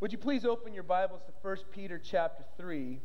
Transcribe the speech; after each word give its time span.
Would 0.00 0.12
you 0.12 0.18
please 0.18 0.44
open 0.44 0.72
your 0.72 0.84
Bibles 0.84 1.22
to 1.26 1.32
1 1.42 1.56
Peter 1.72 1.98
chapter 1.98 2.44
3? 2.56 3.00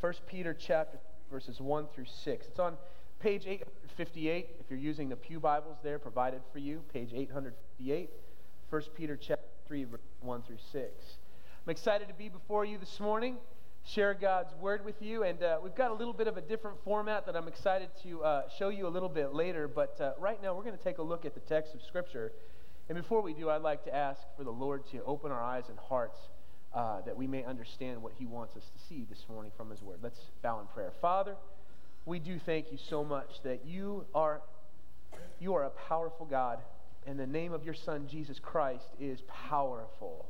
1 0.00 0.14
Peter 0.26 0.52
chapter 0.52 0.98
verses 1.32 1.62
1 1.62 1.86
through 1.94 2.04
6. 2.04 2.46
It's 2.46 2.58
on 2.58 2.76
page 3.20 3.46
858 3.46 4.48
if 4.60 4.66
you're 4.68 4.78
using 4.78 5.08
the 5.08 5.16
Pew 5.16 5.40
Bibles 5.40 5.78
there 5.82 5.98
provided 5.98 6.42
for 6.52 6.58
you, 6.58 6.82
page 6.92 7.14
858. 7.14 8.10
1 8.68 8.82
Peter 8.94 9.16
chapter 9.16 9.48
3 9.66 9.84
verse 9.84 10.00
1 10.20 10.42
through 10.42 10.58
6. 10.70 10.84
I'm 11.66 11.70
excited 11.70 12.06
to 12.08 12.14
be 12.14 12.28
before 12.28 12.66
you 12.66 12.76
this 12.76 13.00
morning, 13.00 13.38
share 13.86 14.12
God's 14.12 14.54
word 14.56 14.84
with 14.84 15.00
you, 15.00 15.22
and 15.22 15.42
uh, 15.42 15.56
we've 15.62 15.74
got 15.74 15.90
a 15.90 15.94
little 15.94 16.12
bit 16.12 16.26
of 16.26 16.36
a 16.36 16.42
different 16.42 16.76
format 16.84 17.24
that 17.24 17.34
I'm 17.34 17.48
excited 17.48 17.88
to 18.02 18.22
uh, 18.22 18.42
show 18.58 18.68
you 18.68 18.86
a 18.86 18.92
little 18.92 19.08
bit 19.08 19.32
later, 19.32 19.66
but 19.66 19.98
uh, 19.98 20.12
right 20.18 20.42
now 20.42 20.52
we're 20.52 20.64
going 20.64 20.76
to 20.76 20.84
take 20.84 20.98
a 20.98 21.02
look 21.02 21.24
at 21.24 21.32
the 21.32 21.40
text 21.40 21.74
of 21.74 21.80
Scripture 21.82 22.32
and 22.90 23.00
before 23.00 23.22
we 23.22 23.34
do, 23.34 23.48
I'd 23.48 23.62
like 23.62 23.84
to 23.84 23.94
ask 23.94 24.20
for 24.36 24.42
the 24.42 24.50
Lord 24.50 24.82
to 24.90 25.00
open 25.04 25.30
our 25.30 25.40
eyes 25.40 25.62
and 25.68 25.78
hearts 25.78 26.18
uh, 26.74 27.02
that 27.02 27.16
we 27.16 27.28
may 27.28 27.44
understand 27.44 28.02
what 28.02 28.14
He 28.18 28.26
wants 28.26 28.56
us 28.56 28.64
to 28.64 28.84
see 28.88 29.06
this 29.08 29.26
morning 29.28 29.52
from 29.56 29.70
His 29.70 29.80
Word. 29.80 30.00
Let's 30.02 30.18
bow 30.42 30.58
in 30.58 30.66
prayer. 30.66 30.92
Father, 31.00 31.36
we 32.04 32.18
do 32.18 32.40
thank 32.44 32.72
you 32.72 32.78
so 32.88 33.04
much 33.04 33.28
that 33.44 33.64
you 33.64 34.06
are, 34.12 34.42
you 35.38 35.54
are 35.54 35.66
a 35.66 35.70
powerful 35.70 36.26
God, 36.26 36.58
and 37.06 37.16
the 37.16 37.28
name 37.28 37.52
of 37.52 37.64
your 37.64 37.74
Son, 37.74 38.08
Jesus 38.10 38.40
Christ, 38.40 38.88
is 38.98 39.20
powerful. 39.48 40.26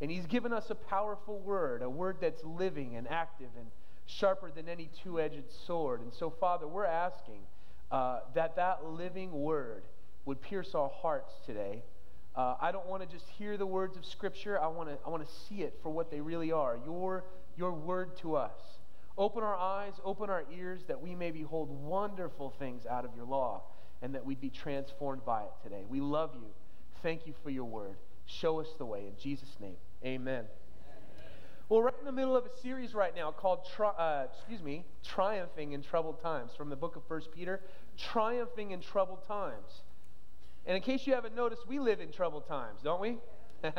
And 0.00 0.08
He's 0.08 0.26
given 0.26 0.52
us 0.52 0.70
a 0.70 0.76
powerful 0.76 1.40
word, 1.40 1.82
a 1.82 1.90
word 1.90 2.18
that's 2.20 2.44
living 2.44 2.94
and 2.94 3.10
active 3.10 3.48
and 3.58 3.66
sharper 4.06 4.52
than 4.54 4.68
any 4.68 4.88
two 5.02 5.20
edged 5.20 5.50
sword. 5.66 6.00
And 6.00 6.12
so, 6.14 6.30
Father, 6.30 6.68
we're 6.68 6.86
asking 6.86 7.40
uh, 7.90 8.20
that 8.36 8.54
that 8.54 8.84
living 8.84 9.32
word 9.32 9.82
would 10.24 10.40
pierce 10.40 10.74
our 10.74 10.88
hearts 10.88 11.32
today. 11.44 11.82
Uh, 12.34 12.54
I 12.60 12.72
don't 12.72 12.86
want 12.86 13.02
to 13.02 13.08
just 13.08 13.28
hear 13.28 13.56
the 13.56 13.66
words 13.66 13.96
of 13.96 14.04
Scripture. 14.06 14.60
I 14.60 14.66
want 14.68 14.88
to 14.88 14.98
I 15.06 15.10
want 15.10 15.26
to 15.26 15.32
see 15.48 15.62
it 15.62 15.78
for 15.82 15.90
what 15.90 16.10
they 16.10 16.20
really 16.20 16.50
are. 16.52 16.78
Your 16.84 17.24
your 17.56 17.72
word 17.72 18.16
to 18.18 18.36
us. 18.36 18.56
Open 19.18 19.42
our 19.42 19.56
eyes, 19.56 19.92
open 20.04 20.30
our 20.30 20.44
ears, 20.56 20.80
that 20.88 21.00
we 21.00 21.14
may 21.14 21.30
behold 21.30 21.68
wonderful 21.70 22.54
things 22.58 22.86
out 22.86 23.04
of 23.04 23.14
your 23.14 23.26
law, 23.26 23.62
and 24.00 24.14
that 24.14 24.24
we'd 24.24 24.40
be 24.40 24.48
transformed 24.48 25.22
by 25.26 25.42
it 25.42 25.52
today. 25.62 25.84
We 25.86 26.00
love 26.00 26.30
you. 26.34 26.48
Thank 27.02 27.26
you 27.26 27.34
for 27.42 27.50
your 27.50 27.66
word. 27.66 27.96
Show 28.24 28.60
us 28.60 28.68
the 28.78 28.86
way. 28.86 29.06
In 29.06 29.12
Jesus' 29.22 29.56
name, 29.60 29.76
Amen. 30.04 30.44
Well, 31.68 31.80
right 31.82 31.94
in 31.98 32.04
the 32.04 32.12
middle 32.12 32.36
of 32.36 32.44
a 32.44 32.60
series 32.60 32.92
right 32.92 33.14
now 33.14 33.30
called, 33.30 33.66
tri- 33.74 33.88
uh, 33.88 34.26
excuse 34.30 34.62
me, 34.62 34.84
Triumphing 35.02 35.72
in 35.72 35.82
Troubled 35.82 36.20
Times 36.20 36.52
from 36.54 36.68
the 36.68 36.76
book 36.76 36.96
of 36.96 37.02
First 37.06 37.32
Peter. 37.32 37.62
Triumphing 37.96 38.72
in 38.72 38.80
Troubled 38.80 39.26
Times. 39.26 39.82
And 40.66 40.76
in 40.76 40.82
case 40.82 41.06
you 41.06 41.14
haven't 41.14 41.34
noticed, 41.34 41.66
we 41.66 41.78
live 41.78 42.00
in 42.00 42.12
troubled 42.12 42.46
times, 42.46 42.80
don't 42.82 43.00
we? 43.00 43.18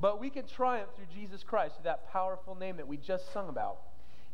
but 0.00 0.20
we 0.20 0.30
can 0.30 0.46
triumph 0.46 0.90
through 0.96 1.06
Jesus 1.14 1.42
Christ, 1.42 1.76
through 1.76 1.84
that 1.84 2.10
powerful 2.10 2.54
name 2.54 2.76
that 2.78 2.88
we 2.88 2.96
just 2.96 3.32
sung 3.32 3.48
about. 3.48 3.78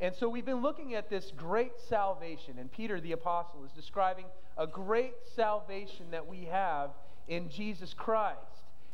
And 0.01 0.15
so 0.15 0.29
we've 0.29 0.45
been 0.45 0.63
looking 0.63 0.95
at 0.95 1.09
this 1.09 1.33
great 1.37 1.73
salvation, 1.89 2.59
and 2.59 2.71
Peter 2.71 3.01
the 3.01 3.13
Apostle 3.13 3.65
is 3.65 3.73
describing 3.73 4.27
a 4.59 4.67
great 4.67 5.15
salvation 5.35 6.11
that 6.11 6.27
we 6.27 6.45
have 6.47 6.91
in 7.29 7.49
Jesus 7.49 7.95
Christ. 7.95 8.39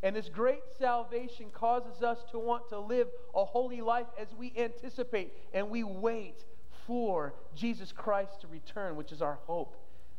And 0.02 0.14
this 0.14 0.28
great 0.28 0.62
salvation 0.78 1.46
causes 1.52 2.02
us 2.02 2.18
to 2.30 2.38
want 2.38 2.68
to 2.68 2.78
live 2.78 3.08
a 3.34 3.44
holy 3.44 3.80
life 3.80 4.06
as 4.20 4.28
we 4.38 4.52
anticipate 4.56 5.32
and 5.52 5.70
we 5.70 5.82
wait 5.82 6.44
for 6.86 7.34
Jesus 7.54 7.90
Christ 7.90 8.40
to 8.42 8.46
return, 8.46 8.94
which 8.96 9.10
is 9.10 9.20
our 9.20 9.38
hope, 9.46 9.76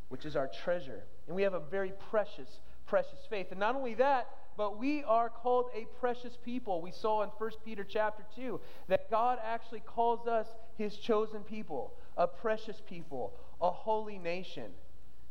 which 0.10 0.26
is 0.26 0.36
our 0.36 0.50
treasure. 0.64 1.04
And 1.28 1.36
we 1.36 1.44
have 1.44 1.54
a 1.54 1.60
very 1.60 1.94
precious, 2.10 2.60
precious 2.86 3.20
faith. 3.30 3.48
And 3.52 3.60
not 3.60 3.76
only 3.76 3.94
that, 3.96 4.28
but 4.58 4.78
we 4.78 5.04
are 5.06 5.30
called 5.30 5.68
a 5.74 5.86
precious 6.00 6.38
people. 6.44 6.82
We 6.82 6.92
saw 6.92 7.24
in 7.24 7.30
1 7.30 7.52
Peter 7.64 7.86
chapter 7.86 8.24
2 8.36 8.60
that 8.90 9.10
God 9.10 9.40
actually 9.42 9.80
calls 9.80 10.28
us 10.28 10.48
his 10.78 10.98
chosen 10.98 11.42
people, 11.42 11.94
a 12.18 12.28
precious 12.28 12.82
people, 12.86 13.34
a 13.62 13.70
holy 13.70 14.18
nation. 14.18 14.72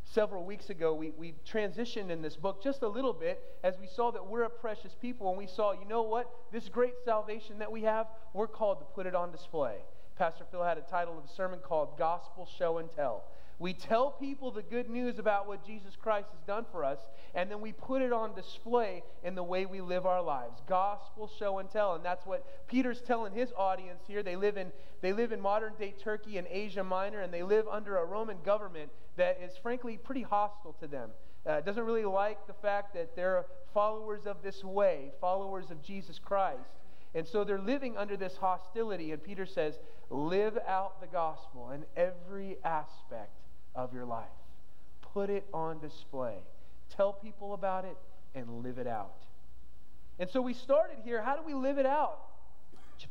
Several 0.05 0.44
weeks 0.44 0.71
ago, 0.71 0.94
we, 0.94 1.11
we 1.11 1.34
transitioned 1.47 2.09
in 2.09 2.22
this 2.22 2.37
book 2.37 2.62
just 2.62 2.81
a 2.81 2.88
little 2.88 3.12
bit 3.12 3.43
as 3.62 3.75
we 3.78 3.87
saw 3.87 4.11
that 4.12 4.27
we're 4.27 4.44
a 4.44 4.50
precious 4.50 4.97
people, 4.99 5.28
and 5.28 5.37
we 5.37 5.47
saw, 5.47 5.72
you 5.72 5.87
know 5.87 6.03
what? 6.03 6.31
This 6.50 6.71
great 6.71 6.94
salvation 7.05 7.59
that 7.59 7.71
we 7.71 7.83
have, 7.83 8.06
we're 8.33 8.49
called 8.49 8.78
to 8.78 8.87
put 8.87 9.05
it 9.05 9.15
on 9.15 9.31
display. 9.31 9.77
Pastor 10.17 10.44
Phil 10.50 10.65
had 10.65 10.78
a 10.78 10.81
title 10.81 11.19
of 11.19 11.25
a 11.25 11.28
sermon 11.28 11.59
called 11.59 11.99
Gospel 11.99 12.49
Show 12.59 12.78
and 12.78 12.91
Tell. 12.91 13.25
We 13.60 13.72
tell 13.72 14.12
people 14.12 14.52
the 14.52 14.62
good 14.62 14.88
news 14.88 15.19
about 15.19 15.48
what 15.48 15.66
Jesus 15.66 15.96
Christ 16.00 16.28
has 16.30 16.41
done 16.46 16.64
for 16.70 16.84
us, 16.84 17.00
and 17.34 17.50
then 17.50 17.60
we 17.60 17.72
put 17.72 18.02
it 18.02 18.12
on 18.12 18.36
display 18.36 19.02
in 19.24 19.34
the 19.34 19.42
way 19.42 19.66
we 19.66 19.80
live 19.80 20.06
our 20.06 20.22
lives. 20.22 20.62
Gospel 20.69 21.28
show 21.41 21.58
and 21.58 21.69
tell. 21.69 21.96
And 21.96 22.04
that's 22.04 22.24
what 22.24 22.69
Peter's 22.69 23.00
telling 23.00 23.32
his 23.32 23.52
audience 23.56 24.02
here. 24.06 24.22
They 24.22 24.36
live 24.36 24.56
in, 24.56 24.70
they 25.00 25.12
live 25.12 25.32
in 25.32 25.41
modern 25.41 25.72
day 25.76 25.92
Turkey 26.00 26.38
and 26.38 26.46
Asia 26.48 26.84
Minor, 26.84 27.20
and 27.20 27.34
they 27.34 27.42
live 27.42 27.66
under 27.69 27.96
a 27.96 28.04
Roman 28.04 28.36
government 28.44 28.92
that 29.16 29.41
is 29.42 29.56
frankly 29.60 29.96
pretty 29.96 30.22
hostile 30.22 30.75
to 30.75 30.86
them. 30.86 31.10
Uh, 31.44 31.60
doesn't 31.60 31.84
really 31.84 32.04
like 32.04 32.46
the 32.46 32.52
fact 32.52 32.94
that 32.94 33.16
they're 33.16 33.44
followers 33.75 34.20
of 34.25 34.36
this 34.42 34.62
way, 34.62 35.10
followers 35.20 35.72
of 35.72 35.82
Jesus 35.82 36.20
Christ. 36.20 36.60
And 37.12 37.26
so 37.26 37.42
they're 37.42 37.58
living 37.58 37.96
under 37.96 38.16
this 38.16 38.36
hostility. 38.36 39.10
And 39.10 39.22
Peter 39.22 39.46
says, 39.46 39.78
live 40.10 40.58
out 40.69 41.00
the 41.00 41.06
gospel 41.08 41.70
in 41.72 41.84
every 41.96 42.58
aspect 42.62 43.32
of 43.78 43.94
your 43.94 44.05
life. 44.05 44.27
Put 45.00 45.31
it 45.31 45.47
on 45.55 45.78
display. 45.78 46.34
Tell 46.94 47.12
people 47.12 47.55
about 47.55 47.84
it 47.84 47.97
and 48.34 48.62
live 48.62 48.78
it 48.78 48.89
out. 48.89 49.22
And 50.19 50.28
so 50.28 50.43
we 50.43 50.53
started 50.53 50.99
here. 51.05 51.22
How 51.22 51.37
do 51.37 51.43
we 51.43 51.55
live 51.55 51.78
it 51.78 51.87
out? 51.87 52.19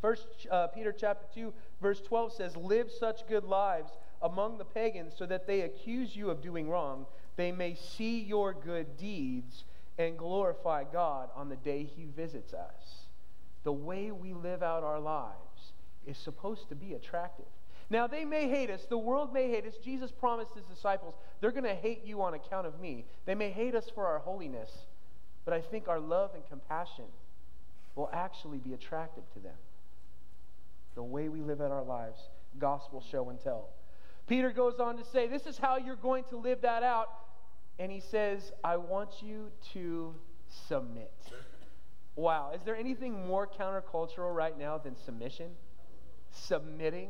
First 0.01 0.27
uh, 0.51 0.67
Peter 0.67 0.91
chapter 0.91 1.25
2 1.33 1.53
verse 1.81 2.01
12 2.01 2.33
says, 2.33 2.57
"Live 2.57 2.91
such 2.91 3.25
good 3.27 3.45
lives 3.45 3.93
among 4.21 4.57
the 4.57 4.65
pagans 4.65 5.13
so 5.17 5.25
that 5.25 5.47
they 5.47 5.61
accuse 5.61 6.13
you 6.13 6.29
of 6.29 6.41
doing 6.41 6.69
wrong, 6.69 7.05
they 7.37 7.53
may 7.53 7.73
see 7.73 8.19
your 8.19 8.53
good 8.53 8.97
deeds 8.97 9.63
and 9.97 10.17
glorify 10.17 10.83
God 10.83 11.29
on 11.33 11.47
the 11.47 11.55
day 11.55 11.85
he 11.85 12.05
visits 12.05 12.53
us." 12.53 13.07
The 13.63 13.71
way 13.71 14.11
we 14.11 14.33
live 14.33 14.61
out 14.61 14.83
our 14.83 14.99
lives 14.99 15.71
is 16.05 16.17
supposed 16.17 16.67
to 16.67 16.75
be 16.75 16.93
attractive. 16.93 17.45
Now, 17.89 18.05
they 18.07 18.25
may 18.25 18.49
hate 18.49 18.69
us. 18.69 18.85
The 18.89 18.97
world 18.97 19.33
may 19.33 19.49
hate 19.49 19.65
us. 19.65 19.75
Jesus 19.83 20.11
promised 20.11 20.53
his 20.55 20.65
disciples, 20.65 21.15
they're 21.39 21.51
going 21.51 21.63
to 21.63 21.75
hate 21.75 22.03
you 22.03 22.21
on 22.21 22.33
account 22.33 22.67
of 22.67 22.79
me. 22.81 23.05
They 23.25 23.35
may 23.35 23.49
hate 23.49 23.75
us 23.75 23.89
for 23.93 24.05
our 24.05 24.19
holiness, 24.19 24.69
but 25.45 25.53
I 25.53 25.61
think 25.61 25.87
our 25.87 25.99
love 25.99 26.31
and 26.33 26.45
compassion 26.47 27.05
will 27.95 28.09
actually 28.11 28.57
be 28.57 28.73
attractive 28.73 29.23
to 29.33 29.39
them. 29.39 29.55
The 30.95 31.03
way 31.03 31.29
we 31.29 31.41
live 31.41 31.61
out 31.61 31.71
our 31.71 31.83
lives, 31.83 32.19
gospel 32.59 33.03
show 33.09 33.29
and 33.29 33.39
tell. 33.39 33.69
Peter 34.27 34.51
goes 34.51 34.79
on 34.79 34.97
to 34.97 35.05
say, 35.05 35.27
This 35.27 35.45
is 35.45 35.57
how 35.57 35.77
you're 35.77 35.95
going 35.95 36.25
to 36.25 36.37
live 36.37 36.61
that 36.61 36.83
out. 36.83 37.07
And 37.79 37.91
he 37.91 37.99
says, 37.99 38.51
I 38.63 38.77
want 38.77 39.21
you 39.21 39.51
to 39.73 40.13
submit. 40.67 41.13
Wow, 42.15 42.51
is 42.53 42.61
there 42.65 42.75
anything 42.75 43.27
more 43.27 43.47
countercultural 43.47 44.33
right 44.33 44.57
now 44.57 44.79
than 44.79 44.95
submission? 45.05 45.51
Submitting 46.31 47.09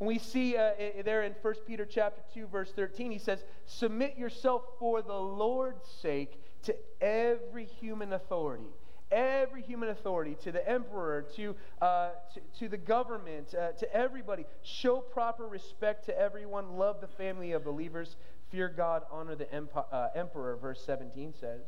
and 0.00 0.06
we 0.06 0.18
see 0.18 0.56
uh, 0.56 0.72
there 1.04 1.22
in 1.22 1.32
1 1.42 1.54
Peter 1.66 1.86
chapter 1.86 2.22
2 2.34 2.46
verse 2.46 2.72
13 2.72 3.10
he 3.10 3.18
says, 3.18 3.44
"Submit 3.66 4.18
yourself 4.18 4.62
for 4.78 5.02
the 5.02 5.14
Lord's 5.14 5.86
sake 6.00 6.40
to 6.64 6.74
every 7.00 7.64
human 7.64 8.12
authority." 8.12 8.66
Every 9.10 9.60
human 9.60 9.90
authority, 9.90 10.38
to 10.42 10.52
the 10.52 10.66
emperor, 10.66 11.26
to, 11.36 11.54
uh, 11.82 12.12
to, 12.32 12.40
to, 12.60 12.68
the 12.70 12.78
government, 12.78 13.54
uh, 13.54 13.72
to 13.72 13.94
everybody. 13.94 14.46
Show 14.62 15.02
proper 15.02 15.46
respect 15.46 16.06
to 16.06 16.18
everyone. 16.18 16.78
Love 16.78 17.02
the 17.02 17.08
family 17.08 17.52
of 17.52 17.62
believers. 17.62 18.16
Fear 18.50 18.70
God, 18.70 19.02
honor 19.10 19.34
the 19.34 19.52
emp- 19.52 19.76
uh, 19.76 20.08
emperor, 20.14 20.56
verse 20.56 20.82
17 20.86 21.34
says. 21.38 21.60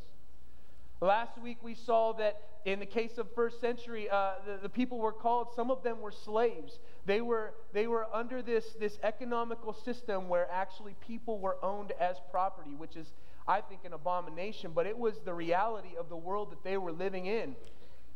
Last 1.00 1.36
week 1.38 1.58
we 1.62 1.74
saw 1.74 2.12
that 2.14 2.40
in 2.64 2.80
the 2.80 2.86
case 2.86 3.18
of 3.18 3.30
first 3.34 3.60
century, 3.60 4.08
uh, 4.08 4.34
the, 4.46 4.58
the, 4.62 4.68
people 4.68 4.98
were 4.98 5.12
called, 5.12 5.48
some 5.54 5.70
of 5.70 5.82
them 5.82 6.00
were 6.00 6.12
slaves. 6.12 6.78
They 7.06 7.20
were, 7.20 7.54
they 7.72 7.86
were 7.86 8.06
under 8.12 8.40
this, 8.40 8.64
this 8.80 8.98
economical 9.02 9.72
system 9.72 10.28
where 10.28 10.50
actually 10.50 10.94
people 11.06 11.38
were 11.38 11.56
owned 11.62 11.92
as 12.00 12.16
property, 12.30 12.74
which 12.76 12.96
is, 12.96 13.12
I 13.46 13.60
think, 13.60 13.84
an 13.84 13.92
abomination, 13.92 14.72
but 14.74 14.86
it 14.86 14.96
was 14.96 15.20
the 15.24 15.34
reality 15.34 15.96
of 15.98 16.08
the 16.08 16.16
world 16.16 16.50
that 16.52 16.64
they 16.64 16.78
were 16.78 16.92
living 16.92 17.26
in. 17.26 17.56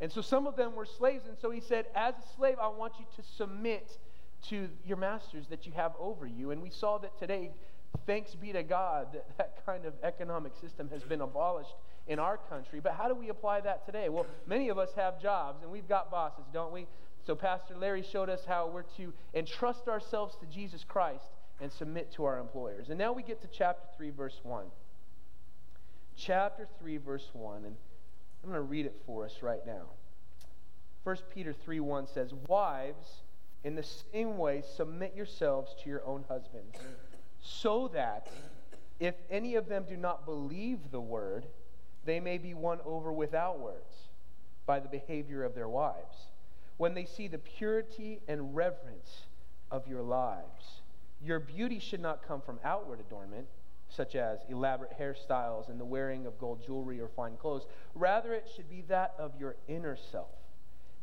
And 0.00 0.10
so 0.10 0.22
some 0.22 0.46
of 0.46 0.56
them 0.56 0.74
were 0.74 0.86
slaves. 0.86 1.26
And 1.26 1.36
so 1.38 1.50
he 1.50 1.60
said, 1.60 1.86
As 1.94 2.14
a 2.14 2.36
slave, 2.36 2.56
I 2.60 2.68
want 2.68 2.94
you 2.98 3.06
to 3.16 3.22
submit 3.36 3.98
to 4.48 4.68
your 4.86 4.96
masters 4.96 5.46
that 5.48 5.66
you 5.66 5.72
have 5.72 5.92
over 5.98 6.26
you. 6.26 6.52
And 6.52 6.62
we 6.62 6.70
saw 6.70 6.98
that 6.98 7.18
today, 7.18 7.50
thanks 8.06 8.34
be 8.34 8.52
to 8.52 8.62
God, 8.62 9.08
that 9.12 9.26
that 9.36 9.66
kind 9.66 9.84
of 9.84 9.94
economic 10.02 10.52
system 10.60 10.88
has 10.90 11.02
been 11.02 11.20
abolished 11.20 11.74
in 12.06 12.18
our 12.18 12.38
country. 12.48 12.80
But 12.80 12.92
how 12.92 13.08
do 13.08 13.14
we 13.14 13.28
apply 13.28 13.60
that 13.62 13.84
today? 13.84 14.08
Well, 14.08 14.26
many 14.46 14.68
of 14.68 14.78
us 14.78 14.90
have 14.96 15.20
jobs 15.20 15.62
and 15.62 15.70
we've 15.70 15.88
got 15.88 16.10
bosses, 16.10 16.44
don't 16.52 16.72
we? 16.72 16.86
So 17.28 17.34
Pastor 17.34 17.76
Larry 17.76 18.02
showed 18.02 18.30
us 18.30 18.46
how 18.46 18.70
we're 18.72 18.84
to 18.96 19.12
entrust 19.34 19.86
ourselves 19.86 20.34
to 20.36 20.46
Jesus 20.46 20.82
Christ 20.82 21.26
and 21.60 21.70
submit 21.70 22.10
to 22.12 22.24
our 22.24 22.38
employers. 22.38 22.88
And 22.88 22.98
now 22.98 23.12
we 23.12 23.22
get 23.22 23.42
to 23.42 23.48
chapter 23.48 23.86
3, 23.98 24.08
verse 24.08 24.40
1. 24.44 24.64
Chapter 26.16 26.66
3, 26.80 26.96
verse 26.96 27.28
1. 27.34 27.66
And 27.66 27.76
I'm 28.42 28.48
going 28.48 28.54
to 28.54 28.62
read 28.62 28.86
it 28.86 28.94
for 29.04 29.26
us 29.26 29.42
right 29.42 29.60
now. 29.66 29.90
1 31.04 31.18
Peter 31.34 31.52
3 31.52 31.80
1 31.80 32.06
says, 32.06 32.32
Wives, 32.46 33.20
in 33.62 33.74
the 33.74 33.82
same 33.82 34.38
way, 34.38 34.62
submit 34.76 35.14
yourselves 35.14 35.76
to 35.82 35.90
your 35.90 36.02
own 36.06 36.24
husbands, 36.30 36.78
so 37.42 37.88
that 37.88 38.28
if 39.00 39.16
any 39.30 39.54
of 39.56 39.68
them 39.68 39.84
do 39.86 39.98
not 39.98 40.24
believe 40.24 40.78
the 40.90 41.00
word, 41.00 41.44
they 42.06 42.20
may 42.20 42.38
be 42.38 42.54
won 42.54 42.78
over 42.86 43.12
without 43.12 43.60
words 43.60 44.08
by 44.64 44.80
the 44.80 44.88
behavior 44.88 45.44
of 45.44 45.54
their 45.54 45.68
wives. 45.68 46.28
When 46.78 46.94
they 46.94 47.04
see 47.04 47.28
the 47.28 47.38
purity 47.38 48.20
and 48.26 48.56
reverence 48.56 49.24
of 49.70 49.86
your 49.86 50.02
lives, 50.02 50.80
your 51.20 51.40
beauty 51.40 51.80
should 51.80 52.00
not 52.00 52.26
come 52.26 52.40
from 52.40 52.60
outward 52.64 53.00
adornment, 53.00 53.48
such 53.88 54.14
as 54.14 54.38
elaborate 54.48 54.98
hairstyles 54.98 55.68
and 55.68 55.80
the 55.80 55.84
wearing 55.84 56.26
of 56.26 56.38
gold 56.38 56.64
jewelry 56.64 57.00
or 57.00 57.08
fine 57.08 57.36
clothes. 57.36 57.66
Rather, 57.94 58.32
it 58.32 58.48
should 58.54 58.70
be 58.70 58.82
that 58.88 59.14
of 59.18 59.32
your 59.38 59.56
inner 59.66 59.96
self, 59.96 60.28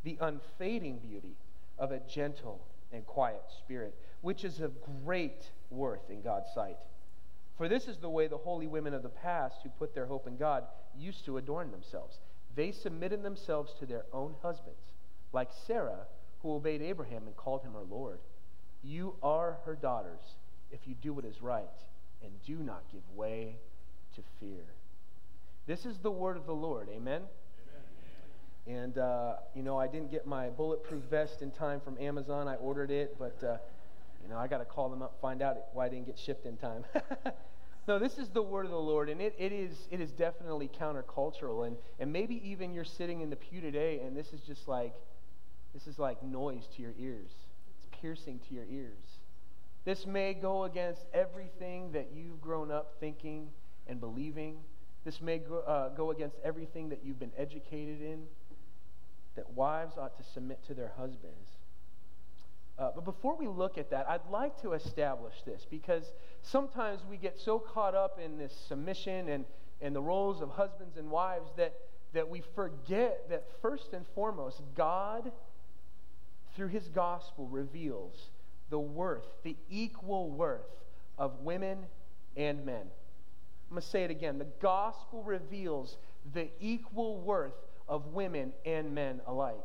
the 0.04 0.18
unfading 0.22 1.00
beauty 1.00 1.36
of 1.78 1.92
a 1.92 2.00
gentle 2.00 2.62
and 2.94 3.06
quiet 3.06 3.44
spirit, 3.60 3.96
which 4.22 4.46
is 4.46 4.62
of 4.62 4.74
great 5.04 5.50
worth 5.70 6.10
in 6.10 6.22
God's 6.22 6.52
sight. 6.54 6.78
For 7.58 7.68
this 7.68 7.88
is 7.88 7.98
the 7.98 8.10
way 8.10 8.28
the 8.28 8.38
holy 8.38 8.68
women 8.68 8.94
of 8.94 9.04
the 9.04 9.10
past 9.10 9.58
who 9.64 9.70
put 9.70 9.94
their 9.94 10.06
hope 10.06 10.28
in 10.28 10.38
God 10.38 10.64
used 10.98 11.26
to 11.26 11.38
adorn 11.38 11.72
themselves. 11.72 12.20
They 12.56 12.72
submitted 12.72 13.24
themselves 13.24 13.74
to 13.80 13.86
their 13.86 14.06
own 14.14 14.36
husbands, 14.42 14.80
like 15.36 15.50
Sarah, 15.68 16.08
who 16.42 16.56
obeyed 16.56 16.82
Abraham 16.82 17.28
and 17.28 17.36
called 17.36 17.62
him 17.62 17.74
her 17.74 17.84
Lord. 17.88 18.20
You 18.84 19.16
are 19.22 19.58
her 19.66 19.76
daughters 19.76 20.22
if 20.72 20.80
you 20.86 20.96
do 21.02 21.14
what 21.14 21.26
is 21.26 21.42
right 21.42 21.66
and 22.24 22.32
do 22.46 22.56
not 22.56 22.84
give 22.92 23.02
way 23.16 23.58
to 24.16 24.22
fear. 24.40 24.64
This 25.68 25.86
is 25.86 25.98
the 26.00 26.12
word 26.12 26.38
of 26.38 26.46
the 26.46 26.54
Lord. 26.54 26.90
Amen. 26.96 27.22
And, 28.68 28.98
uh, 28.98 29.36
you 29.54 29.62
know, 29.62 29.78
I 29.78 29.88
didn't 29.88 30.10
get 30.10 30.26
my 30.26 30.50
bulletproof 30.50 31.04
vest 31.04 31.44
in 31.44 31.52
time 31.52 31.80
from 31.80 31.98
Amazon. 32.00 32.48
I 32.48 32.56
ordered 32.56 32.90
it, 32.90 33.16
but, 33.20 33.44
uh, 33.44 33.58
you 34.24 34.30
know, 34.30 34.38
I 34.38 34.48
got 34.48 34.58
to 34.58 34.66
call 34.66 34.90
them 34.90 35.04
up, 35.04 35.18
find 35.22 35.44
out 35.44 35.58
why 35.74 35.86
I 35.86 35.90
didn't 35.90 36.08
get 36.08 36.18
shipped 36.18 36.48
in 36.48 36.58
time. 36.58 36.84
no, 37.88 38.00
this 38.00 38.18
is 38.18 38.30
the 38.30 38.42
word 38.42 38.66
of 38.66 38.72
the 38.72 38.78
Lord, 38.78 39.10
and 39.10 39.22
it, 39.22 39.36
it, 39.38 39.52
is, 39.52 39.88
it 39.92 40.02
is 40.02 40.12
definitely 40.12 40.68
countercultural. 40.68 41.68
And, 41.68 41.78
and 42.00 42.12
maybe 42.12 42.42
even 42.44 42.74
you're 42.74 42.84
sitting 42.84 43.22
in 43.22 43.30
the 43.30 43.36
pew 43.36 43.62
today, 43.62 44.00
and 44.04 44.18
this 44.18 44.34
is 44.34 44.42
just 44.42 44.68
like, 44.68 44.96
this 45.76 45.88
is 45.88 46.00
like 46.00 46.24
noise 46.24 46.68
to 46.76 46.82
your 46.82 46.94
ears. 46.98 47.32
It's 47.78 47.88
piercing 48.02 48.40
to 48.48 48.56
your 48.56 48.66
ears. 48.72 49.20
This 49.84 50.08
may 50.08 50.34
go 50.34 50.64
against 50.64 51.02
everything 51.14 51.92
that 51.92 52.12
you've 52.16 52.42
grown 52.42 52.72
up 52.72 52.94
thinking 53.02 53.50
and 53.86 54.00
believing. 54.00 54.58
This 55.04 55.22
may 55.22 55.38
go, 55.38 55.60
uh, 55.60 55.90
go 55.90 56.12
against 56.12 56.38
everything 56.44 56.90
that 56.90 57.02
you've 57.04 57.20
been 57.20 57.34
educated 57.38 58.02
in 58.02 58.24
that 59.36 59.52
wives 59.52 59.98
ought 59.98 60.18
to 60.18 60.24
submit 60.34 60.66
to 60.68 60.74
their 60.74 60.94
husbands. 60.98 61.50
Uh, 62.80 62.92
but 62.96 63.04
before 63.04 63.36
we 63.38 63.46
look 63.46 63.78
at 63.78 63.90
that, 63.92 64.08
I'd 64.10 64.26
like 64.32 64.62
to 64.62 64.74
establish 64.74 65.36
this 65.46 65.68
because 65.70 66.06
sometimes 66.42 67.02
we 67.10 67.18
get 67.18 67.38
so 67.38 67.60
caught 67.60 67.96
up 67.96 68.18
in 68.24 68.38
this 68.38 68.54
submission 68.70 69.28
and, 69.28 69.44
and 69.82 69.94
the 69.94 70.02
roles 70.02 70.42
of 70.42 70.50
husbands 70.52 70.96
and 70.96 71.12
wives 71.12 71.50
that, 71.58 71.74
that 72.14 72.30
we 72.30 72.42
forget 72.56 73.30
that 73.30 73.44
first 73.62 73.92
and 73.92 74.06
foremost, 74.16 74.62
God, 74.76 75.32
through 76.56 76.70
his 76.70 76.88
gospel, 76.88 77.48
reveals 77.48 78.30
the 78.70 78.80
worth, 78.80 79.26
the 79.44 79.56
equal 79.70 80.32
worth 80.32 80.66
of 81.18 81.40
women 81.42 81.86
and 82.36 82.66
men. 82.66 82.82
I'm 83.70 83.76
going 83.76 83.82
to 83.82 83.88
say 83.88 84.04
it 84.04 84.12
again. 84.12 84.38
The 84.38 84.48
gospel 84.62 85.24
reveals 85.24 85.98
the 86.34 86.50
equal 86.60 87.20
worth 87.20 87.54
of 87.88 88.08
women 88.08 88.54
and 88.66 88.94
men 88.94 89.22
alike. 89.28 89.56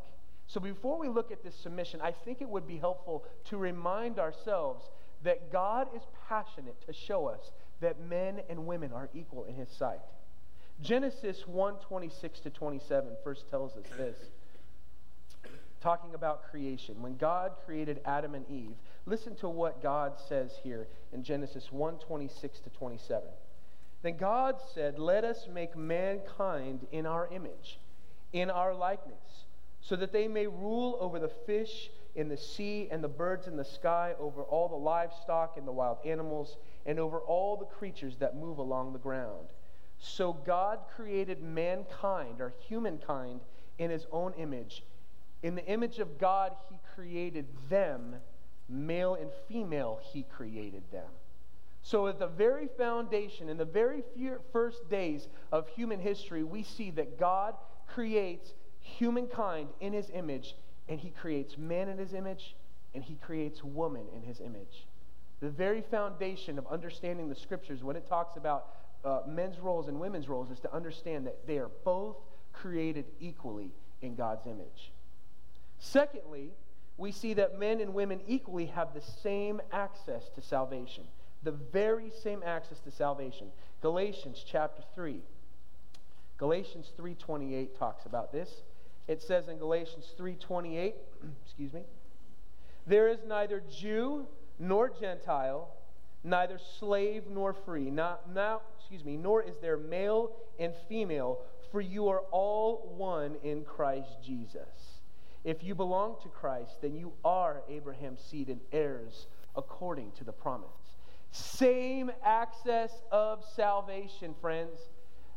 So 0.47 0.61
before 0.61 0.99
we 0.99 1.09
look 1.09 1.31
at 1.31 1.45
this 1.45 1.55
submission, 1.55 2.01
I 2.03 2.11
think 2.11 2.41
it 2.41 2.49
would 2.49 2.67
be 2.67 2.79
helpful 2.79 3.25
to 3.47 3.57
remind 3.57 4.19
ourselves 4.19 4.91
that 5.23 5.53
God 5.53 5.89
is 5.95 6.03
passionate 6.29 6.77
to 6.87 6.93
show 6.93 7.27
us 7.27 7.53
that 7.81 8.01
men 8.01 8.41
and 8.49 8.67
women 8.67 8.93
are 8.93 9.09
equal 9.15 9.45
in 9.45 9.55
his 9.55 9.69
sight. 9.71 10.01
Genesis 10.83 11.47
1 11.47 11.75
26 11.77 12.41
to 12.41 12.51
27 12.51 13.11
first 13.23 13.49
tells 13.51 13.77
us 13.77 13.85
this. 13.97 14.17
Talking 15.81 16.15
about 16.15 16.51
creation. 16.51 17.01
When 17.01 17.17
God 17.17 17.53
created 17.65 18.01
Adam 18.05 18.35
and 18.35 18.49
Eve, 18.51 18.77
listen 19.07 19.35
to 19.37 19.49
what 19.49 19.83
God 19.83 20.19
says 20.29 20.53
here 20.63 20.89
in 21.13 21.23
Genesis 21.23 21.73
1 21.73 21.99
26 21.99 22.61
to 22.61 22.71
27. 22.71 23.23
Then 24.03 24.17
God 24.17 24.57
said, 24.75 24.99
Let 24.99 25.25
us 25.25 25.49
make 25.53 25.77
mankind 25.77 26.87
in 26.93 27.07
our 27.07 27.29
image 27.33 27.79
in 28.33 28.51
our 28.51 28.75
likeness, 28.75 29.45
so 29.81 29.97
that 29.97 30.13
they 30.13 30.29
may 30.29 30.47
rule 30.47 30.97
over 31.01 31.19
the 31.19 31.29
fish 31.47 31.91
in 32.15 32.29
the 32.29 32.37
sea 32.37 32.89
and 32.91 33.03
the 33.03 33.09
birds 33.09 33.47
in 33.47 33.57
the 33.57 33.65
sky, 33.65 34.15
over 34.19 34.43
all 34.43 34.69
the 34.69 34.77
livestock 34.77 35.57
and 35.57 35.67
the 35.67 35.73
wild 35.73 35.99
animals, 36.05 36.57
and 36.87 36.99
over 36.99 37.19
all 37.21 37.57
the 37.57 37.65
creatures 37.65 38.17
that 38.19 38.37
move 38.37 38.59
along 38.59 38.93
the 38.93 38.99
ground. 38.99 39.49
So 39.99 40.33
God 40.33 40.81
created 40.95 41.43
mankind, 41.43 42.41
or 42.41 42.55
humankind, 42.69 43.41
in 43.79 43.91
his 43.91 44.07
own 44.13 44.35
image. 44.35 44.83
In 45.43 45.55
the 45.55 45.65
image 45.67 45.99
of 45.99 46.19
God, 46.19 46.53
he 46.69 46.79
created 46.95 47.47
them, 47.69 48.17
male 48.69 49.15
and 49.15 49.31
female, 49.49 50.01
he 50.13 50.23
created 50.23 50.83
them. 50.93 51.09
So, 51.83 52.09
at 52.09 52.19
the 52.19 52.27
very 52.27 52.69
foundation, 52.77 53.49
in 53.49 53.57
the 53.57 53.65
very 53.65 54.05
first 54.53 54.89
days 54.91 55.29
of 55.51 55.67
human 55.69 55.99
history, 55.99 56.45
we 56.45 56.63
see 56.63 56.91
that 56.93 57.19
God 57.19 57.55
creates 57.87 58.53
humankind 58.81 59.69
in 59.81 59.95
his 59.95 60.11
image, 60.13 60.57
and 60.89 61.01
he 61.01 61.11
creates 61.11 61.57
man 61.57 61.89
in 61.89 61.97
his 61.97 62.13
image, 62.13 62.55
and 62.95 63.03
he 63.03 63.15
creates 63.15 63.65
woman 63.65 64.07
in 64.15 64.23
his 64.23 64.41
image. 64.41 64.87
The 65.41 65.49
very 65.49 65.81
foundation 65.81 66.59
of 66.59 66.67
understanding 66.67 67.31
the 67.31 67.35
scriptures, 67.35 67.83
when 67.83 67.97
it 67.97 68.07
talks 68.07 68.37
about 68.37 68.67
uh, 69.03 69.21
men's 69.27 69.59
roles 69.59 69.89
and 69.89 69.99
women's 69.99 70.29
roles, 70.29 70.51
is 70.51 70.61
to 70.61 70.75
understand 70.75 71.27
that 71.27 71.47
they 71.47 71.57
are 71.57 71.71
both 71.85 72.17
created 72.53 73.07
equally 73.21 73.71
in 74.03 74.15
God's 74.15 74.47
image. 74.47 74.93
Secondly, 75.81 76.51
we 76.97 77.11
see 77.11 77.35
that 77.35 77.59
men 77.59 77.81
and 77.81 77.95
women 77.95 78.21
equally 78.29 78.67
have 78.67 78.95
the 78.95 79.01
same 79.01 79.61
access 79.73 80.29
to 80.37 80.43
salvation, 80.43 81.05
the 81.43 81.53
very 81.53 82.11
same 82.23 82.43
access 82.45 82.79
to 82.81 82.91
salvation. 82.93 83.49
Galatians 83.81 84.45
chapter 84.47 84.83
3 84.95 85.21
Galatians 86.41 86.91
3:28 86.97 87.75
talks 87.79 88.07
about 88.07 88.33
this. 88.33 88.63
It 89.07 89.21
says 89.21 89.49
in 89.49 89.59
Galatians 89.59 90.15
3:28, 90.17 90.95
excuse 91.45 91.75
me, 91.75 91.85
there 92.87 93.09
is 93.09 93.23
neither 93.27 93.61
Jew 93.61 94.27
nor 94.59 94.89
Gentile, 94.89 95.69
neither 96.25 96.57
slave 96.57 97.27
nor 97.29 97.53
free, 97.53 97.91
not 97.91 98.31
now, 98.31 98.63
excuse 98.79 99.05
me, 99.05 99.19
nor 99.19 99.43
is 99.43 99.59
there 99.59 99.77
male 99.77 100.33
and 100.59 100.75
female, 100.89 101.43
for 101.71 101.83
you 101.83 102.09
are 102.09 102.23
all 102.31 102.95
one 102.97 103.37
in 103.43 103.63
Christ 103.63 104.17
Jesus. 104.23 105.00
If 105.45 105.63
you 105.63 105.75
belong 105.75 106.17
to 106.23 106.29
Christ, 106.29 106.83
then 106.83 106.95
you 106.95 107.13
are 107.25 107.63
Abraham's 107.69 108.21
seed 108.21 108.49
and 108.49 108.61
heirs 108.73 109.27
according 109.57 110.13
to 110.13 110.25
the 110.25 110.33
promise. 110.33 110.69
Same 111.33 112.11
access 112.25 112.93
of 113.11 113.45
salvation, 113.55 114.35
friends. 114.41 114.79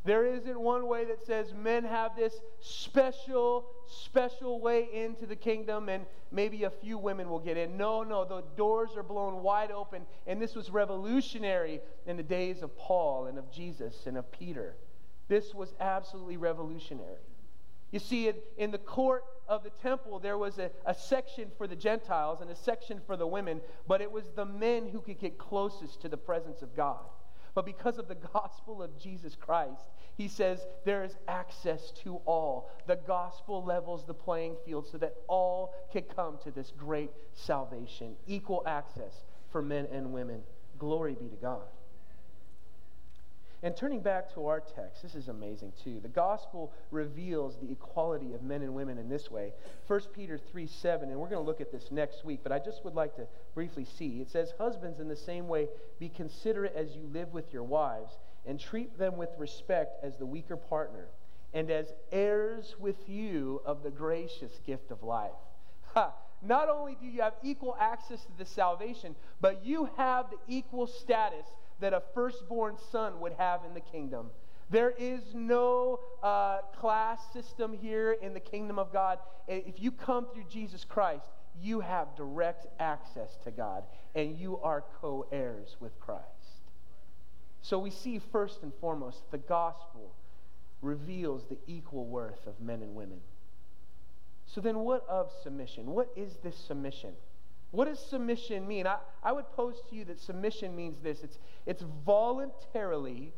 There 0.05 0.25
isn't 0.25 0.59
one 0.59 0.87
way 0.87 1.05
that 1.05 1.25
says 1.25 1.53
men 1.53 1.85
have 1.85 2.15
this 2.17 2.41
special, 2.59 3.67
special 3.87 4.59
way 4.59 4.89
into 4.91 5.25
the 5.25 5.35
kingdom 5.35 5.87
and 5.87 6.05
maybe 6.29 6.65
a 6.65 6.69
few 6.69 6.97
women 6.97 7.29
will 7.29 7.39
get 7.39 7.55
in. 7.55 7.77
No, 7.77 8.03
no, 8.03 8.25
the 8.25 8.43
doors 8.57 8.97
are 8.97 9.03
blown 9.03 9.41
wide 9.41 9.71
open. 9.71 10.01
And 10.27 10.41
this 10.41 10.55
was 10.55 10.69
revolutionary 10.69 11.79
in 12.05 12.17
the 12.17 12.23
days 12.23 12.61
of 12.61 12.77
Paul 12.77 13.27
and 13.27 13.37
of 13.37 13.49
Jesus 13.49 14.05
and 14.05 14.17
of 14.17 14.29
Peter. 14.31 14.75
This 15.29 15.53
was 15.53 15.73
absolutely 15.79 16.35
revolutionary. 16.35 17.21
You 17.93 17.99
see, 17.99 18.31
in 18.57 18.71
the 18.71 18.79
court 18.79 19.23
of 19.47 19.63
the 19.63 19.69
temple, 19.69 20.17
there 20.17 20.39
was 20.39 20.57
a, 20.57 20.71
a 20.83 20.95
section 20.95 21.51
for 21.59 21.67
the 21.67 21.75
Gentiles 21.75 22.41
and 22.41 22.49
a 22.49 22.55
section 22.55 22.99
for 23.05 23.15
the 23.15 23.27
women, 23.27 23.61
but 23.87 24.01
it 24.01 24.11
was 24.11 24.23
the 24.35 24.45
men 24.45 24.87
who 24.87 24.99
could 24.99 25.19
get 25.19 25.37
closest 25.37 26.01
to 26.01 26.09
the 26.09 26.17
presence 26.17 26.63
of 26.63 26.75
God. 26.75 27.05
But 27.53 27.67
because 27.67 27.99
of 27.99 28.07
the 28.07 28.15
gospel 28.33 28.81
of 28.81 28.97
Jesus 28.97 29.35
Christ, 29.35 29.83
he 30.17 30.27
says 30.27 30.65
there 30.85 31.03
is 31.03 31.15
access 31.27 31.91
to 32.03 32.15
all. 32.25 32.71
The 32.87 32.95
gospel 32.95 33.63
levels 33.63 34.05
the 34.07 34.13
playing 34.15 34.55
field 34.65 34.87
so 34.87 34.97
that 34.97 35.13
all 35.27 35.75
can 35.91 36.01
come 36.15 36.39
to 36.45 36.49
this 36.49 36.73
great 36.75 37.11
salvation. 37.35 38.15
Equal 38.25 38.63
access 38.65 39.23
for 39.51 39.61
men 39.61 39.87
and 39.91 40.11
women. 40.11 40.41
Glory 40.79 41.13
be 41.13 41.27
to 41.27 41.35
God. 41.35 41.67
And 43.63 43.77
turning 43.77 44.01
back 44.01 44.33
to 44.33 44.47
our 44.47 44.59
text, 44.59 45.01
this 45.01 45.15
is 45.15 45.29
amazing 45.29 45.71
too. 45.81 46.01
The 46.01 46.09
gospel 46.09 46.73
reveals 46.91 47.55
the 47.61 47.71
equality 47.71 48.33
of 48.33 48.43
men 48.43 48.61
and 48.61 48.75
women 48.75 48.97
in 48.97 49.07
this 49.07 49.31
way. 49.31 49.53
1 49.87 50.01
Peter 50.13 50.37
3 50.37 50.67
7, 50.67 51.09
and 51.09 51.17
we're 51.17 51.29
going 51.29 51.41
to 51.41 51.47
look 51.47 51.61
at 51.61 51.71
this 51.71 51.89
next 51.89 52.25
week, 52.25 52.41
but 52.43 52.51
I 52.51 52.59
just 52.59 52.83
would 52.83 52.93
like 52.93 53.15
to 53.15 53.25
briefly 53.55 53.85
see. 53.85 54.19
It 54.19 54.29
says, 54.29 54.53
Husbands, 54.59 54.99
in 54.99 55.07
the 55.07 55.15
same 55.15 55.47
way, 55.47 55.69
be 55.97 56.09
considerate 56.09 56.73
as 56.75 56.93
you 56.93 57.09
live 57.13 57.31
with 57.31 57.53
your 57.53 57.63
wives, 57.63 58.17
and 58.45 58.59
treat 58.59 58.97
them 58.99 59.15
with 59.15 59.29
respect 59.37 60.03
as 60.03 60.17
the 60.17 60.25
weaker 60.25 60.57
partner, 60.57 61.07
and 61.53 61.71
as 61.71 61.93
heirs 62.11 62.75
with 62.79 63.07
you 63.07 63.61
of 63.65 63.81
the 63.81 63.91
gracious 63.91 64.59
gift 64.67 64.91
of 64.91 65.03
life. 65.03 65.31
Ha! 65.93 66.11
Not 66.41 66.67
only 66.67 66.97
do 66.99 67.05
you 67.05 67.21
have 67.21 67.35
equal 67.41 67.77
access 67.79 68.25
to 68.25 68.37
the 68.37 68.45
salvation, 68.45 69.15
but 69.39 69.65
you 69.65 69.89
have 69.95 70.29
the 70.29 70.53
equal 70.53 70.87
status 70.87 71.45
that 71.79 71.93
a 71.93 72.01
firstborn 72.13 72.75
son 72.91 73.19
would 73.19 73.33
have 73.33 73.61
in 73.65 73.73
the 73.73 73.81
kingdom. 73.81 74.29
There 74.69 74.93
is 74.97 75.21
no 75.33 75.99
uh, 76.21 76.59
class 76.79 77.19
system 77.31 77.73
here 77.73 78.13
in 78.13 78.33
the 78.33 78.39
kingdom 78.39 78.79
of 78.79 78.91
God. 78.91 79.19
If 79.47 79.81
you 79.81 79.91
come 79.91 80.27
through 80.33 80.45
Jesus 80.49 80.83
Christ, 80.83 81.25
you 81.61 81.81
have 81.81 82.15
direct 82.15 82.67
access 82.79 83.37
to 83.43 83.51
God, 83.51 83.83
and 84.15 84.37
you 84.37 84.59
are 84.59 84.83
co 85.01 85.27
heirs 85.31 85.75
with 85.79 85.99
Christ. 85.99 86.23
So 87.61 87.79
we 87.79 87.91
see 87.91 88.19
first 88.31 88.63
and 88.63 88.73
foremost 88.81 89.29
the 89.31 89.37
gospel 89.37 90.13
reveals 90.81 91.45
the 91.45 91.57
equal 91.67 92.05
worth 92.05 92.45
of 92.47 92.59
men 92.59 92.81
and 92.81 92.95
women. 92.95 93.19
So 94.45 94.61
then, 94.61 94.79
what 94.79 95.05
of 95.07 95.31
submission? 95.41 95.87
What 95.87 96.09
is 96.15 96.37
this 96.43 96.55
submission? 96.55 97.13
What 97.73 97.85
does 97.85 97.97
submission 97.97 98.67
mean? 98.67 98.85
I, 98.85 98.97
I 99.23 99.31
would 99.31 99.51
pose 99.55 99.81
to 99.89 99.95
you 99.95 100.05
that 100.05 100.19
submission 100.19 100.75
means 100.75 100.99
this 101.01 101.23
it's, 101.23 101.39
it's 101.65 101.83
voluntarily, 102.05 103.33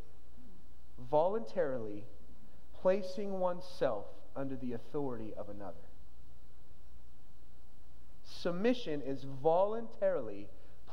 voluntarily 1.10 2.04
placing 2.82 3.40
oneself 3.40 4.04
under 4.36 4.54
the 4.54 4.74
authority 4.74 5.32
of 5.38 5.48
another. 5.48 5.80
Submission 8.24 9.00
is 9.00 9.24
voluntarily 9.42 10.48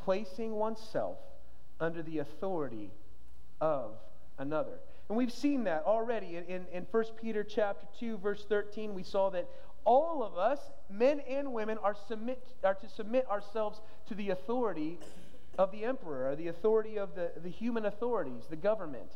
placing 0.06 0.54
oneself 0.54 1.18
under 1.82 2.02
the 2.02 2.20
authority 2.20 2.92
of 3.60 3.92
another. 4.38 4.80
And 5.10 5.18
we've 5.18 5.34
seen 5.34 5.66
that 5.66 5.84
already 5.84 6.38
in, 6.38 6.46
in, 6.46 6.66
in 6.72 6.88
1 6.90 7.04
Peter 7.22 7.44
chapter 7.44 7.88
2, 8.00 8.20
verse 8.20 8.46
13. 8.48 8.94
We 8.94 9.04
saw 9.04 9.30
that 9.32 9.50
all 9.86 10.24
of 10.24 10.38
us, 10.38 10.60
men 10.90 11.22
and 11.22 11.54
women, 11.54 11.78
are, 11.84 11.96
submit, 12.08 12.42
are 12.64 12.74
to 12.76 12.90
submit 12.90 13.28
ourselves 13.30 13.82
to 14.08 14.16
the 14.16 14.30
authority 14.30 15.00
of 15.58 15.72
the 15.72 15.84
emperor, 15.86 16.30
or 16.30 16.36
the 16.36 16.48
authority 16.48 16.98
of 16.98 17.16
the, 17.16 17.32
the 17.42 17.50
human 17.50 17.86
authorities, 17.86 18.44
the 18.50 18.56
government. 18.56 19.12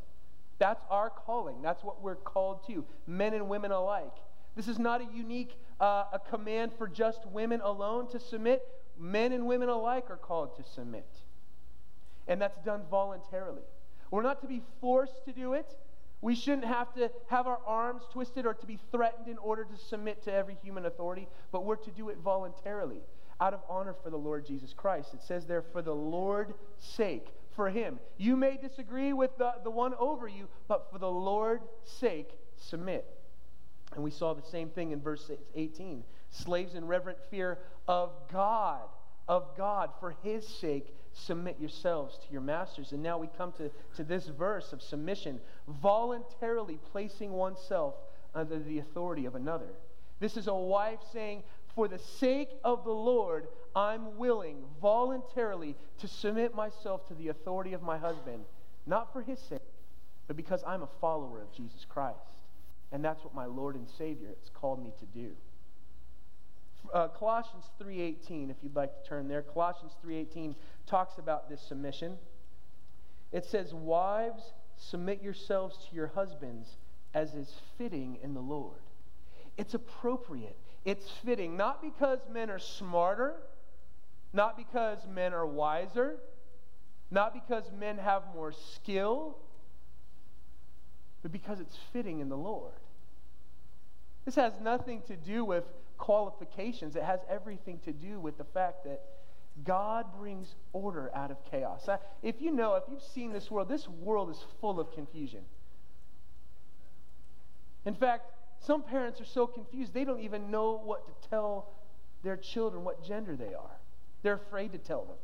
That's 0.60 0.84
our 0.90 1.10
calling. 1.10 1.62
That's 1.62 1.84
what 1.84 2.02
we're 2.02 2.16
called 2.16 2.66
to, 2.68 2.86
men 3.06 3.34
and 3.34 3.50
women 3.50 3.72
alike. 3.72 4.14
This 4.56 4.68
is 4.68 4.80
not 4.80 5.02
a 5.02 5.08
unique 5.14 5.56
uh, 5.80 6.06
a 6.12 6.20
command 6.20 6.72
for 6.78 6.88
just 6.88 7.26
women 7.28 7.62
alone 7.62 8.08
to 8.10 8.20
submit. 8.20 8.64
Men 9.00 9.32
and 9.32 9.46
women 9.46 9.70
alike 9.70 10.06
are 10.10 10.18
called 10.18 10.56
to 10.58 10.64
submit. 10.64 11.08
And 12.28 12.42
that's 12.42 12.58
done 12.66 12.82
voluntarily. 12.90 13.62
We're 14.10 14.24
not 14.24 14.42
to 14.42 14.48
be 14.48 14.62
forced 14.82 15.24
to 15.26 15.32
do 15.32 15.54
it. 15.54 15.78
We 16.22 16.34
shouldn't 16.34 16.66
have 16.66 16.94
to 16.96 17.12
have 17.28 17.46
our 17.46 17.60
arms 17.66 18.04
twisted 18.12 18.46
or 18.46 18.54
to 18.56 18.66
be 18.66 18.80
threatened 18.92 19.28
in 19.28 19.38
order 19.38 19.64
to 19.64 19.78
submit 19.78 20.24
to 20.24 20.34
every 20.34 20.58
human 20.64 20.86
authority, 20.86 21.28
but 21.52 21.64
we're 21.64 21.76
to 21.76 21.92
do 21.92 22.10
it 22.10 22.18
voluntarily 22.24 23.02
out 23.40 23.54
of 23.54 23.60
honor 23.70 23.96
for 24.04 24.10
the 24.10 24.18
Lord 24.18 24.46
Jesus 24.46 24.74
Christ. 24.74 25.14
It 25.14 25.22
says 25.22 25.46
there, 25.46 25.62
for 25.62 25.82
the 25.82 25.94
Lord's 25.94 26.54
sake, 26.80 27.28
for 27.56 27.70
Him. 27.70 28.00
You 28.18 28.36
may 28.36 28.58
disagree 28.58 29.14
with 29.14 29.38
the, 29.38 29.54
the 29.64 29.70
one 29.70 29.94
over 30.00 30.28
you, 30.28 30.48
but 30.68 30.88
for 30.92 30.98
the 30.98 31.10
Lord's 31.10 31.68
sake, 31.84 32.32
submit. 32.56 33.06
And 33.94 34.04
we 34.04 34.12
saw 34.12 34.34
the 34.34 34.42
same 34.42 34.70
thing 34.70 34.92
in 34.92 35.02
verse 35.02 35.30
18. 35.56 36.04
Slaves 36.30 36.74
in 36.74 36.86
reverent 36.86 37.20
fear 37.30 37.60
of 37.88 38.12
God, 38.32 38.88
of 39.28 39.56
God, 39.56 39.92
for 40.00 40.16
His 40.24 40.48
sake, 40.48 40.96
submit 41.26 41.60
yourselves 41.60 42.18
to 42.18 42.32
your 42.32 42.42
masters. 42.42 42.92
And 42.92 43.02
now 43.02 43.18
we 43.18 43.28
come 43.38 43.52
to, 43.54 43.70
to 43.96 44.04
this 44.04 44.28
verse 44.28 44.74
of 44.74 44.82
submission, 44.82 45.40
voluntarily 45.68 46.80
placing 46.92 47.32
oneself 47.32 47.96
under 48.36 48.60
the 48.60 48.80
authority 48.80 49.26
of 49.26 49.36
another. 49.36 49.70
This 50.20 50.38
is 50.38 50.48
a 50.48 50.54
wife 50.54 51.00
saying, 51.12 51.44
For 51.76 51.88
the 51.88 52.00
sake 52.00 52.50
of 52.64 52.84
the 52.84 52.92
Lord, 52.92 53.48
I'm 53.76 54.18
willing 54.18 54.64
voluntarily 54.82 55.76
to 56.00 56.08
submit 56.08 56.56
myself 56.56 57.08
to 57.08 57.14
the 57.14 57.30
authority 57.30 57.74
of 57.74 57.82
my 57.82 57.98
husband, 57.98 58.44
not 58.86 59.12
for 59.14 59.22
his 59.22 59.40
sake, 59.40 59.62
but 60.28 60.36
because 60.36 60.64
I'm 60.66 60.84
a 60.84 60.90
follower 61.00 61.42
of 61.42 61.52
Jesus 61.54 61.86
Christ. 61.88 62.18
And 62.92 63.04
that's 63.04 63.24
what 63.24 63.36
my 63.36 63.46
Lord 63.46 63.76
and 63.76 63.88
Savior 63.98 64.30
has 64.30 64.50
called 64.54 64.84
me 64.84 64.92
to 65.00 65.06
do 65.06 65.32
uh, 66.94 67.08
Colossians 67.10 67.66
3:18, 67.80 68.50
if 68.50 68.58
you'd 68.62 68.76
like 68.76 69.04
to 69.04 69.08
turn 69.10 69.28
there. 69.28 69.42
Colossians 69.42 69.94
3:18 70.04 70.56
talks 70.88 71.18
about 71.18 71.50
this 71.50 71.62
submission. 71.62 72.18
It 73.32 73.46
says, 73.46 73.74
"Wives, 73.74 74.54
submit 74.78 75.22
yourselves 75.22 75.78
to 75.86 75.96
your 75.96 76.08
husbands 76.08 76.78
as 77.14 77.36
is 77.36 77.62
fitting 77.78 78.18
in 78.24 78.34
the 78.34 78.42
Lord." 78.42 78.82
It's 79.58 79.74
appropriate. 79.74 80.58
It's 80.86 81.10
fitting, 81.10 81.58
not 81.58 81.82
because 81.82 82.20
men 82.30 82.50
are 82.50 82.60
smarter, 82.60 83.36
not 84.34 84.56
because 84.56 85.06
men 85.08 85.34
are 85.34 85.46
wiser, 85.46 86.20
not 87.12 87.34
because 87.34 87.72
men 87.72 87.98
have 87.98 88.34
more 88.34 88.52
skill, 88.52 89.38
but 91.22 91.32
because 91.32 91.60
it's 91.60 91.76
fitting 91.92 92.20
in 92.20 92.30
the 92.30 92.38
Lord. 92.38 92.74
This 94.26 94.36
has 94.36 94.60
nothing 94.60 95.02
to 95.04 95.16
do 95.16 95.44
with 95.44 95.66
qualifications. 95.98 96.96
It 96.96 97.04
has 97.04 97.20
everything 97.28 97.80
to 97.80 97.94
do 97.94 98.20
with 98.20 98.38
the 98.38 98.44
fact 98.44 98.84
that 98.84 99.02
God 99.64 100.06
brings 100.20 100.56
order 100.74 101.12
out 101.16 101.32
of 101.32 101.38
chaos. 101.50 101.88
Uh, 101.88 101.98
if 102.22 102.42
you 102.42 102.52
know, 102.52 102.76
if 102.76 102.84
you've 102.90 103.02
seen 103.02 103.34
this 103.34 103.50
world, 103.50 103.70
this 103.70 103.88
world 103.88 104.30
is 104.30 104.38
full 104.62 104.80
of 104.80 104.92
confusion. 104.94 105.42
In 107.86 107.96
fact, 107.96 108.32
some 108.60 108.84
parents 108.84 109.22
are 109.22 109.26
so 109.26 109.48
confused, 109.48 109.94
they 109.94 110.04
don't 110.04 110.20
even 110.20 110.52
know 110.52 110.80
what 110.84 111.06
to 111.06 111.30
tell 111.30 111.70
their 112.24 112.38
children 112.38 112.84
what 112.84 113.04
gender 113.04 113.36
they 113.36 113.54
are. 113.54 113.78
They're 114.24 114.34
afraid 114.34 114.74
to 114.74 114.78
tell 114.78 115.06
them. 115.06 115.16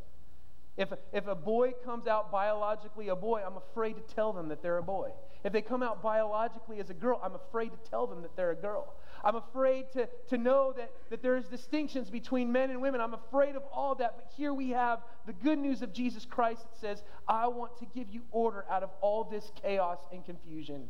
If, 0.76 0.90
if 1.12 1.28
a 1.28 1.36
boy 1.36 1.74
comes 1.86 2.08
out 2.08 2.32
biologically 2.32 3.10
a 3.10 3.16
boy, 3.16 3.42
I'm 3.46 3.58
afraid 3.58 3.94
to 3.94 4.14
tell 4.16 4.34
them 4.34 4.48
that 4.48 4.64
they're 4.64 4.78
a 4.78 4.84
boy. 4.84 5.12
If 5.44 5.54
they 5.54 5.62
come 5.62 5.84
out 5.84 6.02
biologically 6.02 6.80
as 6.80 6.90
a 6.90 6.94
girl, 6.96 7.20
I'm 7.24 7.36
afraid 7.36 7.70
to 7.70 7.90
tell 7.90 8.08
them 8.08 8.22
that 8.24 8.36
they're 8.36 8.52
a 8.52 8.56
girl. 8.56 8.94
I'm 9.24 9.36
afraid 9.36 9.86
to, 9.94 10.10
to 10.30 10.38
know 10.38 10.74
that, 10.76 10.92
that 11.10 11.22
there's 11.22 11.46
distinctions 11.46 12.10
between 12.10 12.52
men 12.52 12.70
and 12.72 12.82
women. 12.82 13.00
I'm 13.00 13.14
afraid 13.14 13.56
of 13.56 13.64
all 13.72 13.96
that. 13.96 14.16
But 14.18 14.32
here 14.36 14.54
we 14.54 14.72
have 14.72 15.00
the 15.26 15.34
good 15.34 15.58
news 15.58 15.82
of 15.82 15.94
Jesus 15.94 16.26
Christ 16.26 16.64
that 16.64 16.80
says, 16.80 17.04
I 17.28 17.48
want 17.48 17.78
to 17.80 17.86
give 17.86 18.10
you 18.10 18.22
order 18.32 18.66
out 18.70 18.84
of 18.84 18.90
all 19.00 19.24
this 19.24 19.50
chaos 19.62 20.00
and 20.12 20.26
confusion. 20.26 20.90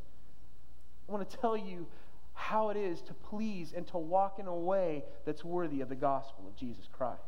I 1.07 1.11
want 1.11 1.29
to 1.29 1.37
tell 1.37 1.55
you 1.55 1.85
how 2.33 2.69
it 2.69 2.77
is 2.77 3.01
to 3.03 3.13
please 3.13 3.73
and 3.75 3.85
to 3.87 3.97
walk 3.97 4.39
in 4.39 4.47
a 4.47 4.55
way 4.55 5.03
that's 5.25 5.43
worthy 5.43 5.81
of 5.81 5.89
the 5.89 5.95
gospel 5.95 6.45
of 6.47 6.55
Jesus 6.55 6.87
Christ. 6.91 7.19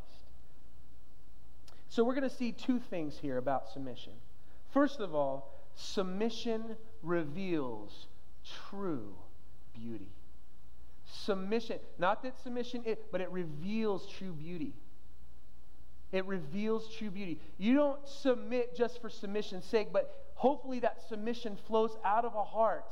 So 1.88 2.04
we're 2.04 2.16
going 2.16 2.28
to 2.28 2.36
see 2.36 2.52
two 2.52 2.80
things 2.80 3.18
here 3.22 3.38
about 3.38 3.70
submission. 3.70 4.14
First 4.74 5.00
of 5.00 5.14
all, 5.14 5.54
submission 5.76 6.76
reveals 7.04 8.08
true 8.70 9.14
beauty. 9.74 10.10
Submission, 11.24 11.80
not 11.98 12.24
that 12.24 12.38
submission 12.42 12.84
is, 12.86 12.98
but 13.12 13.22
it 13.22 13.32
reveals 13.32 14.08
true 14.08 14.34
beauty. 14.34 14.74
It 16.12 16.26
reveals 16.26 16.88
true 16.98 17.10
beauty. 17.10 17.40
You 17.58 17.74
don't 17.74 18.08
submit 18.08 18.76
just 18.76 19.02
for 19.02 19.10
submission's 19.10 19.66
sake, 19.66 19.90
but 19.92 20.14
hopefully 20.36 20.80
that 20.80 21.02
submission 21.10 21.58
flows 21.68 21.98
out 22.04 22.26
of 22.26 22.36
a 22.36 22.44
heart 22.44 22.86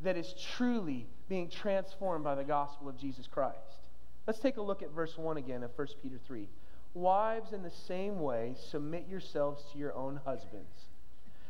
that 0.00 0.16
is 0.16 0.34
truly 0.56 1.06
being 1.28 1.48
transformed 1.48 2.24
by 2.24 2.34
the 2.34 2.44
gospel 2.44 2.88
of 2.88 2.98
Jesus 2.98 3.26
Christ. 3.26 3.58
Let's 4.26 4.38
take 4.38 4.56
a 4.56 4.62
look 4.62 4.82
at 4.82 4.90
verse 4.90 5.16
1 5.16 5.36
again 5.36 5.62
of 5.62 5.70
1 5.76 5.88
Peter 6.02 6.18
3. 6.26 6.48
Wives, 6.94 7.52
in 7.52 7.62
the 7.62 7.70
same 7.70 8.20
way, 8.20 8.54
submit 8.70 9.06
yourselves 9.08 9.64
to 9.72 9.78
your 9.78 9.94
own 9.94 10.20
husbands. 10.24 10.90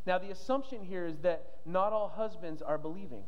Now, 0.07 0.19
the 0.19 0.31
assumption 0.31 0.85
here 0.85 1.07
is 1.07 1.19
that 1.19 1.59
not 1.67 1.93
all 1.93 2.09
husbands 2.09 2.63
are 2.63 2.79
believing. 2.79 3.25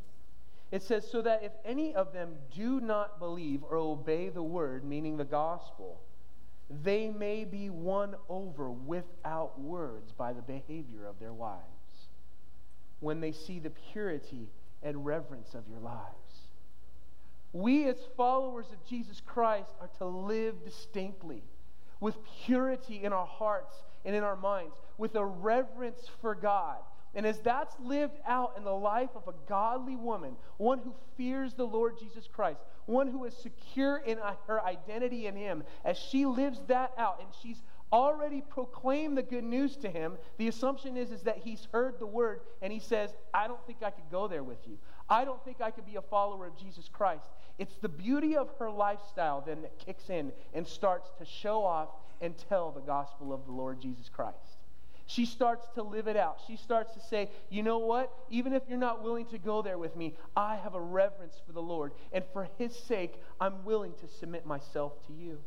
It 0.74 0.82
says, 0.82 1.08
so 1.08 1.22
that 1.22 1.44
if 1.44 1.52
any 1.64 1.94
of 1.94 2.12
them 2.12 2.34
do 2.52 2.80
not 2.80 3.20
believe 3.20 3.62
or 3.62 3.76
obey 3.76 4.28
the 4.28 4.42
word, 4.42 4.82
meaning 4.82 5.16
the 5.16 5.24
gospel, 5.24 6.00
they 6.68 7.10
may 7.10 7.44
be 7.44 7.70
won 7.70 8.16
over 8.28 8.72
without 8.72 9.60
words 9.60 10.10
by 10.10 10.32
the 10.32 10.42
behavior 10.42 11.06
of 11.06 11.20
their 11.20 11.32
wives 11.32 11.62
when 12.98 13.20
they 13.20 13.30
see 13.30 13.60
the 13.60 13.70
purity 13.92 14.48
and 14.82 15.06
reverence 15.06 15.54
of 15.54 15.62
your 15.68 15.78
lives. 15.78 16.48
We, 17.52 17.84
as 17.84 17.98
followers 18.16 18.66
of 18.72 18.84
Jesus 18.84 19.22
Christ, 19.24 19.70
are 19.80 19.90
to 19.98 20.06
live 20.06 20.64
distinctly 20.64 21.44
with 22.00 22.16
purity 22.46 23.04
in 23.04 23.12
our 23.12 23.26
hearts 23.26 23.76
and 24.04 24.16
in 24.16 24.24
our 24.24 24.34
minds, 24.34 24.74
with 24.98 25.14
a 25.14 25.24
reverence 25.24 26.10
for 26.20 26.34
God 26.34 26.78
and 27.14 27.26
as 27.26 27.38
that's 27.40 27.74
lived 27.80 28.18
out 28.26 28.54
in 28.56 28.64
the 28.64 28.72
life 28.72 29.10
of 29.14 29.28
a 29.28 29.34
godly 29.48 29.96
woman, 29.96 30.36
one 30.56 30.78
who 30.78 30.94
fears 31.16 31.54
the 31.54 31.66
Lord 31.66 31.98
Jesus 31.98 32.28
Christ, 32.32 32.60
one 32.86 33.08
who 33.08 33.24
is 33.24 33.34
secure 33.36 33.98
in 33.98 34.18
her 34.46 34.64
identity 34.64 35.26
in 35.26 35.36
Him, 35.36 35.64
as 35.84 35.96
she 35.96 36.26
lives 36.26 36.60
that 36.68 36.92
out 36.98 37.20
and 37.20 37.28
she's 37.42 37.62
already 37.94 38.40
proclaimed 38.40 39.16
the 39.16 39.22
good 39.22 39.44
news 39.44 39.76
to 39.76 39.88
him, 39.88 40.18
the 40.36 40.48
assumption 40.48 40.96
is, 40.96 41.12
is 41.12 41.22
that 41.22 41.38
he's 41.38 41.68
heard 41.70 41.94
the 42.00 42.06
word 42.06 42.40
and 42.60 42.72
he 42.72 42.80
says, 42.80 43.14
I 43.32 43.46
don't 43.46 43.64
think 43.66 43.84
I 43.84 43.90
could 43.90 44.10
go 44.10 44.26
there 44.26 44.42
with 44.42 44.58
you. 44.66 44.78
I 45.08 45.24
don't 45.24 45.42
think 45.44 45.60
I 45.60 45.70
could 45.70 45.86
be 45.86 45.94
a 45.94 46.02
follower 46.02 46.46
of 46.46 46.56
Jesus 46.56 46.88
Christ. 46.92 47.28
It's 47.56 47.76
the 47.76 47.88
beauty 47.88 48.36
of 48.36 48.50
her 48.58 48.68
lifestyle 48.68 49.44
then 49.46 49.62
that 49.62 49.78
kicks 49.78 50.10
in 50.10 50.32
and 50.54 50.66
starts 50.66 51.10
to 51.18 51.24
show 51.24 51.62
off 51.62 51.90
and 52.20 52.34
tell 52.48 52.72
the 52.72 52.80
gospel 52.80 53.32
of 53.32 53.46
the 53.46 53.52
Lord 53.52 53.80
Jesus 53.80 54.08
Christ. 54.08 54.63
She 55.06 55.26
starts 55.26 55.66
to 55.74 55.82
live 55.82 56.06
it 56.06 56.16
out. 56.16 56.40
She 56.46 56.56
starts 56.56 56.94
to 56.94 57.00
say, 57.00 57.28
you 57.50 57.62
know 57.62 57.78
what? 57.78 58.10
Even 58.30 58.54
if 58.54 58.62
you're 58.68 58.78
not 58.78 59.02
willing 59.02 59.26
to 59.26 59.38
go 59.38 59.60
there 59.60 59.76
with 59.76 59.96
me, 59.96 60.14
I 60.34 60.56
have 60.56 60.74
a 60.74 60.80
reverence 60.80 61.40
for 61.46 61.52
the 61.52 61.60
Lord. 61.60 61.92
And 62.12 62.24
for 62.32 62.48
his 62.58 62.74
sake, 62.74 63.20
I'm 63.40 63.64
willing 63.64 63.92
to 64.00 64.08
submit 64.08 64.46
myself 64.46 64.92
to 65.06 65.12
you. 65.12 65.38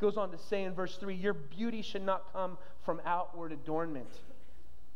Goes 0.00 0.16
on 0.16 0.30
to 0.32 0.38
say 0.38 0.64
in 0.64 0.74
verse 0.74 0.96
3 0.96 1.14
Your 1.14 1.32
beauty 1.32 1.80
should 1.80 2.04
not 2.04 2.32
come 2.32 2.58
from 2.84 3.00
outward 3.06 3.52
adornment, 3.52 4.10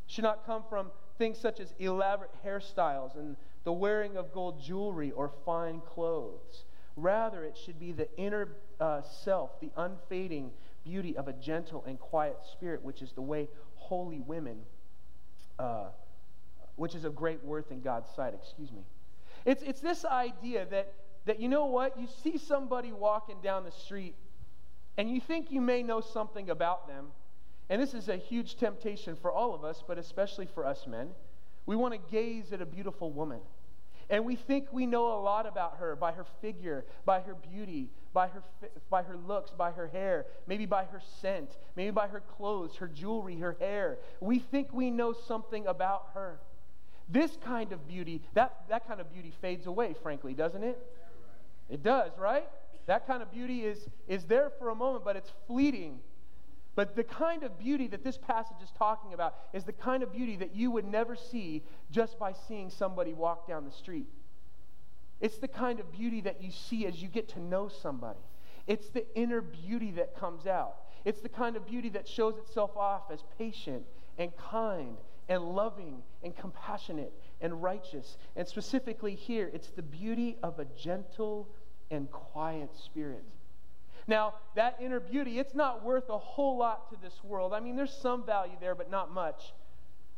should 0.06 0.25
not 0.25 0.44
come 0.44 0.64
from 0.68 0.90
things 1.16 1.38
such 1.38 1.61
as 1.61 1.73
elaborate 1.78 2.30
hairstyles 2.44 3.16
and 3.16 3.37
the 3.64 3.73
wearing 3.73 4.16
of 4.16 4.32
gold 4.32 4.61
jewelry 4.61 5.11
or 5.12 5.30
fine 5.44 5.80
clothes. 5.80 6.64
Rather, 6.97 7.44
it 7.44 7.56
should 7.56 7.78
be 7.78 7.92
the 7.92 8.09
inner 8.18 8.49
uh, 8.80 9.00
self, 9.02 9.61
the 9.61 9.70
unfading 9.76 10.50
beauty 10.84 11.16
of 11.16 11.28
a 11.28 11.32
gentle 11.32 11.84
and 11.87 11.99
quiet 11.99 12.37
spirit, 12.52 12.82
which 12.82 13.02
is 13.02 13.12
the 13.12 13.22
way 13.22 13.49
holy 13.75 14.20
women, 14.20 14.58
uh, 15.58 15.88
which 16.76 16.94
is 16.94 17.04
of 17.04 17.14
great 17.14 17.42
worth 17.44 17.70
in 17.70 17.80
God's 17.80 18.08
sight, 18.14 18.34
excuse 18.34 18.72
me. 18.72 18.82
It's, 19.44 19.62
it's 19.62 19.80
this 19.80 20.04
idea 20.04 20.66
that, 20.70 20.92
that, 21.26 21.40
you 21.40 21.49
know 21.49 21.66
what, 21.66 21.99
you 21.99 22.06
see 22.22 22.38
somebody 22.38 22.92
walking 22.92 23.37
down 23.42 23.64
the 23.64 23.70
street 23.70 24.14
and 24.96 25.10
you 25.10 25.20
think 25.20 25.50
you 25.50 25.60
may 25.60 25.82
know 25.82 26.00
something 26.00 26.50
about 26.50 26.87
them. 26.88 27.06
And 27.68 27.80
this 27.80 27.94
is 27.94 28.08
a 28.08 28.16
huge 28.16 28.56
temptation 28.56 29.16
for 29.16 29.30
all 29.30 29.54
of 29.54 29.64
us, 29.64 29.82
but 29.87 29.96
especially 29.96 30.46
for 30.46 30.66
us 30.66 30.87
men. 30.87 31.08
We 31.66 31.76
want 31.76 31.94
to 31.94 32.00
gaze 32.10 32.52
at 32.52 32.60
a 32.60 32.66
beautiful 32.66 33.12
woman. 33.12 33.40
And 34.11 34.25
we 34.25 34.35
think 34.35 34.73
we 34.73 34.87
know 34.87 35.12
a 35.12 35.21
lot 35.21 35.47
about 35.47 35.76
her 35.79 35.95
by 35.95 36.11
her 36.12 36.26
figure, 36.40 36.85
by 37.05 37.21
her 37.21 37.35
beauty, 37.35 37.90
by 38.12 38.26
her, 38.26 38.43
by 38.90 39.02
her 39.02 39.17
looks, 39.17 39.52
by 39.52 39.71
her 39.71 39.87
hair, 39.87 40.26
maybe 40.49 40.67
by 40.67 40.85
her 40.85 41.00
scent, 41.21 41.57
maybe 41.76 41.93
by 41.93 42.09
her 42.09 42.21
clothes, 42.21 42.75
her 42.76 42.88
jewelry, 42.88 43.37
her 43.37 43.57
hair. 43.61 43.99
We 44.21 44.40
think 44.40 44.73
we 44.73 44.90
know 44.90 45.12
something 45.12 45.64
about 45.69 46.09
her. 46.14 46.40
This 47.09 47.37
kind 47.45 47.73
of 47.73 47.87
beauty, 47.87 48.23
that, 48.35 48.64
that 48.69 48.87
kind 48.88 49.00
of 49.00 49.12
beauty 49.12 49.33
fades 49.40 49.67
away, 49.67 49.95
frankly, 50.02 50.35
doesn't 50.35 50.64
it? 50.64 50.79
It 51.69 51.85
does, 51.85 52.11
right? 52.19 52.49
That 52.87 53.07
kind 53.07 53.23
of 53.23 53.31
beauty 53.31 53.64
is, 53.64 53.88
is 54.09 54.25
there 54.25 54.50
for 54.59 54.71
a 54.71 54.75
moment, 54.75 55.05
but 55.05 55.14
it's 55.14 55.31
fleeting. 55.47 56.00
But 56.80 56.96
the 56.96 57.04
kind 57.04 57.42
of 57.42 57.58
beauty 57.58 57.88
that 57.88 58.02
this 58.02 58.16
passage 58.16 58.56
is 58.62 58.70
talking 58.78 59.12
about 59.12 59.34
is 59.52 59.64
the 59.64 59.72
kind 59.75 60.02
of 60.02 60.14
beauty 60.14 60.37
that 60.37 60.56
you 60.56 60.70
would 60.70 60.87
never 60.87 61.14
see 61.14 61.62
just 61.90 62.18
by 62.18 62.32
seeing 62.49 62.70
somebody 62.70 63.12
walk 63.12 63.46
down 63.46 63.66
the 63.66 63.70
street. 63.70 64.06
It's 65.20 65.37
the 65.37 65.46
kind 65.46 65.78
of 65.78 65.92
beauty 65.92 66.22
that 66.22 66.42
you 66.42 66.50
see 66.50 66.87
as 66.87 67.02
you 67.02 67.08
get 67.08 67.28
to 67.34 67.38
know 67.38 67.68
somebody. 67.68 68.25
It's 68.66 68.88
the 68.88 69.04
inner 69.14 69.42
beauty 69.42 69.90
that 69.90 70.16
comes 70.16 70.46
out. 70.46 70.76
It's 71.04 71.20
the 71.20 71.28
kind 71.28 71.54
of 71.54 71.66
beauty 71.66 71.90
that 71.90 72.08
shows 72.08 72.38
itself 72.38 72.75
off 72.78 73.10
as 73.12 73.25
patient 73.37 73.84
and 74.16 74.34
kind 74.38 74.96
and 75.28 75.54
loving 75.54 76.02
and 76.22 76.34
compassionate 76.34 77.12
and 77.42 77.62
righteous. 77.62 78.16
And 78.37 78.49
specifically 78.49 79.16
here, 79.16 79.50
it's 79.52 79.68
the 79.68 79.82
beauty 79.82 80.38
of 80.42 80.58
a 80.58 80.64
gentle 80.64 81.46
and 81.90 82.10
quiet 82.10 82.70
spirit. 82.75 83.26
Now, 84.11 84.35
that 84.57 84.79
inner 84.83 84.99
beauty, 84.99 85.38
it's 85.38 85.55
not 85.55 85.85
worth 85.85 86.09
a 86.09 86.19
whole 86.19 86.59
lot 86.59 86.90
to 86.90 86.97
this 87.00 87.14
world. 87.23 87.55
I 87.55 87.61
mean, 87.61 87.76
there's 87.76 87.95
some 87.95 88.26
value 88.26 88.57
there, 88.61 88.75
but 88.75 88.90
not 88.90 89.14
much. 89.14 89.55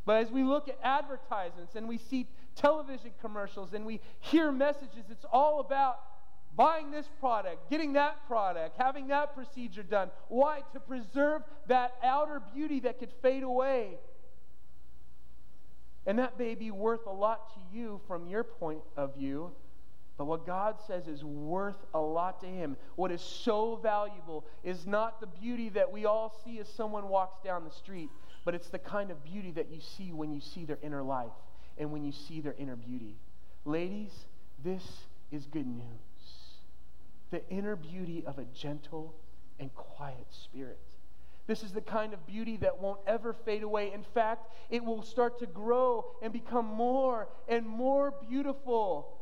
But 0.07 0.23
as 0.23 0.31
we 0.31 0.43
look 0.43 0.67
at 0.71 0.79
advertisements 0.83 1.75
and 1.75 1.87
we 1.87 1.99
see 1.99 2.27
television 2.57 3.11
commercials 3.21 3.75
and 3.75 3.85
we 3.85 4.01
hear 4.19 4.51
messages, 4.51 5.05
it's 5.11 5.27
all 5.31 5.61
about 5.61 6.01
buying 6.57 6.91
this 6.91 7.05
product, 7.21 7.69
getting 7.69 7.93
that 7.93 8.27
product, 8.27 8.79
having 8.79 9.09
that 9.09 9.35
procedure 9.35 9.83
done. 9.83 10.11
Why? 10.29 10.63
To 10.73 10.81
preserve 10.81 11.43
that 11.67 11.93
outer 12.03 12.41
beauty 12.55 12.81
that 12.81 12.99
could 12.99 13.13
fade 13.21 13.43
away. 13.43 13.99
And 16.07 16.19
that 16.19 16.39
may 16.39 16.55
be 16.55 16.71
worth 16.71 17.07
a 17.07 17.13
lot 17.13 17.53
to 17.55 17.61
you 17.77 18.01
from 18.09 18.27
your 18.27 18.43
point 18.43 18.81
of 18.97 19.15
view, 19.17 19.53
but 20.19 20.27
what 20.27 20.47
God 20.47 20.77
says 20.87 21.09
is 21.09 21.25
worth 21.25 21.79
a 21.95 22.01
lot 22.01 22.41
to 22.41 22.47
Him. 22.47 22.77
What 22.97 23.11
is 23.11 23.21
so 23.21 23.77
valuable 23.83 24.45
is 24.63 24.87
not 24.87 25.21
the 25.21 25.27
beauty 25.27 25.71
that 25.71 25.91
we 25.91 26.05
all 26.05 26.35
see 26.45 26.59
as 26.59 26.69
someone 26.69 27.09
walks 27.09 27.43
down 27.43 27.65
the 27.65 27.71
street, 27.71 28.11
but 28.45 28.55
it's 28.55 28.69
the 28.69 28.79
kind 28.79 29.11
of 29.11 29.25
beauty 29.25 29.53
that 29.53 29.71
you 29.71 29.81
see 29.81 30.13
when 30.13 30.33
you 30.33 30.41
see 30.41 30.65
their 30.65 30.79
inner 30.83 31.03
life 31.03 31.33
and 31.79 31.91
when 31.91 32.05
you 32.05 32.13
see 32.13 32.41
their 32.41 32.55
inner 32.59 32.77
beauty. 32.77 33.17
Ladies, 33.65 34.13
this 34.63 34.83
is 35.31 35.47
good 35.47 35.67
news. 35.67 35.83
The 37.31 37.49
inner 37.49 37.77
beauty 37.77 38.23
of 38.27 38.39
a 38.39 38.45
gentle 38.45 39.15
and 39.59 39.75
quiet 39.75 40.27
spirit. 40.31 40.79
This 41.47 41.63
is 41.63 41.73
the 41.73 41.81
kind 41.81 42.13
of 42.13 42.27
beauty 42.27 42.57
that 42.59 42.79
won't 42.81 43.01
ever 43.07 43.33
fade 43.33 43.63
away. 43.63 43.93
In 43.93 44.05
fact, 44.15 44.47
it 44.71 44.85
will 44.85 45.03
start 45.03 45.39
to 45.41 45.47
grow 45.47 46.05
and 46.23 46.33
become 46.33 46.67
more 46.67 47.29
and 47.49 47.67
more 47.67 48.15
beautiful 48.29 49.22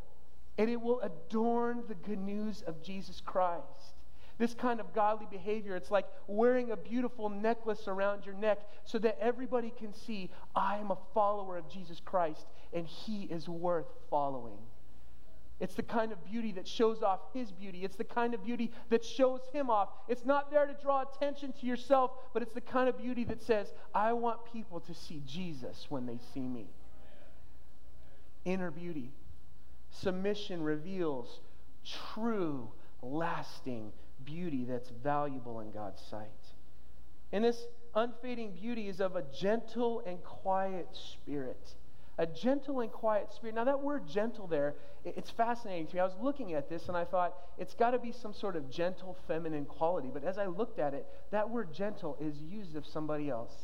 and 0.60 0.68
it 0.68 0.78
will 0.78 1.00
adorn 1.00 1.82
the 1.88 1.94
good 1.94 2.18
news 2.18 2.60
of 2.66 2.82
Jesus 2.82 3.22
Christ. 3.24 3.94
This 4.36 4.52
kind 4.52 4.78
of 4.78 4.92
godly 4.92 5.26
behavior, 5.30 5.74
it's 5.74 5.90
like 5.90 6.04
wearing 6.26 6.70
a 6.70 6.76
beautiful 6.76 7.30
necklace 7.30 7.88
around 7.88 8.26
your 8.26 8.34
neck 8.34 8.58
so 8.84 8.98
that 8.98 9.16
everybody 9.22 9.72
can 9.78 9.94
see, 9.94 10.28
I 10.54 10.76
am 10.76 10.90
a 10.90 10.98
follower 11.14 11.56
of 11.56 11.66
Jesus 11.70 11.98
Christ 12.04 12.44
and 12.74 12.86
he 12.86 13.22
is 13.22 13.48
worth 13.48 13.86
following. 14.10 14.58
It's 15.60 15.76
the 15.76 15.82
kind 15.82 16.12
of 16.12 16.22
beauty 16.26 16.52
that 16.52 16.68
shows 16.68 17.02
off 17.02 17.20
his 17.32 17.50
beauty. 17.52 17.82
It's 17.82 17.96
the 17.96 18.04
kind 18.04 18.34
of 18.34 18.44
beauty 18.44 18.70
that 18.90 19.02
shows 19.02 19.40
him 19.54 19.70
off. 19.70 19.88
It's 20.08 20.26
not 20.26 20.50
there 20.50 20.66
to 20.66 20.76
draw 20.82 21.04
attention 21.10 21.54
to 21.58 21.66
yourself, 21.66 22.10
but 22.34 22.42
it's 22.42 22.52
the 22.52 22.60
kind 22.60 22.90
of 22.90 22.98
beauty 22.98 23.24
that 23.24 23.42
says, 23.42 23.72
I 23.94 24.12
want 24.12 24.40
people 24.52 24.80
to 24.80 24.92
see 24.92 25.22
Jesus 25.26 25.86
when 25.88 26.04
they 26.04 26.18
see 26.34 26.46
me. 26.46 26.66
Inner 28.44 28.70
beauty. 28.70 29.10
Submission 29.90 30.62
reveals 30.62 31.40
true, 32.12 32.70
lasting 33.02 33.92
beauty 34.24 34.64
that's 34.64 34.90
valuable 35.02 35.60
in 35.60 35.70
God's 35.70 36.00
sight. 36.10 36.28
And 37.32 37.44
this 37.44 37.66
unfading 37.94 38.52
beauty 38.52 38.88
is 38.88 39.00
of 39.00 39.16
a 39.16 39.24
gentle 39.38 40.02
and 40.06 40.22
quiet 40.22 40.88
spirit. 40.92 41.74
A 42.18 42.26
gentle 42.26 42.80
and 42.80 42.92
quiet 42.92 43.32
spirit. 43.32 43.54
Now, 43.54 43.64
that 43.64 43.80
word 43.80 44.06
gentle 44.06 44.46
there, 44.46 44.74
it's 45.04 45.30
fascinating 45.30 45.86
to 45.86 45.94
me. 45.94 46.00
I 46.00 46.04
was 46.04 46.16
looking 46.20 46.52
at 46.52 46.68
this 46.68 46.88
and 46.88 46.96
I 46.96 47.04
thought 47.04 47.34
it's 47.56 47.74
got 47.74 47.92
to 47.92 47.98
be 47.98 48.12
some 48.12 48.34
sort 48.34 48.56
of 48.56 48.70
gentle 48.70 49.16
feminine 49.26 49.64
quality. 49.64 50.10
But 50.12 50.24
as 50.24 50.36
I 50.36 50.46
looked 50.46 50.78
at 50.78 50.92
it, 50.92 51.06
that 51.30 51.48
word 51.48 51.72
gentle 51.72 52.16
is 52.20 52.36
used 52.42 52.76
of 52.76 52.86
somebody 52.86 53.30
else. 53.30 53.54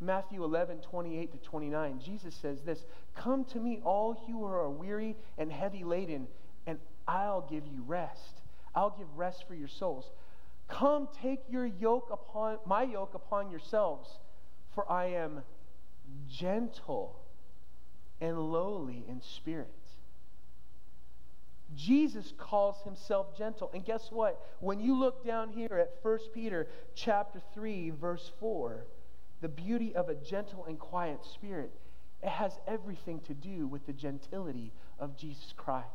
Matthew 0.00 0.44
11, 0.44 0.78
28 0.78 1.32
to 1.32 1.38
29, 1.38 2.00
Jesus 2.04 2.34
says 2.34 2.60
this 2.62 2.84
Come 3.14 3.44
to 3.46 3.60
me, 3.60 3.80
all 3.84 4.22
you 4.26 4.38
who 4.38 4.44
are 4.44 4.68
weary 4.68 5.16
and 5.38 5.50
heavy 5.50 5.84
laden, 5.84 6.26
and 6.66 6.78
I'll 7.06 7.46
give 7.48 7.66
you 7.66 7.82
rest. 7.86 8.40
I'll 8.74 8.94
give 8.96 9.06
rest 9.16 9.46
for 9.46 9.54
your 9.54 9.68
souls. 9.68 10.10
Come 10.68 11.08
take 11.22 11.40
your 11.48 11.66
yoke 11.66 12.08
upon 12.10 12.58
my 12.66 12.82
yoke 12.82 13.14
upon 13.14 13.50
yourselves, 13.50 14.08
for 14.74 14.90
I 14.90 15.06
am 15.06 15.42
gentle 16.28 17.20
and 18.20 18.38
lowly 18.38 19.04
in 19.08 19.20
spirit. 19.20 19.68
Jesus 21.74 22.32
calls 22.38 22.82
himself 22.84 23.36
gentle. 23.36 23.70
And 23.74 23.84
guess 23.84 24.10
what? 24.10 24.40
When 24.60 24.80
you 24.80 24.98
look 24.98 25.24
down 25.24 25.50
here 25.50 25.78
at 25.78 25.94
1 26.02 26.18
Peter 26.32 26.68
chapter 26.94 27.40
3 27.52 27.90
verse 27.90 28.30
4, 28.38 28.86
the 29.44 29.48
beauty 29.50 29.94
of 29.94 30.08
a 30.08 30.14
gentle 30.14 30.64
and 30.64 30.78
quiet 30.78 31.22
spirit, 31.22 31.70
it 32.22 32.30
has 32.30 32.58
everything 32.66 33.20
to 33.20 33.34
do 33.34 33.66
with 33.66 33.84
the 33.84 33.92
gentility 33.92 34.72
of 34.98 35.18
Jesus 35.18 35.52
Christ. 35.54 35.86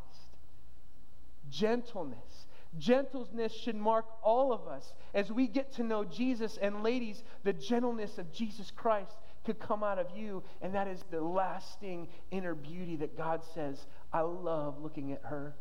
Gentleness. 1.50 2.46
Gentleness 2.78 3.52
should 3.52 3.76
mark 3.76 4.06
all 4.22 4.54
of 4.54 4.68
us 4.68 4.94
as 5.16 5.32
we 5.32 5.48
get 5.48 5.74
to 5.78 5.84
know 5.84 6.06
Jesus. 6.06 6.60
And 6.62 6.84
ladies, 6.84 7.24
the 7.44 7.54
gentleness 7.54 8.20
of 8.20 8.32
Jesus 8.32 8.70
Christ 8.70 9.18
could 9.44 9.58
come 9.58 9.84
out 9.84 9.98
of 9.98 10.16
you, 10.16 10.44
and 10.62 10.76
that 10.76 10.88
is 10.88 11.04
the 11.10 11.20
lasting 11.20 12.08
inner 12.30 12.54
beauty 12.54 12.98
that 12.98 13.18
God 13.18 13.42
says, 13.56 13.88
I 14.14 14.22
love 14.22 14.80
looking 14.80 15.12
at 15.12 15.24
her. 15.24 15.56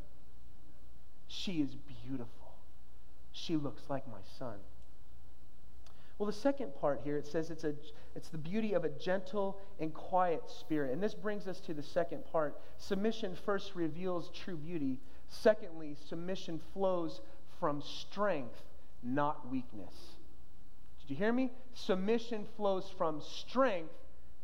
She 1.27 1.63
is 1.63 1.75
beautiful. 2.05 2.53
She 3.33 3.57
looks 3.57 3.85
like 3.89 4.07
my 4.07 4.21
son. 4.39 4.59
Well, 6.19 6.27
the 6.27 6.33
second 6.33 6.75
part 6.81 7.01
here, 7.05 7.17
it 7.17 7.29
says 7.29 7.51
it's, 7.51 7.63
a, 7.63 7.75
it's 8.17 8.29
the 8.29 8.39
beauty 8.39 8.73
of 8.73 8.85
a 8.85 8.89
gentle 8.89 9.57
and 9.79 9.95
quiet 9.95 10.43
spirit. 10.49 10.93
And 10.93 11.01
this 11.01 11.15
brings 11.15 11.47
us 11.47 11.61
to 11.61 11.75
the 11.75 11.83
second 11.83 12.25
part. 12.33 12.61
Submission 12.77 13.37
first 13.47 13.77
reveals 13.77 14.31
true 14.31 14.57
beauty. 14.57 14.99
Secondly, 15.29 15.97
submission 16.09 16.61
flows 16.73 17.21
from 17.61 17.81
strength, 17.83 18.63
not 19.03 19.49
weakness. 19.49 19.95
Did 21.01 21.11
you 21.11 21.17
hear 21.17 21.33
me? 21.33 21.53
Submission 21.75 22.47
flows 22.57 22.91
from 22.99 23.21
strength, 23.21 23.95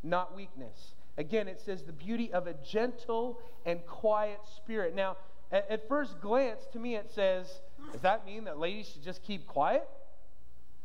not 0.05 0.37
weakness. 0.37 0.95
Again, 1.19 1.49
it 1.49 1.61
says 1.61 1.83
the 1.83 1.93
beauty 1.93 2.33
of 2.33 2.47
a 2.47 2.55
gentle 2.55 3.41
and 3.67 3.85
quiet 3.87 4.39
spirit. 4.57 4.95
Now, 4.95 5.17
at, 5.51 5.69
at 5.71 5.89
first 5.89 6.21
glance, 6.21 6.63
to 6.73 6.79
me, 6.79 6.95
it 6.95 7.11
says, 7.13 7.61
does 7.93 8.01
that 8.03 8.25
mean 8.25 8.45
that 8.45 8.59
ladies 8.61 8.89
should 8.89 9.03
just 9.03 9.25
keep 9.25 9.47
quiet? 9.47 9.89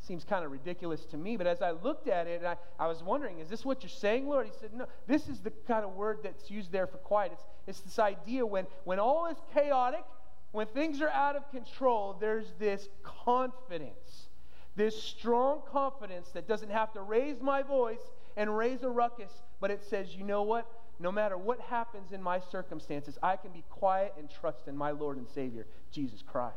Seems 0.10 0.24
kind 0.24 0.44
of 0.44 0.52
ridiculous 0.52 1.06
to 1.06 1.18
me, 1.18 1.38
but 1.38 1.46
as 1.46 1.62
I 1.62 1.70
looked 1.70 2.08
at 2.08 2.26
it, 2.26 2.42
I, 2.44 2.56
I 2.84 2.88
was 2.88 3.04
wondering, 3.04 3.38
is 3.38 3.48
this 3.48 3.64
what 3.64 3.84
you're 3.84 3.92
saying, 3.92 4.28
Lord? 4.28 4.48
He 4.48 4.52
said, 4.60 4.74
No, 4.74 4.88
this 5.06 5.30
is 5.30 5.40
the 5.42 5.52
kind 5.68 5.86
of 5.86 5.94
word 5.94 6.22
that's 6.24 6.50
used 6.50 6.72
there 6.72 6.88
for 6.88 6.98
quiet. 6.98 7.34
It's, 7.34 7.44
it's 7.68 7.80
this 7.82 8.00
idea 8.00 8.44
when, 8.44 8.66
when 8.86 8.98
all 8.98 9.28
is 9.28 9.38
chaotic, 9.54 10.04
when 10.52 10.66
things 10.66 11.00
are 11.04 11.10
out 11.10 11.36
of 11.36 11.48
control, 11.52 12.18
there's 12.20 12.48
this 12.58 12.90
confidence, 13.04 14.30
this 14.76 15.00
strong 15.00 15.62
confidence 15.72 16.30
that 16.30 16.48
doesn't 16.48 16.72
have 16.72 16.92
to 16.94 17.02
raise 17.02 17.40
my 17.40 17.62
voice 17.62 18.02
and 18.36 18.58
raise 18.58 18.82
a 18.82 18.90
ruckus, 18.90 19.32
but 19.62 19.70
it 19.70 19.84
says, 19.92 20.16
you 20.16 20.24
know 20.24 20.42
what? 20.42 20.66
No 21.00 21.12
matter 21.12 21.38
what 21.38 21.60
happens 21.60 22.14
in 22.14 22.24
my 22.24 22.40
circumstances, 22.52 23.20
I 23.22 23.36
can 23.36 23.52
be 23.52 23.64
quiet 23.70 24.16
and 24.18 24.28
trust 24.28 24.68
in 24.68 24.76
my 24.76 24.90
Lord 24.90 25.18
and 25.18 25.28
Savior, 25.30 25.68
Jesus 25.92 26.24
Christ. 26.24 26.56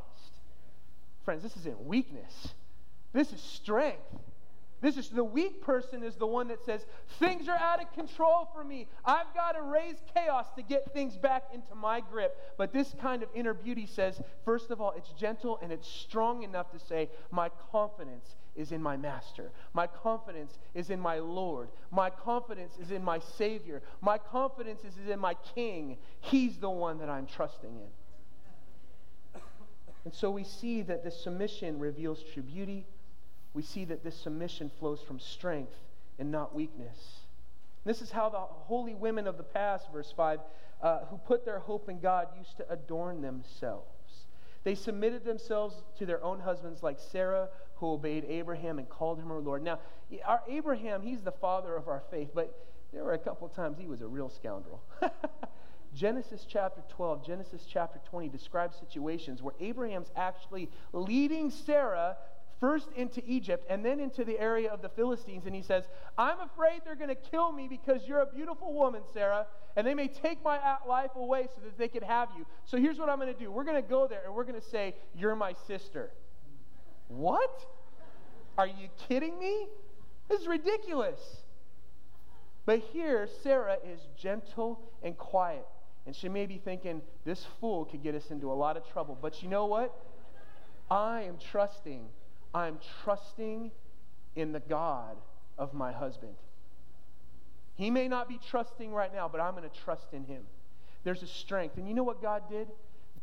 Friends, 1.22 1.42
this 1.42 1.54
isn't 1.58 1.84
weakness, 1.84 2.54
this 3.12 3.32
is 3.32 3.40
strength. 3.40 4.00
This 4.82 4.96
is 4.96 5.10
the 5.10 5.22
weak 5.22 5.62
person 5.62 6.02
is 6.02 6.16
the 6.16 6.26
one 6.26 6.48
that 6.48 6.64
says, 6.64 6.84
Things 7.20 7.46
are 7.46 7.56
out 7.56 7.80
of 7.80 7.92
control 7.92 8.48
for 8.52 8.64
me. 8.64 8.88
I've 9.04 9.32
got 9.32 9.52
to 9.52 9.62
raise 9.62 9.94
chaos 10.12 10.46
to 10.56 10.62
get 10.62 10.92
things 10.92 11.16
back 11.16 11.44
into 11.54 11.76
my 11.76 12.00
grip. 12.00 12.36
But 12.58 12.72
this 12.72 12.92
kind 13.00 13.22
of 13.22 13.28
inner 13.32 13.54
beauty 13.54 13.86
says, 13.86 14.20
first 14.44 14.72
of 14.72 14.80
all, 14.80 14.92
it's 14.96 15.10
gentle 15.10 15.60
and 15.62 15.70
it's 15.70 15.86
strong 15.86 16.42
enough 16.42 16.72
to 16.72 16.80
say, 16.80 17.10
My 17.30 17.48
confidence 17.70 18.34
is 18.56 18.72
in 18.72 18.82
my 18.82 18.96
master. 18.96 19.52
My 19.72 19.86
confidence 19.86 20.58
is 20.74 20.90
in 20.90 20.98
my 20.98 21.20
Lord. 21.20 21.68
My 21.92 22.10
confidence 22.10 22.72
is 22.80 22.90
in 22.90 23.04
my 23.04 23.20
Savior. 23.20 23.82
My 24.00 24.18
confidence 24.18 24.80
is 24.80 25.08
in 25.08 25.20
my 25.20 25.34
King. 25.54 25.96
He's 26.20 26.58
the 26.58 26.68
one 26.68 26.98
that 26.98 27.08
I'm 27.08 27.26
trusting 27.26 27.70
in. 27.70 29.40
And 30.04 30.12
so 30.12 30.28
we 30.32 30.42
see 30.42 30.82
that 30.82 31.04
this 31.04 31.22
submission 31.22 31.78
reveals 31.78 32.24
true 32.34 32.42
beauty 32.42 32.84
we 33.54 33.62
see 33.62 33.84
that 33.86 34.02
this 34.02 34.16
submission 34.16 34.70
flows 34.78 35.00
from 35.00 35.18
strength 35.18 35.74
and 36.18 36.30
not 36.30 36.54
weakness. 36.54 37.20
This 37.84 38.00
is 38.00 38.10
how 38.10 38.28
the 38.28 38.38
holy 38.38 38.94
women 38.94 39.26
of 39.26 39.36
the 39.36 39.42
past, 39.42 39.90
verse 39.92 40.12
5, 40.16 40.40
uh, 40.82 40.98
who 41.06 41.18
put 41.18 41.44
their 41.44 41.58
hope 41.58 41.88
in 41.88 41.98
God, 41.98 42.28
used 42.38 42.56
to 42.58 42.70
adorn 42.70 43.20
themselves. 43.22 43.86
They 44.64 44.74
submitted 44.74 45.24
themselves 45.24 45.74
to 45.98 46.06
their 46.06 46.22
own 46.22 46.38
husbands, 46.38 46.82
like 46.82 46.98
Sarah, 46.98 47.48
who 47.76 47.92
obeyed 47.92 48.24
Abraham 48.28 48.78
and 48.78 48.88
called 48.88 49.18
him 49.18 49.28
her 49.28 49.40
Lord. 49.40 49.62
Now, 49.62 49.80
our 50.24 50.42
Abraham, 50.48 51.02
he's 51.02 51.22
the 51.22 51.32
father 51.32 51.74
of 51.74 51.88
our 51.88 52.02
faith, 52.10 52.30
but 52.32 52.66
there 52.92 53.02
were 53.02 53.14
a 53.14 53.18
couple 53.18 53.46
of 53.46 53.54
times 53.54 53.76
he 53.78 53.86
was 53.86 54.02
a 54.02 54.06
real 54.06 54.28
scoundrel. 54.28 54.82
Genesis 55.94 56.46
chapter 56.48 56.82
12, 56.90 57.26
Genesis 57.26 57.66
chapter 57.68 58.00
20 58.08 58.28
describes 58.28 58.76
situations 58.76 59.42
where 59.42 59.54
Abraham's 59.60 60.10
actually 60.16 60.70
leading 60.92 61.50
Sarah 61.50 62.16
first 62.62 62.86
into 62.94 63.20
Egypt 63.26 63.66
and 63.68 63.84
then 63.84 63.98
into 63.98 64.24
the 64.24 64.38
area 64.38 64.70
of 64.70 64.82
the 64.82 64.88
Philistines. 64.88 65.46
And 65.46 65.54
he 65.54 65.62
says, 65.62 65.82
I'm 66.16 66.38
afraid 66.38 66.82
they're 66.84 66.94
going 66.94 67.08
to 67.08 67.16
kill 67.16 67.50
me 67.50 67.66
because 67.66 68.06
you're 68.06 68.20
a 68.20 68.26
beautiful 68.26 68.72
woman, 68.72 69.02
Sarah, 69.12 69.46
and 69.74 69.84
they 69.84 69.94
may 69.94 70.06
take 70.06 70.44
my 70.44 70.60
life 70.88 71.10
away 71.16 71.48
so 71.52 71.60
that 71.64 71.76
they 71.76 71.88
can 71.88 72.04
have 72.04 72.28
you. 72.38 72.46
So 72.64 72.76
here's 72.76 73.00
what 73.00 73.08
I'm 73.08 73.18
going 73.18 73.34
to 73.34 73.38
do 73.38 73.50
we're 73.50 73.64
going 73.64 73.82
to 73.82 73.88
go 73.88 74.06
there 74.06 74.22
and 74.24 74.32
we're 74.32 74.44
going 74.44 74.60
to 74.60 74.68
say, 74.68 74.94
You're 75.12 75.34
my 75.34 75.54
sister. 75.66 76.12
What? 77.08 77.66
Are 78.56 78.66
you 78.68 78.88
kidding 79.08 79.36
me? 79.40 79.66
This 80.28 80.42
is 80.42 80.46
ridiculous. 80.46 81.20
But 82.64 82.78
here, 82.78 83.28
Sarah 83.42 83.78
is 83.84 84.00
gentle 84.16 84.78
and 85.02 85.18
quiet. 85.18 85.66
And 86.06 86.14
she 86.14 86.28
may 86.28 86.46
be 86.46 86.58
thinking, 86.58 87.02
this 87.24 87.44
fool 87.60 87.84
could 87.86 88.02
get 88.02 88.14
us 88.14 88.30
into 88.30 88.52
a 88.52 88.54
lot 88.54 88.76
of 88.76 88.88
trouble. 88.92 89.18
But 89.20 89.42
you 89.42 89.48
know 89.48 89.66
what? 89.66 89.92
I 90.90 91.22
am 91.22 91.38
trusting 91.50 92.08
I'm 92.54 92.78
trusting 93.04 93.70
in 94.36 94.52
the 94.52 94.60
God 94.60 95.16
of 95.58 95.74
my 95.74 95.92
husband. 95.92 96.34
He 97.74 97.90
may 97.90 98.08
not 98.08 98.28
be 98.28 98.38
trusting 98.50 98.92
right 98.92 99.12
now, 99.12 99.28
but 99.28 99.40
I'm 99.40 99.54
going 99.54 99.68
to 99.68 99.80
trust 99.84 100.12
in 100.12 100.24
him. 100.24 100.42
There's 101.04 101.22
a 101.22 101.26
strength. 101.26 101.78
And 101.78 101.88
you 101.88 101.94
know 101.94 102.02
what 102.02 102.20
God 102.22 102.42
did? 102.50 102.68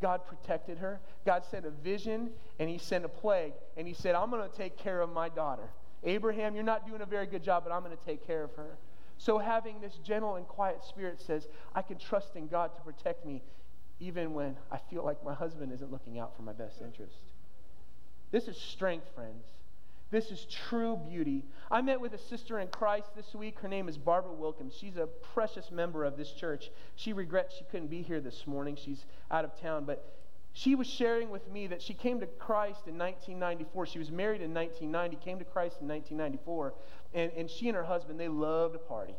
God 0.02 0.26
protected 0.26 0.78
her. 0.78 1.00
God 1.26 1.44
sent 1.50 1.66
a 1.66 1.70
vision 1.70 2.32
and 2.58 2.70
he 2.70 2.78
sent 2.78 3.06
a 3.06 3.10
plague. 3.10 3.54
And 3.78 3.88
he 3.88 3.94
said, 3.94 4.16
I'm 4.16 4.30
going 4.30 4.50
to 4.50 4.58
take 4.58 4.78
care 4.78 5.02
of 5.02 5.12
my 5.12 5.30
daughter. 5.30 5.70
Abraham, 6.04 6.56
you're 6.56 6.64
not 6.64 6.88
doing 6.88 7.02
a 7.02 7.06
very 7.06 7.28
good 7.28 7.44
job, 7.44 7.64
but 7.66 7.74
I'm 7.74 7.84
going 7.84 7.96
to 7.96 8.06
take 8.06 8.26
care 8.26 8.44
of 8.44 8.54
her. 8.54 8.78
So, 9.18 9.38
having 9.38 9.82
this 9.82 9.96
gentle 10.02 10.36
and 10.38 10.48
quiet 10.48 10.82
spirit 10.86 11.20
says, 11.22 11.50
I 11.76 11.82
can 11.82 11.98
trust 11.98 12.38
in 12.38 12.48
God 12.48 12.74
to 12.76 12.82
protect 12.82 13.26
me 13.26 13.44
even 14.00 14.34
when 14.34 14.56
I 14.72 14.78
feel 14.78 15.04
like 15.04 15.22
my 15.26 15.34
husband 15.34 15.74
isn't 15.74 15.92
looking 15.92 16.20
out 16.20 16.36
for 16.38 16.42
my 16.42 16.54
best 16.54 16.82
interest. 16.82 17.18
This 18.32 18.48
is 18.48 18.58
strength, 18.58 19.08
friends. 19.16 19.46
This 20.12 20.32
is 20.32 20.46
true 20.46 21.00
beauty. 21.08 21.44
I 21.70 21.82
met 21.82 22.02
with 22.02 22.14
a 22.14 22.18
sister 22.18 22.60
in 22.60 22.68
Christ 22.70 23.10
this 23.16 23.36
week. 23.36 23.60
Her 23.60 23.68
name 23.68 23.88
is 23.88 23.98
Barbara 23.98 24.34
Wilkins. 24.34 24.74
She's 24.76 24.98
a 24.98 25.06
precious 25.06 25.70
member 25.72 26.04
of 26.04 26.18
this 26.18 26.32
church. 26.32 26.72
She 26.96 27.14
regrets 27.14 27.56
she 27.58 27.66
couldn't 27.66 27.90
be 27.90 28.02
here 28.02 28.20
this 28.20 28.48
morning. 28.48 28.76
She's 28.76 29.06
out 29.30 29.46
of 29.46 29.60
town. 29.60 29.86
But 29.86 30.16
she 30.54 30.74
was 30.74 30.88
sharing 30.88 31.30
with 31.30 31.48
me 31.52 31.68
that 31.68 31.82
she 31.82 31.94
came 31.94 32.20
to 32.22 32.26
Christ 32.26 32.88
in 32.88 32.98
1994. 32.98 33.86
She 33.86 34.00
was 34.00 34.10
married 34.10 34.42
in 34.42 34.52
1990, 34.52 35.24
came 35.24 35.38
to 35.38 35.46
Christ 35.46 35.78
in 35.82 35.88
1994. 35.88 36.74
And, 37.14 37.32
and 37.38 37.50
she 37.50 37.68
and 37.68 37.76
her 37.76 37.84
husband, 37.84 38.20
they 38.20 38.28
loved 38.28 38.76
a 38.76 38.80
party. 38.80 39.16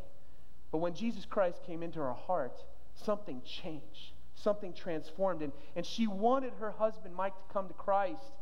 But 0.71 0.79
when 0.79 0.93
Jesus 0.93 1.25
Christ 1.25 1.61
came 1.65 1.83
into 1.83 1.99
her 1.99 2.13
heart, 2.13 2.61
something 2.95 3.41
changed. 3.45 4.11
Something 4.35 4.73
transformed. 4.73 5.41
And, 5.41 5.53
and 5.75 5.85
she 5.85 6.07
wanted 6.07 6.51
her 6.59 6.71
husband, 6.71 7.15
Mike, 7.15 7.35
to 7.35 7.53
come 7.53 7.69
to 7.69 7.73
Christ. 7.73 8.33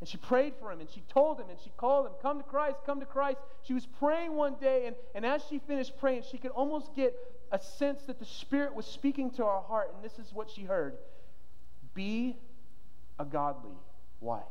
And 0.00 0.08
she 0.08 0.18
prayed 0.18 0.54
for 0.60 0.70
him 0.70 0.80
and 0.80 0.90
she 0.90 1.02
told 1.08 1.40
him 1.40 1.48
and 1.48 1.58
she 1.58 1.70
called 1.76 2.06
him, 2.06 2.12
Come 2.20 2.38
to 2.38 2.44
Christ, 2.44 2.76
come 2.84 3.00
to 3.00 3.06
Christ. 3.06 3.38
She 3.62 3.72
was 3.72 3.86
praying 3.98 4.34
one 4.34 4.56
day, 4.60 4.86
and, 4.86 4.96
and 5.14 5.24
as 5.24 5.42
she 5.48 5.58
finished 5.58 5.98
praying, 5.98 6.24
she 6.30 6.38
could 6.38 6.50
almost 6.50 6.94
get 6.94 7.14
a 7.50 7.58
sense 7.58 8.02
that 8.02 8.18
the 8.18 8.26
Spirit 8.26 8.74
was 8.74 8.86
speaking 8.86 9.30
to 9.32 9.44
her 9.44 9.60
heart. 9.60 9.92
And 9.94 10.04
this 10.04 10.18
is 10.18 10.32
what 10.34 10.50
she 10.50 10.64
heard 10.64 10.94
Be 11.94 12.36
a 13.18 13.24
godly 13.24 13.76
wife. 14.20 14.42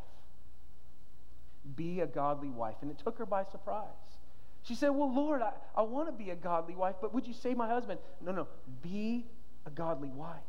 Be 1.76 2.02
a 2.02 2.08
godly 2.08 2.50
wife. 2.50 2.76
And 2.82 2.90
it 2.90 2.98
took 3.00 3.18
her 3.20 3.26
by 3.26 3.44
surprise. 3.44 3.88
She 4.64 4.74
said, 4.74 4.90
Well, 4.90 5.14
Lord, 5.14 5.44
I, 5.44 5.52
I 5.76 5.84
want 5.84 6.08
to 6.08 6.12
be 6.12 6.32
a 6.32 6.36
godly 6.36 6.76
wife, 6.76 6.96
but 7.02 7.14
would 7.14 7.28
you 7.28 7.34
say 7.34 7.54
my 7.54 7.68
husband? 7.68 8.00
No, 8.20 8.32
no, 8.32 8.48
be 8.82 9.26
a 9.68 9.70
godly 9.70 10.10
wife. 10.10 10.42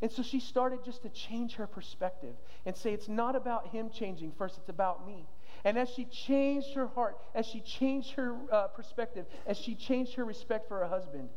And 0.00 0.12
so 0.12 0.22
she 0.22 0.38
started 0.38 0.84
just 0.84 1.02
to 1.02 1.08
change 1.08 1.54
her 1.54 1.66
perspective 1.66 2.34
and 2.64 2.76
say, 2.76 2.92
it's 2.92 3.08
not 3.08 3.34
about 3.34 3.68
him 3.68 3.90
changing 3.90 4.32
first, 4.38 4.56
it's 4.58 4.68
about 4.68 5.06
me. 5.06 5.26
And 5.64 5.76
as 5.76 5.88
she 5.90 6.04
changed 6.04 6.74
her 6.74 6.86
heart, 6.86 7.18
as 7.34 7.46
she 7.46 7.60
changed 7.60 8.12
her 8.12 8.36
uh, 8.52 8.68
perspective, 8.68 9.26
as 9.46 9.58
she 9.58 9.74
changed 9.74 10.14
her 10.14 10.24
respect 10.24 10.68
for 10.68 10.78
her 10.78 10.86
husband, 10.86 11.28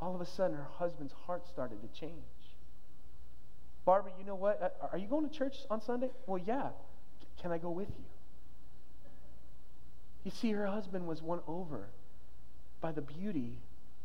all 0.00 0.14
of 0.14 0.20
a 0.20 0.26
sudden 0.26 0.56
her 0.56 0.68
husband's 0.78 1.12
heart 1.26 1.46
started 1.48 1.80
to 1.82 2.00
change. 2.00 2.12
Barbara, 3.84 4.12
you 4.18 4.24
know 4.24 4.36
what? 4.36 4.62
Uh, 4.62 4.88
are 4.92 4.98
you 4.98 5.08
going 5.08 5.28
to 5.28 5.34
church 5.34 5.56
on 5.70 5.80
Sunday? 5.80 6.10
Well, 6.26 6.40
yeah. 6.44 6.68
Can 7.42 7.50
I 7.50 7.58
go 7.58 7.70
with 7.70 7.88
you? 7.88 8.04
You 10.22 10.30
see, 10.30 10.52
her 10.52 10.66
husband 10.66 11.06
was 11.06 11.20
won 11.20 11.40
over 11.46 11.88
by 12.80 12.92
the 12.92 13.02
beauty 13.02 13.56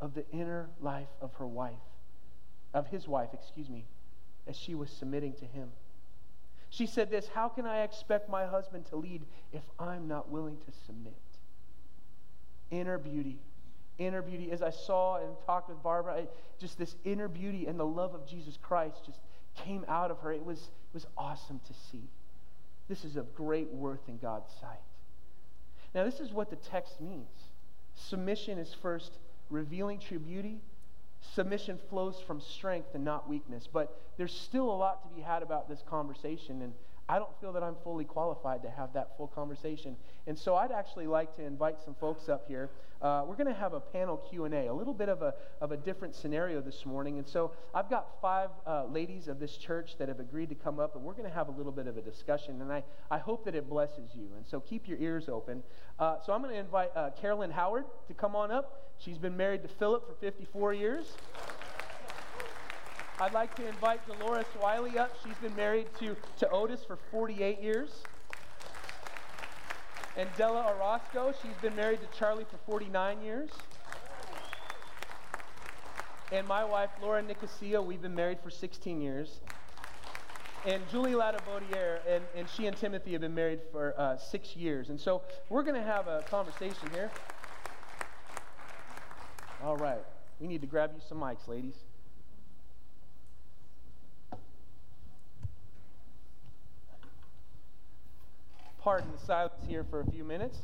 of 0.02 0.16
the 0.16 0.30
inner 0.32 0.70
life 0.82 1.08
of 1.22 1.34
her 1.36 1.48
wife 1.48 1.74
of 2.74 2.88
his 2.88 3.08
wife, 3.08 3.30
excuse 3.34 3.70
me, 3.70 3.86
as 4.48 4.56
she 4.56 4.76
was 4.76 4.90
submitting 4.90 5.34
to 5.34 5.46
him. 5.46 5.70
She 6.70 6.86
said 6.86 7.10
this 7.10 7.28
How 7.28 7.50
can 7.50 7.66
I 7.66 7.82
expect 7.82 8.30
my 8.30 8.46
husband 8.46 8.86
to 8.88 8.96
lead 8.96 9.26
if 9.52 9.64
I'm 9.80 10.08
not 10.08 10.30
willing 10.30 10.58
to 10.58 10.72
submit? 10.86 11.14
Inner 12.72 12.98
beauty. 12.98 13.40
Inner 13.98 14.22
beauty. 14.22 14.52
As 14.52 14.62
I 14.62 14.70
saw 14.70 15.18
and 15.18 15.36
talked 15.46 15.70
with 15.70 15.82
Barbara, 15.82 16.14
I, 16.14 16.28
just 16.60 16.78
this 16.78 16.96
inner 17.04 17.28
beauty 17.28 17.66
and 17.66 17.80
the 17.80 17.86
love 17.86 18.14
of 18.14 18.28
Jesus 18.28 18.58
Christ 18.62 19.06
just 19.06 19.20
came 19.56 19.84
out 19.88 20.12
of 20.12 20.20
her. 20.20 20.32
It 20.32 20.46
was, 20.46 20.60
it 20.60 20.94
was 20.94 21.08
awesome 21.18 21.60
to 21.68 21.74
see. 21.92 22.04
This 22.88 23.04
is 23.04 23.16
of 23.16 23.36
great 23.36 23.72
worth 23.74 24.08
in 24.08 24.18
God's 24.18 24.52
sight. 24.62 24.80
Now, 25.94 26.04
this 26.04 26.20
is 26.20 26.32
what 26.32 26.50
the 26.50 26.56
text 26.56 27.02
means 27.02 27.28
submission 27.96 28.58
is 28.58 28.74
first 28.82 29.18
revealing 29.50 30.00
true 30.00 30.20
beauty, 30.20 30.62
submission 31.22 31.80
flows 31.90 32.22
from 32.26 32.42
strength 32.42 32.90
and 32.94 33.04
not 33.04 33.30
weakness. 33.30 33.68
But 33.72 34.00
there's 34.18 34.34
still 34.34 34.70
a 34.70 34.76
lot 34.76 35.04
to 35.04 35.16
be 35.16 35.22
had 35.22 35.44
about 35.44 35.70
this 35.70 35.84
conversation. 35.90 36.62
And 36.62 36.74
I 37.08 37.18
don't 37.18 37.40
feel 37.42 37.54
that 37.54 37.64
I'm 37.64 37.76
fully 37.84 38.06
qualified 38.06 38.62
to 38.64 38.70
have 38.70 38.94
that 38.94 39.18
full 39.18 39.28
conversation. 39.28 39.96
And 40.28 40.38
so 40.38 40.56
I'd 40.56 40.72
actually 40.72 41.08
like 41.08 41.36
to 41.38 41.44
invite 41.44 41.78
some 41.84 41.96
folks 41.96 42.30
up 42.30 42.48
here. 42.48 42.70
Uh, 43.02 43.24
we're 43.26 43.36
going 43.36 43.48
to 43.48 43.54
have 43.54 43.74
a 43.74 43.80
panel 43.80 44.18
Q&A, 44.18 44.68
a 44.68 44.74
little 44.74 44.94
bit 44.94 45.08
of 45.08 45.22
a, 45.22 45.34
of 45.62 45.72
a 45.72 45.78
different 45.78 46.14
scenario 46.14 46.60
this 46.60 46.86
morning. 46.86 47.18
And 47.18 47.28
so 47.28 47.52
I've 47.74 47.90
got 47.90 48.22
five 48.22 48.50
uh, 48.68 48.86
ladies 48.86 49.30
of 49.30 49.40
this 49.40 49.56
church 49.56 49.96
that 50.00 50.10
have 50.10 50.20
agreed 50.20 50.50
to 50.50 50.56
come 50.56 50.80
up, 50.80 50.96
and 50.96 51.04
we're 51.04 51.14
going 51.14 51.30
to 51.30 51.34
have 51.34 51.48
a 51.48 51.52
little 51.52 51.72
bit 51.72 51.88
of 51.88 51.96
a 51.96 52.02
discussion. 52.02 52.62
And 52.62 52.72
I, 52.72 52.84
I 53.10 53.18
hope 53.18 53.46
that 53.46 53.56
it 53.56 53.70
blesses 53.70 54.12
you. 54.14 54.28
And 54.36 54.46
so 54.46 54.60
keep 54.60 54.88
your 54.88 54.98
ears 54.98 55.30
open. 55.30 55.64
Uh, 55.98 56.18
so 56.26 56.34
I'm 56.34 56.42
going 56.42 56.54
to 56.54 56.60
invite 56.60 56.92
uh, 56.96 57.12
Carolyn 57.12 57.52
Howard 57.52 57.86
to 58.10 58.14
come 58.14 58.36
on 58.36 58.52
up. 58.52 58.94
She's 58.98 59.18
been 59.18 59.38
married 59.38 59.62
to 59.62 59.70
Philip 59.70 60.06
for 60.06 60.14
54 60.16 60.74
years. 60.74 61.14
I'd 63.22 63.34
like 63.34 63.56
to 63.56 63.68
invite 63.68 64.06
Dolores 64.08 64.46
Wiley 64.62 64.98
up. 64.98 65.16
She's 65.24 65.38
been 65.38 65.56
married 65.56 65.88
to, 66.00 66.16
to 66.40 66.50
Otis 66.50 66.84
for 66.86 66.98
48 67.12 67.62
years. 67.62 68.04
And 70.18 70.30
Della 70.38 70.76
Orozco, 70.76 71.34
she's 71.42 71.56
been 71.62 71.76
married 71.76 72.00
to 72.02 72.18
Charlie 72.18 72.46
for 72.50 72.58
49 72.66 73.22
years. 73.22 73.50
And 76.32 76.48
my 76.48 76.64
wife, 76.64 76.90
Laura 77.02 77.22
Nicosia, 77.22 77.82
we've 77.82 78.02
been 78.02 78.16
married 78.16 78.40
for 78.42 78.50
16 78.50 79.02
years. 79.02 79.40
And 80.66 80.84
Julie 80.92 81.14
Ladabaudiere, 81.14 82.00
and, 82.08 82.24
and 82.36 82.48
she 82.50 82.68
and 82.68 82.76
Timothy 82.76 83.14
have 83.14 83.22
been 83.22 83.34
married 83.34 83.62
for 83.72 83.94
uh, 83.98 84.18
six 84.18 84.56
years. 84.56 84.90
And 84.90 85.00
so 85.00 85.22
we're 85.50 85.64
going 85.64 85.82
to 85.82 85.88
have 85.88 86.08
a 86.08 86.24
conversation 86.30 86.90
here. 86.94 87.10
All 89.64 89.78
right. 89.78 90.04
We 90.40 90.48
need 90.48 90.62
to 90.62 90.68
grab 90.68 90.92
you 90.96 91.02
some 91.08 91.20
mics, 91.20 91.48
ladies. 91.48 91.76
Pardon 98.82 99.12
the 99.12 99.26
silence 99.26 99.54
here 99.68 99.84
for 99.84 100.00
a 100.00 100.06
few 100.06 100.24
minutes. 100.24 100.60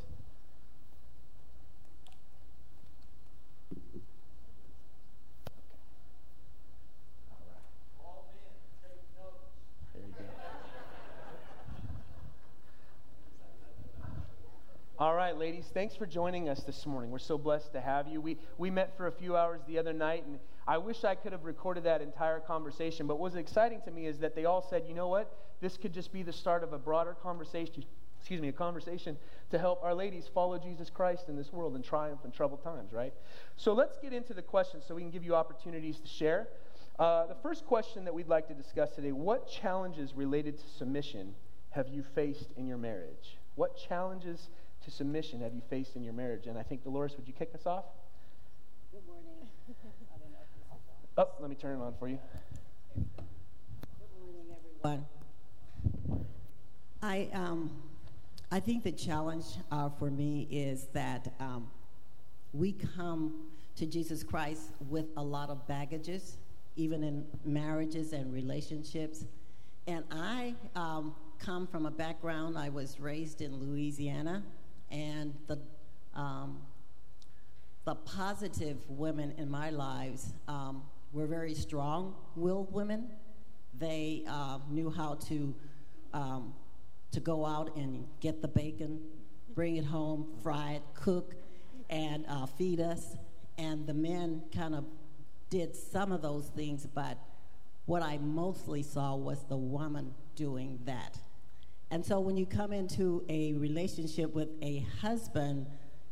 All 14.97 15.13
right, 15.13 15.37
ladies, 15.37 15.65
thanks 15.73 15.93
for 15.93 16.05
joining 16.05 16.47
us 16.47 16.63
this 16.63 16.85
morning. 16.85 17.11
We're 17.11 17.19
so 17.19 17.37
blessed 17.37 17.73
to 17.73 17.81
have 17.81 18.07
you. 18.07 18.21
We, 18.21 18.37
we 18.57 18.71
met 18.71 18.95
for 18.95 19.07
a 19.07 19.11
few 19.11 19.35
hours 19.35 19.59
the 19.67 19.77
other 19.77 19.91
night, 19.91 20.23
and 20.25 20.39
I 20.65 20.77
wish 20.77 21.03
I 21.03 21.15
could 21.15 21.33
have 21.33 21.43
recorded 21.43 21.83
that 21.83 22.01
entire 22.01 22.39
conversation. 22.39 23.05
But 23.05 23.19
what's 23.19 23.35
exciting 23.35 23.81
to 23.83 23.91
me 23.91 24.05
is 24.07 24.19
that 24.19 24.35
they 24.35 24.45
all 24.45 24.65
said, 24.69 24.85
you 24.87 24.95
know 24.95 25.09
what? 25.09 25.37
This 25.59 25.75
could 25.75 25.93
just 25.93 26.13
be 26.13 26.23
the 26.23 26.31
start 26.31 26.63
of 26.63 26.71
a 26.71 26.77
broader 26.77 27.13
conversation 27.21 27.83
excuse 28.25 28.41
me, 28.41 28.47
a 28.47 28.51
conversation 28.51 29.15
to 29.51 29.59
help 29.59 29.83
our 29.83 29.93
ladies 29.93 30.27
follow 30.33 30.57
Jesus 30.57 30.89
Christ 30.89 31.29
in 31.29 31.35
this 31.35 31.53
world 31.53 31.75
and 31.75 31.83
triumph 31.83 32.21
in 32.25 32.31
troubled 32.31 32.63
times, 32.63 32.91
right? 32.91 33.13
So 33.55 33.71
let's 33.71 33.99
get 33.99 34.13
into 34.13 34.33
the 34.33 34.41
questions 34.41 34.83
so 34.87 34.95
we 34.95 35.03
can 35.03 35.11
give 35.11 35.23
you 35.23 35.35
opportunities 35.35 35.99
to 35.99 36.07
share. 36.07 36.47
Uh, 36.97 37.27
the 37.27 37.35
first 37.43 37.67
question 37.67 38.03
that 38.03 38.15
we'd 38.15 38.27
like 38.27 38.47
to 38.47 38.55
discuss 38.55 38.89
today 38.95 39.11
what 39.11 39.47
challenges 39.47 40.15
related 40.15 40.57
to 40.57 40.63
submission 40.75 41.35
have 41.69 41.87
you 41.87 42.01
faced 42.15 42.49
in 42.57 42.65
your 42.65 42.79
marriage? 42.79 43.37
What 43.53 43.77
challenges 43.77 44.49
to 44.85 44.89
submission 44.89 45.41
have 45.41 45.53
you 45.53 45.61
faced 45.69 45.95
in 45.95 46.03
your 46.03 46.13
marriage? 46.13 46.47
And 46.47 46.57
I 46.57 46.63
think, 46.63 46.83
Dolores, 46.83 47.15
would 47.17 47.27
you 47.27 47.33
kick 47.33 47.51
us 47.53 47.67
off? 47.67 47.85
Good 48.91 49.03
morning. 49.05 49.47
oh, 51.19 51.27
let 51.39 51.47
me 51.47 51.55
turn 51.55 51.79
it 51.79 51.83
on 51.83 51.93
for 51.99 52.07
you. 52.07 52.17
Good 52.95 53.05
morning, 54.19 54.55
everyone. 54.81 55.05
I 57.03 57.29
um, 57.33 57.69
I 58.51 58.59
think 58.59 58.83
the 58.83 58.91
challenge 58.91 59.45
uh, 59.71 59.89
for 59.89 60.11
me 60.11 60.47
is 60.51 60.87
that 60.93 61.33
um, 61.39 61.67
we 62.53 62.73
come 62.73 63.47
to 63.75 63.85
Jesus 63.85 64.23
Christ 64.23 64.71
with 64.87 65.07
a 65.17 65.23
lot 65.23 65.49
of 65.49 65.67
baggages, 65.67 66.37
even 66.75 67.03
in 67.03 67.25
marriages 67.43 68.13
and 68.13 68.31
relationships. 68.31 69.25
And 69.87 70.03
I 70.11 70.53
um, 70.75 71.15
come 71.39 71.65
from 71.65 71.85
a 71.85 71.91
background, 71.91 72.57
I 72.57 72.69
was 72.69 72.99
raised 72.99 73.41
in 73.41 73.55
Louisiana, 73.59 74.43
and 74.91 75.33
the, 75.47 75.59
um, 76.13 76.61
the 77.83 77.95
positive 77.95 78.77
women 78.87 79.33
in 79.37 79.49
my 79.49 79.71
lives 79.71 80.33
um, 80.47 80.83
were 81.13 81.25
very 81.25 81.55
strong 81.55 82.15
willed 82.35 82.71
women. 82.71 83.09
They 83.77 84.23
uh, 84.27 84.59
knew 84.69 84.91
how 84.91 85.15
to 85.27 85.53
um, 86.13 86.53
to 87.11 87.19
go 87.19 87.45
out 87.45 87.75
and 87.75 88.05
get 88.19 88.41
the 88.41 88.47
bacon, 88.47 88.99
bring 89.53 89.77
it 89.77 89.85
home, 89.85 90.27
fry 90.43 90.73
it, 90.73 90.83
cook, 90.93 91.35
and 91.89 92.25
uh, 92.27 92.45
feed 92.45 92.79
us. 92.79 93.15
And 93.57 93.87
the 93.87 93.93
men 93.93 94.43
kind 94.53 94.75
of 94.75 94.85
did 95.49 95.75
some 95.75 96.11
of 96.11 96.21
those 96.21 96.47
things, 96.55 96.85
but 96.85 97.17
what 97.85 98.01
I 98.01 98.17
mostly 98.17 98.83
saw 98.83 99.15
was 99.15 99.43
the 99.47 99.57
woman 99.57 100.13
doing 100.35 100.79
that. 100.85 101.17
And 101.91 102.05
so 102.05 102.19
when 102.19 102.35
you 102.35 102.45
come 102.45 102.73
into 102.73 103.23
a 103.29 103.53
relationship 103.53 104.33
with 104.33 104.49
a 104.61 104.85
husband, 105.01 105.67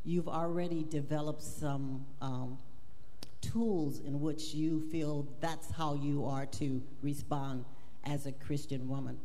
you've 0.05 0.27
already 0.27 0.83
developed 0.83 1.41
some 1.41 2.05
um, 2.21 2.57
tools 3.41 3.99
in 3.99 4.21
which 4.21 4.53
you 4.53 4.81
feel 4.91 5.27
that's 5.39 5.71
how 5.71 5.95
you 5.95 6.25
are 6.25 6.45
to 6.45 6.81
respond 7.01 7.65
as 8.05 8.25
a 8.25 8.31
Christian 8.31 8.87
woman. 8.87 9.17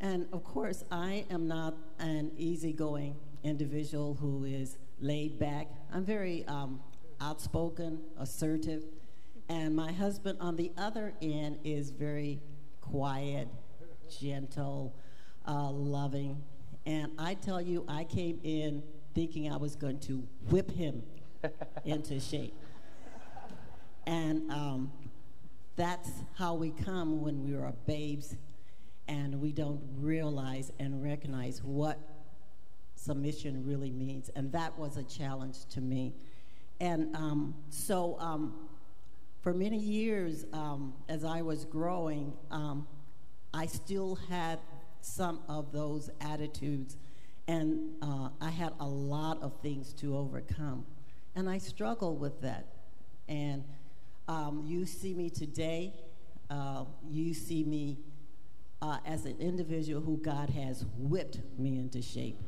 And 0.00 0.26
of 0.32 0.44
course, 0.44 0.84
I 0.90 1.24
am 1.30 1.48
not 1.48 1.74
an 1.98 2.30
easygoing 2.36 3.16
individual 3.42 4.14
who 4.14 4.44
is 4.44 4.78
laid 5.00 5.38
back. 5.38 5.68
I'm 5.92 6.04
very 6.04 6.44
um, 6.46 6.80
outspoken, 7.20 8.00
assertive. 8.18 8.84
And 9.48 9.74
my 9.74 9.90
husband, 9.90 10.38
on 10.40 10.56
the 10.56 10.70
other 10.76 11.14
end, 11.20 11.58
is 11.64 11.90
very 11.90 12.40
quiet, 12.80 13.48
gentle, 14.20 14.94
uh, 15.46 15.70
loving. 15.70 16.42
And 16.86 17.12
I 17.18 17.34
tell 17.34 17.60
you, 17.60 17.84
I 17.88 18.04
came 18.04 18.38
in 18.44 18.82
thinking 19.14 19.50
I 19.50 19.56
was 19.56 19.74
going 19.74 19.98
to 20.00 20.22
whip 20.48 20.70
him 20.70 21.02
into 21.84 22.20
shape. 22.20 22.54
And 24.06 24.50
um, 24.50 24.92
that's 25.76 26.08
how 26.36 26.54
we 26.54 26.70
come 26.70 27.20
when 27.20 27.44
we 27.44 27.54
are 27.54 27.72
babes 27.86 28.36
and 29.08 29.40
we 29.40 29.52
don't 29.52 29.80
realize 29.96 30.70
and 30.78 31.02
recognize 31.02 31.62
what 31.64 31.98
submission 32.94 33.64
really 33.64 33.90
means. 33.90 34.30
And 34.36 34.52
that 34.52 34.78
was 34.78 34.96
a 34.96 35.02
challenge 35.02 35.64
to 35.70 35.80
me. 35.80 36.14
And 36.80 37.14
um, 37.16 37.54
so, 37.70 38.16
um, 38.20 38.68
for 39.40 39.54
many 39.54 39.78
years, 39.78 40.44
um, 40.52 40.94
as 41.08 41.24
I 41.24 41.42
was 41.42 41.64
growing, 41.64 42.34
um, 42.50 42.86
I 43.54 43.66
still 43.66 44.16
had 44.28 44.58
some 45.00 45.40
of 45.48 45.72
those 45.72 46.10
attitudes, 46.20 46.96
and 47.46 47.94
uh, 48.02 48.28
I 48.40 48.50
had 48.50 48.72
a 48.78 48.86
lot 48.86 49.40
of 49.42 49.60
things 49.62 49.94
to 49.94 50.16
overcome. 50.16 50.84
And 51.34 51.48
I 51.48 51.58
struggled 51.58 52.20
with 52.20 52.40
that. 52.42 52.66
And 53.28 53.64
um, 54.26 54.64
you 54.66 54.84
see 54.84 55.14
me 55.14 55.30
today, 55.30 55.94
uh, 56.50 56.84
you 57.08 57.32
see 57.32 57.64
me 57.64 57.98
uh, 58.80 58.98
as 59.04 59.24
an 59.24 59.36
individual 59.40 60.00
who 60.00 60.16
God 60.18 60.50
has 60.50 60.84
whipped 60.96 61.40
me 61.58 61.78
into 61.78 62.00
shape. 62.02 62.38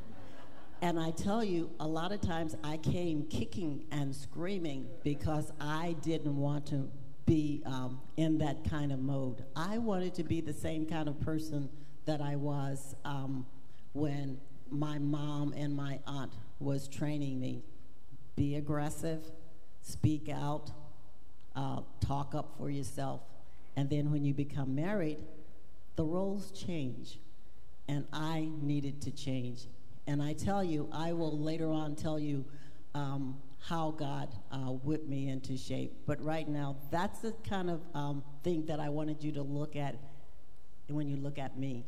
And 0.83 0.99
I 0.99 1.11
tell 1.11 1.45
you, 1.45 1.71
a 1.79 1.87
lot 1.87 2.13
of 2.13 2.21
times 2.21 2.57
I 2.65 2.79
came 2.79 3.25
kicking 3.25 3.85
and 3.91 4.15
screaming 4.15 4.89
because 5.05 5.53
I 5.61 5.95
didn't 6.01 6.37
want 6.37 6.67
to 6.67 6.91
be 7.27 7.63
um, 7.67 8.01
in 8.17 8.39
that 8.39 8.69
kind 8.69 8.91
of 8.91 8.99
mode. 8.99 9.45
I 9.55 9.79
wanted 9.79 10.15
to 10.15 10.25
be 10.25 10.41
the 10.41 10.55
same 10.55 10.87
kind 10.87 11.09
of 11.09 11.21
person 11.21 11.69
that 12.07 12.23
I 12.23 12.37
was 12.37 12.97
um, 13.05 13.47
when 13.93 14.39
my 14.71 14.99
mom 14.99 15.53
and 15.57 15.77
my 15.77 16.01
aunt 16.07 16.33
was 16.61 16.89
training 16.89 17.39
me. 17.39 17.63
Be 18.37 18.57
aggressive, 18.57 19.31
speak 19.83 20.31
out, 20.31 20.71
uh, 21.55 21.81
talk 22.01 22.35
up 22.35 22.55
for 22.57 22.71
yourself. 22.71 23.21
And 23.77 23.91
then 23.91 24.11
when 24.11 24.25
you 24.25 24.33
become 24.33 24.75
married, 24.75 25.19
the 26.01 26.07
roles 26.07 26.51
change, 26.53 27.19
and 27.87 28.07
I 28.11 28.49
needed 28.63 29.03
to 29.03 29.11
change. 29.11 29.67
And 30.07 30.23
I 30.23 30.33
tell 30.33 30.65
you, 30.65 30.89
I 30.91 31.13
will 31.13 31.39
later 31.39 31.71
on 31.71 31.95
tell 31.95 32.19
you 32.19 32.47
um, 32.95 33.37
how 33.59 33.91
God 33.91 34.31
uh, 34.51 34.71
whipped 34.87 35.07
me 35.07 35.29
into 35.29 35.59
shape. 35.59 35.93
But 36.07 36.25
right 36.25 36.49
now, 36.49 36.79
that's 36.91 37.19
the 37.19 37.33
kind 37.47 37.69
of 37.69 37.83
um, 37.93 38.25
thing 38.43 38.65
that 38.65 38.81
I 38.81 38.89
wanted 38.89 39.23
you 39.23 39.33
to 39.33 39.43
look 39.43 39.77
at 39.77 39.95
when 40.89 41.07
you 41.07 41.19
look 41.19 41.39
at 41.39 41.59
me. 41.59 41.85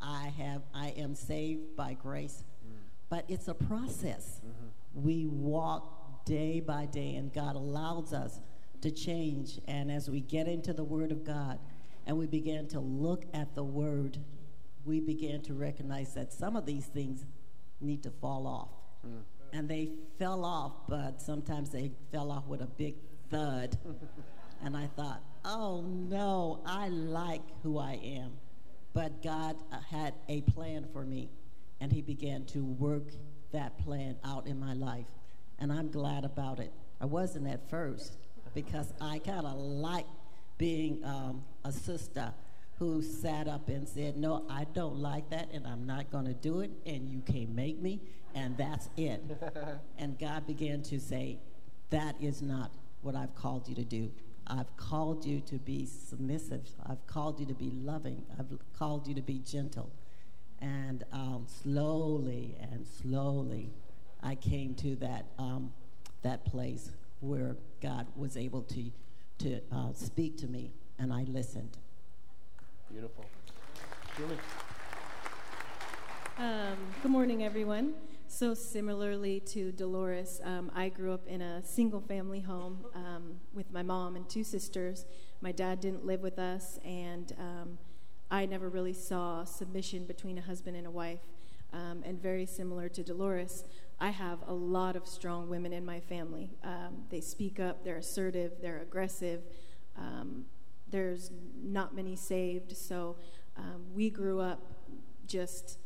I 0.00 0.32
have, 0.38 0.62
I 0.72 0.94
am 0.96 1.14
saved 1.14 1.76
by 1.76 1.92
grace, 1.92 2.44
mm. 2.66 2.78
but 3.10 3.26
it's 3.28 3.48
a 3.48 3.54
process. 3.54 4.40
Mm-hmm. 4.40 5.04
We 5.06 5.26
walk 5.26 6.24
day 6.24 6.60
by 6.60 6.86
day, 6.86 7.16
and 7.16 7.30
God 7.30 7.56
allows 7.56 8.14
us 8.14 8.40
to 8.80 8.90
change. 8.90 9.60
And 9.68 9.92
as 9.92 10.08
we 10.08 10.20
get 10.22 10.48
into 10.48 10.72
the 10.72 10.84
Word 10.84 11.12
of 11.12 11.24
God, 11.24 11.58
and 12.06 12.16
we 12.16 12.26
began 12.26 12.66
to 12.68 12.80
look 12.80 13.24
at 13.32 13.54
the 13.54 13.64
word 13.64 14.18
we 14.84 15.00
began 15.00 15.40
to 15.42 15.54
recognize 15.54 16.14
that 16.14 16.32
some 16.32 16.56
of 16.56 16.66
these 16.66 16.86
things 16.86 17.24
need 17.80 18.02
to 18.02 18.10
fall 18.10 18.46
off. 18.46 18.68
Mm. 19.06 19.22
And 19.52 19.68
they 19.68 19.90
fell 20.18 20.44
off, 20.44 20.72
but 20.88 21.22
sometimes 21.22 21.70
they 21.70 21.92
fell 22.12 22.30
off 22.30 22.46
with 22.46 22.60
a 22.60 22.66
big 22.66 22.96
thud. 23.30 23.78
and 24.64 24.76
I 24.76 24.88
thought, 24.88 25.22
oh 25.44 25.82
no, 25.82 26.60
I 26.66 26.88
like 26.88 27.42
who 27.62 27.78
I 27.78 27.92
am. 28.02 28.32
But 28.92 29.22
God 29.22 29.56
uh, 29.72 29.78
had 29.80 30.14
a 30.28 30.42
plan 30.42 30.86
for 30.92 31.04
me, 31.04 31.30
and 31.80 31.92
He 31.92 32.02
began 32.02 32.44
to 32.46 32.64
work 32.64 33.08
that 33.52 33.78
plan 33.78 34.16
out 34.24 34.46
in 34.46 34.58
my 34.58 34.74
life. 34.74 35.06
And 35.58 35.72
I'm 35.72 35.90
glad 35.90 36.24
about 36.24 36.60
it. 36.60 36.72
I 37.00 37.06
wasn't 37.06 37.48
at 37.48 37.68
first 37.70 38.18
because 38.54 38.92
I 39.00 39.18
kind 39.18 39.46
of 39.46 39.56
like 39.56 40.06
being 40.58 41.04
um, 41.04 41.44
a 41.64 41.72
sister 41.72 42.32
who 42.78 43.02
sat 43.02 43.48
up 43.48 43.68
and 43.68 43.88
said, 43.88 44.16
No, 44.16 44.44
I 44.48 44.64
don't 44.72 44.96
like 44.96 45.30
that, 45.30 45.50
and 45.52 45.66
I'm 45.66 45.86
not 45.86 46.10
going 46.10 46.26
to 46.26 46.34
do 46.34 46.60
it, 46.60 46.70
and 46.86 47.08
you 47.08 47.20
can't 47.20 47.54
make 47.54 47.80
me, 47.80 48.00
and 48.34 48.56
that's 48.56 48.88
it. 48.96 49.22
and 49.98 50.18
God 50.18 50.46
began 50.46 50.82
to 50.84 50.98
say, 50.98 51.38
That 51.90 52.16
is 52.20 52.42
not 52.42 52.72
what 53.02 53.14
I've 53.14 53.34
called 53.34 53.68
you 53.68 53.74
to 53.76 53.84
do. 53.84 54.10
I've 54.46 54.76
called 54.76 55.24
you 55.24 55.40
to 55.42 55.54
be 55.54 55.86
submissive. 55.86 56.68
I've 56.84 57.06
called 57.06 57.40
you 57.40 57.46
to 57.46 57.54
be 57.54 57.70
loving. 57.70 58.24
I've 58.38 58.46
called 58.78 59.06
you 59.06 59.14
to 59.14 59.22
be 59.22 59.38
gentle. 59.38 59.90
And 60.60 61.04
um, 61.12 61.46
slowly 61.62 62.56
and 62.60 62.86
slowly, 62.86 63.70
I 64.22 64.34
came 64.34 64.74
to 64.76 64.96
that, 64.96 65.26
um, 65.38 65.72
that 66.22 66.44
place 66.44 66.90
where 67.20 67.56
God 67.82 68.06
was 68.16 68.36
able 68.36 68.62
to, 68.62 68.90
to 69.38 69.60
uh, 69.72 69.92
speak 69.94 70.36
to 70.38 70.46
me, 70.46 70.72
and 70.98 71.12
I 71.12 71.24
listened. 71.24 71.78
Beautiful. 72.90 73.24
Julie. 74.16 74.38
Um, 76.38 76.76
good 77.02 77.10
morning, 77.10 77.44
everyone. 77.44 77.94
So, 78.26 78.54
similarly 78.54 79.40
to 79.40 79.70
Dolores, 79.72 80.40
um, 80.42 80.70
I 80.74 80.88
grew 80.88 81.12
up 81.12 81.26
in 81.28 81.40
a 81.40 81.64
single 81.64 82.00
family 82.00 82.40
home 82.40 82.84
um, 82.94 83.40
with 83.52 83.72
my 83.72 83.82
mom 83.82 84.16
and 84.16 84.28
two 84.28 84.42
sisters. 84.42 85.04
My 85.40 85.52
dad 85.52 85.80
didn't 85.80 86.04
live 86.04 86.20
with 86.20 86.38
us, 86.38 86.78
and 86.84 87.32
um, 87.38 87.78
I 88.30 88.46
never 88.46 88.68
really 88.68 88.92
saw 88.92 89.44
submission 89.44 90.04
between 90.06 90.38
a 90.38 90.42
husband 90.42 90.76
and 90.76 90.86
a 90.86 90.90
wife. 90.90 91.20
Um, 91.72 92.02
and 92.04 92.20
very 92.20 92.46
similar 92.46 92.88
to 92.90 93.02
Dolores, 93.02 93.64
I 94.00 94.10
have 94.10 94.38
a 94.46 94.52
lot 94.52 94.96
of 94.96 95.06
strong 95.06 95.48
women 95.48 95.72
in 95.72 95.84
my 95.84 96.00
family. 96.00 96.50
Um, 96.62 97.04
they 97.10 97.20
speak 97.20 97.58
up, 97.58 97.84
they're 97.84 97.98
assertive, 97.98 98.52
they're 98.60 98.80
aggressive. 98.80 99.42
There's 100.94 101.32
not 101.60 101.92
many 101.92 102.14
saved. 102.14 102.76
So 102.76 103.16
um, 103.56 103.82
we 103.92 104.10
grew 104.10 104.38
up 104.38 104.60
just 105.26 105.76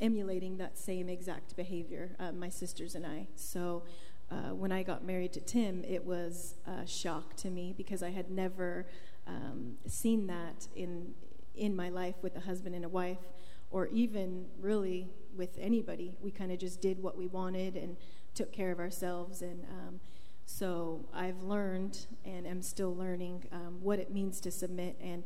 emulating 0.00 0.56
that 0.56 0.78
same 0.78 1.10
exact 1.10 1.54
behavior, 1.56 2.16
uh, 2.18 2.32
my 2.32 2.48
sisters 2.48 2.94
and 2.94 3.04
I. 3.04 3.28
So 3.34 3.82
uh, 4.30 4.54
when 4.54 4.72
I 4.72 4.82
got 4.82 5.04
married 5.04 5.34
to 5.34 5.40
Tim, 5.40 5.84
it 5.84 6.06
was 6.06 6.54
a 6.66 6.86
shock 6.86 7.36
to 7.36 7.50
me 7.50 7.74
because 7.76 8.02
I 8.02 8.08
had 8.08 8.30
never 8.30 8.86
um, 9.26 9.74
seen 9.86 10.26
that 10.28 10.68
in 10.74 11.12
in 11.54 11.76
my 11.76 11.90
life 11.90 12.14
with 12.22 12.34
a 12.36 12.40
husband 12.40 12.74
and 12.74 12.84
a 12.86 12.88
wife, 12.88 13.24
or 13.70 13.88
even 13.88 14.46
really 14.58 15.10
with 15.36 15.58
anybody. 15.60 16.16
We 16.22 16.30
kind 16.30 16.50
of 16.50 16.58
just 16.58 16.80
did 16.80 17.02
what 17.02 17.18
we 17.18 17.26
wanted 17.26 17.76
and 17.76 17.98
took 18.34 18.52
care 18.52 18.72
of 18.72 18.78
ourselves 18.78 19.42
and. 19.42 19.66
Um, 19.70 20.00
so 20.46 21.04
I've 21.12 21.42
learned 21.42 22.06
and 22.24 22.46
am 22.46 22.62
still 22.62 22.94
learning 22.94 23.44
um, 23.52 23.78
what 23.82 23.98
it 23.98 24.12
means 24.12 24.40
to 24.40 24.50
submit. 24.50 24.96
And 25.02 25.24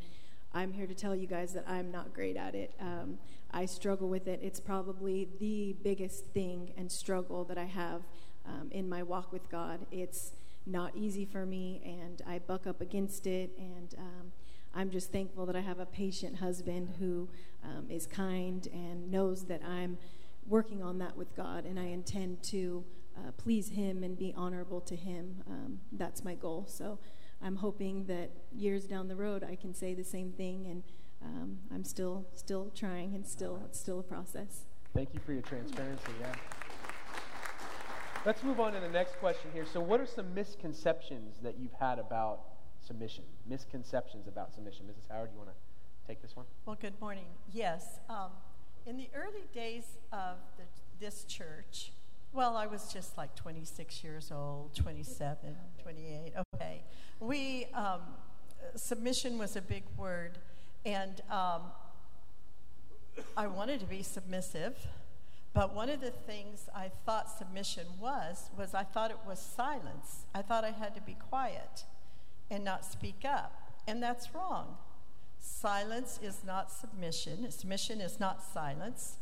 I'm 0.53 0.73
here 0.73 0.87
to 0.87 0.95
tell 0.95 1.15
you 1.15 1.27
guys 1.27 1.53
that 1.53 1.65
I'm 1.69 1.93
not 1.93 2.13
great 2.13 2.37
at 2.37 2.55
it. 2.55 2.75
Um, 2.81 3.19
I 3.53 3.67
struggle 3.67 4.09
with 4.09 4.27
it. 4.27 4.41
It's 4.43 4.59
probably 4.59 5.29
the 5.39 5.77
biggest 5.85 6.27
thing 6.27 6.73
and 6.77 6.91
struggle 6.91 7.45
that 7.45 7.59
I 7.59 7.67
have 7.67 8.03
um, 8.47 8.69
in 8.73 8.89
my 8.89 9.03
walk 9.03 9.31
with 9.31 9.49
God. 9.51 9.87
It's 9.93 10.33
not 10.67 10.97
easy 10.97 11.25
for 11.25 11.47
me, 11.47 11.81
and 11.85 12.23
I 12.27 12.39
buck 12.39 12.67
up 12.67 12.81
against 12.81 13.27
it. 13.27 13.51
And 13.59 13.95
um, 13.99 14.33
I'm 14.75 14.91
just 14.91 15.13
thankful 15.13 15.47
that 15.47 15.57
I 15.57 15.61
have 15.61 15.79
a 15.79 15.87
patient 15.87 16.37
husband 16.37 16.95
who 16.99 17.29
um, 17.63 17.87
is 17.91 18.07
kind 18.07 18.67
and 18.73 19.11
knows 19.11 19.45
that 19.45 19.63
I'm 19.65 19.99
working 20.47 20.83
on 20.83 20.99
that 20.99 21.17
with 21.17 21.37
God, 21.37 21.65
and 21.67 21.79
I 21.79 21.85
intend 21.85 22.43
to 22.45 22.85
uh, 23.17 23.33
please 23.33 23.71
Him 23.71 24.03
and 24.03 24.19
be 24.19 24.33
honorable 24.37 24.81
to 24.83 24.97
Him. 24.97 25.43
Um, 25.49 25.81
that's 25.93 26.25
my 26.25 26.35
goal. 26.35 26.67
So 26.69 26.99
I'm 27.43 27.57
hoping 27.57 28.05
that 28.07 28.31
years 28.53 28.85
down 28.85 29.09
the 29.09 29.17
road 29.17 29.45
I 29.45 29.57
can 29.57 29.75
say 29.75 29.95
the 29.95 30.05
same 30.05 30.33
thing, 30.33 30.67
and 30.67 30.83
um, 31.23 31.59
I'm 31.73 31.85
still 31.85 32.27
still 32.35 32.71
trying, 32.75 33.15
and 33.15 33.27
still 33.27 33.61
it's 33.65 33.79
still 33.79 34.01
a 34.01 34.03
process. 34.03 34.65
Thank 34.95 35.15
you 35.15 35.21
for 35.21 35.33
your 35.33 35.43
transparency. 35.43 36.13
Yeah. 36.21 36.35
Let's 38.27 38.43
move 38.43 38.61
on 38.61 38.75
to 38.75 38.81
the 38.81 38.89
next 38.89 39.19
question 39.19 39.51
here. 39.55 39.65
So, 39.65 39.81
what 39.81 39.99
are 39.99 40.07
some 40.07 40.35
misconceptions 40.35 41.39
that 41.43 41.59
you've 41.59 41.73
had 41.81 41.99
about 41.99 42.41
submission? 42.87 43.25
Misconceptions 43.49 44.29
about 44.29 44.53
submission. 44.53 44.85
Mrs. 44.85 45.11
Howard, 45.11 45.31
you 45.33 45.39
want 45.39 45.51
to 45.51 45.57
take 46.07 46.21
this 46.21 46.37
one? 46.37 46.45
Well, 46.67 46.77
good 46.79 47.01
morning. 47.01 47.25
Yes. 47.51 48.01
Um, 48.11 48.31
in 48.85 48.99
the 48.99 49.09
early 49.15 49.49
days 49.55 49.85
of 50.13 50.37
the, 50.59 50.65
this 50.99 51.25
church, 51.25 51.93
well, 52.33 52.57
I 52.57 52.67
was 52.67 52.93
just 52.93 53.17
like 53.19 53.35
26 53.35 54.05
years 54.05 54.31
old, 54.33 54.75
27, 54.75 55.57
28. 55.83 56.33
Okay. 56.55 56.83
We, 57.19 57.67
um, 57.75 58.01
submission 58.77 59.39
was 59.39 59.57
a 59.57 59.63
big 59.63 59.85
word, 59.97 60.39
and 60.85 61.21
um, 61.31 61.63
I 63.37 63.47
wanted 63.47 63.81
to 63.81 63.87
be 63.87 64.03
submissive. 64.03 64.77
But 65.53 65.75
one 65.75 65.91
of 65.91 66.01
the 66.01 66.13
things 66.13 66.69
I 66.75 66.91
thought 67.05 67.29
submission 67.37 67.87
was, 67.99 68.51
was 68.57 68.75
I 68.75 68.85
thought 68.85 69.11
it 69.11 69.19
was 69.27 69.41
silence. 69.41 70.25
I 70.33 70.43
thought 70.43 70.65
I 70.65 70.71
had 70.71 70.95
to 70.95 71.01
be 71.01 71.17
quiet 71.29 71.85
and 72.51 72.65
not 72.65 72.85
speak 72.85 73.25
up. 73.25 73.73
And 73.89 74.01
that's 74.01 74.33
wrong. 74.33 74.77
Silence 75.41 76.21
is 76.23 76.43
not 76.47 76.71
submission. 76.71 77.51
Submission 77.51 78.01
is 78.01 78.21
not 78.21 78.43
silence. 78.43 79.17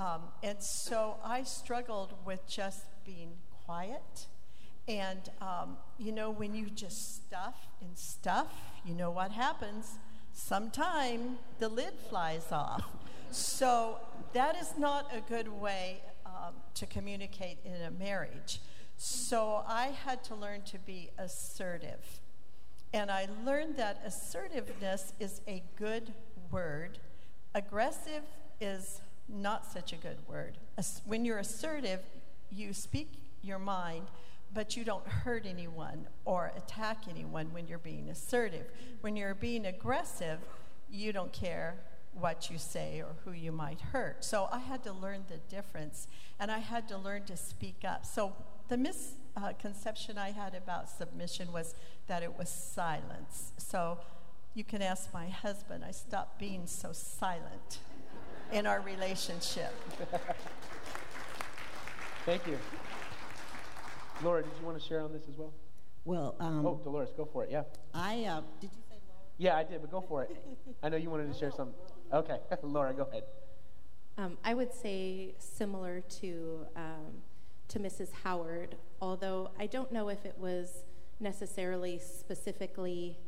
Um, 0.00 0.22
and 0.42 0.62
so 0.62 1.16
I 1.22 1.42
struggled 1.42 2.14
with 2.24 2.48
just 2.48 2.84
being 3.04 3.32
quiet. 3.66 4.28
And, 4.88 5.20
um, 5.42 5.76
you 5.98 6.10
know, 6.10 6.30
when 6.30 6.54
you 6.54 6.70
just 6.70 7.16
stuff 7.16 7.54
and 7.82 7.98
stuff, 7.98 8.46
you 8.82 8.94
know 8.94 9.10
what 9.10 9.30
happens. 9.30 9.98
Sometime 10.32 11.36
the 11.58 11.68
lid 11.68 11.92
flies 12.08 12.50
off. 12.50 12.82
So 13.30 13.98
that 14.32 14.56
is 14.56 14.72
not 14.78 15.14
a 15.14 15.20
good 15.20 15.48
way 15.48 16.00
um, 16.24 16.54
to 16.76 16.86
communicate 16.86 17.58
in 17.62 17.82
a 17.82 17.90
marriage. 17.90 18.60
So 18.96 19.62
I 19.68 19.88
had 19.88 20.24
to 20.24 20.34
learn 20.34 20.62
to 20.62 20.78
be 20.78 21.10
assertive. 21.18 22.20
And 22.94 23.10
I 23.10 23.28
learned 23.44 23.76
that 23.76 24.00
assertiveness 24.06 25.12
is 25.20 25.42
a 25.46 25.62
good 25.76 26.14
word. 26.50 26.98
Aggressive 27.54 28.22
is 28.62 29.02
not 29.32 29.66
such 29.70 29.92
a 29.92 29.96
good 29.96 30.18
word. 30.28 30.58
When 31.04 31.24
you're 31.24 31.38
assertive, 31.38 32.00
you 32.50 32.72
speak 32.72 33.08
your 33.42 33.58
mind, 33.58 34.06
but 34.52 34.76
you 34.76 34.84
don't 34.84 35.06
hurt 35.06 35.46
anyone 35.46 36.08
or 36.24 36.52
attack 36.56 37.04
anyone 37.08 37.52
when 37.52 37.66
you're 37.68 37.78
being 37.78 38.08
assertive. 38.10 38.66
When 39.00 39.16
you're 39.16 39.34
being 39.34 39.66
aggressive, 39.66 40.38
you 40.90 41.12
don't 41.12 41.32
care 41.32 41.76
what 42.12 42.50
you 42.50 42.58
say 42.58 43.00
or 43.00 43.14
who 43.24 43.30
you 43.30 43.52
might 43.52 43.80
hurt. 43.80 44.24
So 44.24 44.48
I 44.50 44.58
had 44.58 44.82
to 44.84 44.92
learn 44.92 45.24
the 45.28 45.36
difference, 45.54 46.08
and 46.40 46.50
I 46.50 46.58
had 46.58 46.88
to 46.88 46.98
learn 46.98 47.22
to 47.24 47.36
speak 47.36 47.84
up. 47.86 48.04
So 48.04 48.34
the 48.68 48.76
misconception 48.76 50.18
I 50.18 50.32
had 50.32 50.56
about 50.56 50.90
submission 50.90 51.52
was 51.52 51.74
that 52.08 52.24
it 52.24 52.36
was 52.36 52.48
silence. 52.48 53.52
So 53.58 53.98
you 54.54 54.64
can 54.64 54.82
ask 54.82 55.14
my 55.14 55.28
husband, 55.28 55.84
I 55.84 55.92
stopped 55.92 56.40
being 56.40 56.66
so 56.66 56.90
silent 56.92 57.78
in 58.52 58.66
our 58.66 58.80
relationship. 58.80 59.74
Thank 62.26 62.46
you. 62.46 62.58
Laura, 64.22 64.42
did 64.42 64.52
you 64.60 64.66
want 64.66 64.80
to 64.80 64.86
share 64.86 65.00
on 65.00 65.12
this 65.12 65.22
as 65.28 65.36
well? 65.36 65.52
Well, 66.04 66.34
um, 66.40 66.66
oh, 66.66 66.80
Dolores, 66.82 67.10
go 67.16 67.24
for 67.24 67.44
it. 67.44 67.50
Yeah. 67.50 67.62
I 67.94 68.24
uh, 68.24 68.40
did 68.60 68.70
you 68.72 68.82
say 68.88 68.96
Laura? 69.06 69.20
Yeah, 69.38 69.56
I 69.56 69.64
did, 69.64 69.80
but 69.80 69.90
go 69.90 70.00
for 70.00 70.22
it. 70.22 70.36
I 70.82 70.88
know 70.88 70.96
you 70.96 71.10
wanted 71.10 71.32
to 71.32 71.38
share 71.38 71.50
something. 71.50 71.74
Okay, 72.12 72.38
Laura, 72.62 72.92
go 72.92 73.04
ahead. 73.10 73.24
Um, 74.18 74.36
I 74.44 74.54
would 74.54 74.72
say 74.74 75.34
similar 75.38 76.00
to 76.20 76.66
um, 76.76 77.22
to 77.68 77.78
Mrs. 77.78 78.08
Howard, 78.24 78.76
although 79.00 79.50
I 79.58 79.66
don't 79.66 79.92
know 79.92 80.08
if 80.08 80.24
it 80.24 80.34
was 80.38 80.84
necessarily 81.20 81.98
specifically. 81.98 83.18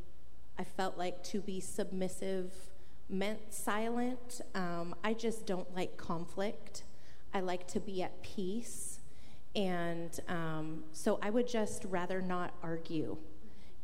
I 0.57 0.63
felt 0.63 0.97
like 0.99 1.23
to 1.25 1.41
be 1.41 1.59
submissive 1.59 2.53
meant 3.09 3.53
silent. 3.53 4.41
Um, 4.55 4.95
I 5.03 5.13
just 5.13 5.45
don't 5.45 5.73
like 5.75 5.97
conflict. 5.97 6.83
I 7.33 7.39
like 7.39 7.67
to 7.69 7.79
be 7.79 8.03
at 8.03 8.21
peace. 8.23 8.99
And 9.55 10.19
um, 10.27 10.83
so 10.93 11.19
I 11.21 11.29
would 11.29 11.47
just 11.47 11.85
rather 11.85 12.21
not 12.21 12.53
argue. 12.63 13.17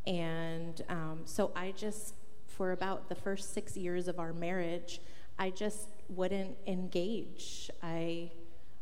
And 0.07 0.82
um, 0.89 1.22
so 1.26 1.51
I 1.55 1.72
just, 1.72 2.15
for 2.47 2.72
about 2.72 3.09
the 3.09 3.15
first 3.15 3.53
six 3.53 3.78
years 3.78 4.07
of 4.07 4.20
our 4.20 4.34
marriage, 4.34 5.01
I 5.38 5.51
just 5.51 5.89
wouldn't 6.09 6.57
engage. 6.65 7.70
I 7.84 8.32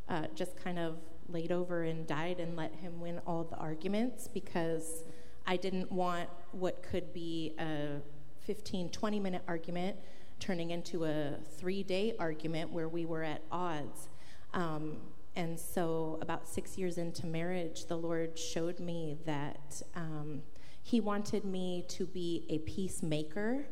uh, 0.07 0.27
just 0.33 0.55
kind 0.63 0.79
of 0.79 0.97
laid 1.29 1.51
over 1.51 1.83
and 1.83 2.07
died 2.07 2.39
and 2.39 2.55
let 2.55 2.73
him 2.75 3.01
win 3.01 3.19
all 3.27 3.43
the 3.43 3.57
arguments 3.57 4.27
because 4.27 5.03
I 5.45 5.57
didn't 5.57 5.91
want 5.91 6.29
what 6.51 6.81
could 6.81 7.13
be 7.13 7.53
a 7.59 7.99
15, 8.41 8.89
20 8.89 9.19
minute 9.19 9.43
argument 9.47 9.97
turning 10.39 10.71
into 10.71 11.05
a 11.05 11.35
three 11.57 11.83
day 11.83 12.15
argument 12.19 12.71
where 12.71 12.89
we 12.89 13.05
were 13.05 13.23
at 13.23 13.41
odds. 13.51 14.09
Um, 14.53 14.97
and 15.35 15.59
so, 15.59 16.17
about 16.21 16.47
six 16.47 16.77
years 16.77 16.97
into 16.97 17.27
marriage, 17.27 17.85
the 17.85 17.95
Lord 17.95 18.37
showed 18.37 18.79
me 18.79 19.17
that 19.25 19.81
um, 19.95 20.41
He 20.81 20.99
wanted 20.99 21.45
me 21.45 21.85
to 21.89 22.05
be 22.05 22.45
a 22.49 22.59
peacemaker, 22.59 23.67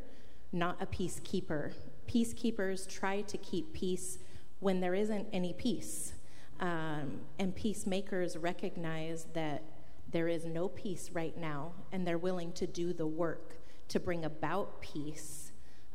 not 0.51 0.81
a 0.81 0.85
peacekeeper. 0.85 1.73
Peacekeepers 2.07 2.87
try 2.87 3.21
to 3.21 3.37
keep 3.37 3.73
peace 3.73 4.19
when 4.59 4.79
there 4.79 4.93
isn't 4.93 5.27
any 5.33 5.53
peace. 5.53 6.13
Um, 6.59 7.21
and 7.39 7.53
peacemakers 7.55 8.37
recognize 8.37 9.25
that 9.33 9.63
there 10.11 10.27
is 10.27 10.45
no 10.45 10.69
peace 10.69 11.09
right 11.11 11.35
now, 11.35 11.73
and 11.91 12.05
they're 12.05 12.17
willing 12.17 12.51
to 12.53 12.67
do 12.67 12.93
the 12.93 13.07
work 13.07 13.55
to 13.87 13.99
bring 13.99 14.23
about 14.23 14.81
peace 14.81 15.44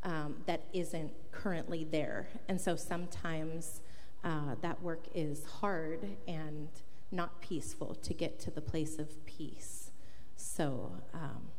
um, 0.03 0.35
that 0.45 0.63
isn't 0.73 1.11
currently 1.31 1.83
there. 1.83 2.27
And 2.47 2.59
so 2.59 2.75
sometimes 2.75 3.81
uh, 4.23 4.55
that 4.61 4.81
work 4.81 5.05
is 5.13 5.43
hard 5.45 6.05
and 6.27 6.69
not 7.11 7.41
peaceful 7.41 7.95
to 7.95 8.13
get 8.13 8.39
to 8.39 8.51
the 8.51 8.61
place 8.61 8.97
of 8.99 9.25
peace. 9.25 9.91
So, 10.35 10.91
um, 11.13 11.49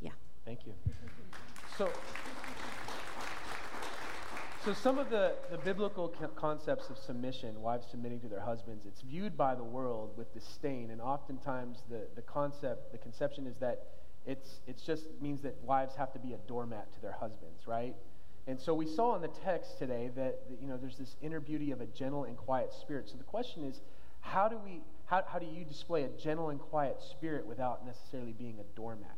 yeah. 0.00 0.12
Thank 0.44 0.66
you. 0.66 0.72
So, 1.76 1.90
so 4.64 4.72
some 4.72 4.98
of 4.98 5.10
the, 5.10 5.34
the 5.50 5.58
biblical 5.58 6.08
concepts 6.36 6.90
of 6.90 6.98
submission, 6.98 7.60
wives 7.60 7.86
submitting 7.90 8.20
to 8.20 8.28
their 8.28 8.40
husbands, 8.40 8.84
it's 8.86 9.02
viewed 9.02 9.36
by 9.36 9.54
the 9.54 9.64
world 9.64 10.12
with 10.16 10.32
disdain, 10.32 10.90
and 10.90 11.00
oftentimes 11.00 11.78
the, 11.88 12.06
the 12.16 12.22
concept, 12.22 12.92
the 12.92 12.98
conception 12.98 13.46
is 13.46 13.56
that 13.58 13.86
it's, 14.28 14.60
it's 14.66 14.82
just 14.82 15.06
means 15.22 15.40
that 15.40 15.56
wives 15.64 15.96
have 15.96 16.12
to 16.12 16.18
be 16.18 16.34
a 16.34 16.36
doormat 16.46 16.92
to 16.92 17.00
their 17.00 17.16
husbands, 17.18 17.66
right? 17.66 17.96
And 18.46 18.60
so 18.60 18.74
we 18.74 18.86
saw 18.86 19.14
in 19.16 19.22
the 19.22 19.28
text 19.28 19.78
today 19.78 20.10
that, 20.16 20.48
that, 20.48 20.60
you 20.60 20.68
know 20.68 20.76
there's 20.76 20.98
this 20.98 21.16
inner 21.22 21.40
beauty 21.40 21.70
of 21.70 21.80
a 21.80 21.86
gentle 21.86 22.24
and 22.24 22.36
quiet 22.36 22.72
spirit. 22.72 23.08
So 23.08 23.16
the 23.16 23.24
question 23.24 23.64
is, 23.64 23.80
how 24.20 24.48
do 24.48 24.58
we 24.58 24.82
how, 25.06 25.22
how 25.26 25.38
do 25.38 25.46
you 25.46 25.64
display 25.64 26.02
a 26.04 26.08
gentle 26.08 26.50
and 26.50 26.60
quiet 26.60 27.00
spirit 27.00 27.46
without 27.46 27.86
necessarily 27.86 28.32
being 28.32 28.58
a 28.60 28.76
doormat? 28.76 29.16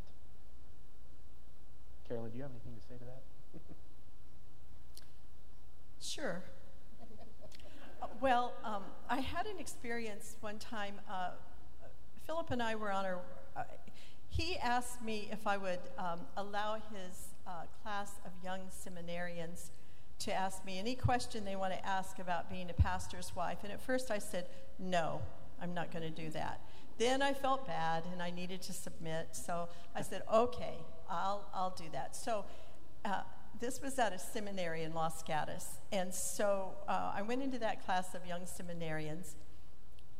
Carolyn, 2.06 2.30
do 2.30 2.36
you 2.36 2.42
have 2.42 2.52
anything 2.52 2.80
to 2.80 2.86
say 2.86 2.94
to 2.98 3.04
that? 3.04 3.22
sure. 6.00 6.42
well, 8.20 8.52
um, 8.64 8.84
I 9.08 9.18
had 9.18 9.46
an 9.46 9.58
experience 9.58 10.36
one 10.40 10.58
time. 10.58 11.00
Uh, 11.11 11.30
Philip 12.26 12.52
and 12.52 12.62
I 12.62 12.76
were 12.76 12.92
on 12.92 13.04
our. 13.04 13.18
Uh, 13.56 13.62
he 14.31 14.57
asked 14.59 15.03
me 15.03 15.28
if 15.31 15.47
I 15.47 15.57
would 15.57 15.81
um, 15.99 16.20
allow 16.37 16.74
his 16.74 17.35
uh, 17.47 17.64
class 17.83 18.12
of 18.24 18.31
young 18.43 18.61
seminarians 18.70 19.70
to 20.20 20.33
ask 20.33 20.64
me 20.64 20.78
any 20.78 20.95
question 20.95 21.45
they 21.45 21.57
want 21.57 21.72
to 21.72 21.87
ask 21.87 22.18
about 22.18 22.49
being 22.49 22.70
a 22.70 22.74
pastor's 22.74 23.35
wife. 23.35 23.59
And 23.64 23.72
at 23.72 23.83
first 23.83 24.11
I 24.11 24.18
said, 24.18 24.47
no, 24.78 25.20
I'm 25.61 25.74
not 25.74 25.91
going 25.91 26.03
to 26.03 26.11
do 26.11 26.31
that. 26.31 26.61
Then 26.99 27.22
I 27.22 27.33
felt 27.33 27.66
bad 27.66 28.05
and 28.12 28.22
I 28.22 28.31
needed 28.31 28.62
to 28.62 28.72
submit. 28.72 29.28
So 29.33 29.68
I 29.97 30.03
said, 30.03 30.22
okay, 30.33 30.74
I'll, 31.09 31.49
I'll 31.53 31.74
do 31.76 31.85
that. 31.93 32.14
So 32.14 32.45
uh, 33.05 33.22
this 33.59 33.81
was 33.81 33.99
at 33.99 34.12
a 34.12 34.18
seminary 34.18 34.83
in 34.85 34.95
Los 34.95 35.22
Gatos. 35.22 35.66
And 35.91 36.14
so 36.14 36.74
uh, 36.87 37.12
I 37.14 37.22
went 37.22 37.43
into 37.43 37.59
that 37.59 37.85
class 37.85 38.14
of 38.14 38.26
young 38.26 38.43
seminarians. 38.43 39.35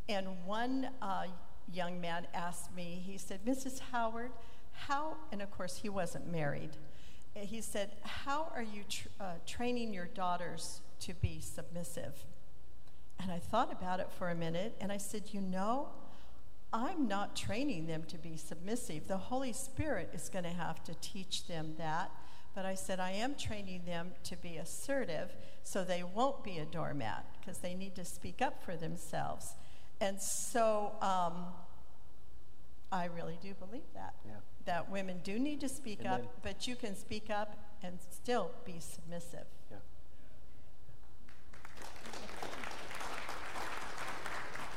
And 0.09 0.27
one 0.45 0.89
uh, 1.01 1.27
young 1.73 2.01
man 2.01 2.27
asked 2.35 2.75
me, 2.75 3.03
he 3.05 3.19
said, 3.19 3.45
Mrs. 3.45 3.81
Howard, 3.93 4.31
how, 4.73 5.17
and 5.33 5.43
of 5.43 5.51
course 5.51 5.77
he 5.77 5.89
wasn't 5.89 6.31
married, 6.31 6.77
he 7.35 7.61
said, 7.61 7.93
How 8.03 8.51
are 8.55 8.63
you 8.63 8.83
tr- 8.89 9.09
uh, 9.21 9.25
training 9.47 9.93
your 9.93 10.07
daughters 10.07 10.81
to 11.01 11.15
be 11.15 11.41
submissive? 11.41 12.25
And 13.19 13.31
I 13.31 13.39
thought 13.39 13.73
about 13.73 14.01
it 14.01 14.09
for 14.19 14.31
a 14.31 14.35
minute 14.35 14.75
and 14.81 14.91
I 14.91 14.97
said, 14.97 15.25
You 15.33 15.41
know, 15.41 15.89
I'm 16.73 17.09
not 17.09 17.37
training 17.37 17.87
them 17.87 18.05
to 18.09 18.19
be 18.19 18.37
submissive. 18.37 19.09
The 19.09 19.17
Holy 19.17 19.53
Spirit 19.53 20.11
is 20.13 20.29
going 20.29 20.45
to 20.45 20.51
have 20.51 20.83
to 20.85 20.95
teach 21.01 21.47
them 21.47 21.75
that. 21.79 22.11
But 22.55 22.65
I 22.67 22.75
said, 22.75 22.99
I 22.99 23.13
am 23.13 23.37
training 23.37 23.83
them 23.87 24.13
to 24.25 24.37
be 24.37 24.57
assertive 24.57 25.37
so 25.63 25.85
they 25.85 26.03
won't 26.03 26.43
be 26.43 26.59
a 26.59 26.65
doormat 26.65 27.25
because 27.39 27.59
they 27.59 27.75
need 27.75 27.95
to 27.95 28.05
speak 28.05 28.43
up 28.43 28.65
for 28.65 28.77
themselves. 28.77 29.55
And 30.01 30.21
so 30.21 30.93
um, 31.01 31.47
I 32.91 33.07
really 33.07 33.39
do 33.43 33.55
believe 33.55 33.83
that. 33.95 34.15
Yeah 34.25 34.33
that 34.65 34.91
women 34.91 35.21
do 35.25 35.39
need 35.39 35.61
to 35.61 35.69
speak 35.69 36.05
up, 36.07 36.23
but 36.43 36.67
you 36.67 36.77
can 36.77 36.95
speak 36.95 37.31
up 37.31 37.57
and 37.83 37.99
still 38.11 38.51
be 38.65 38.77
submissive. 38.79 39.47
Yeah. 39.71 39.79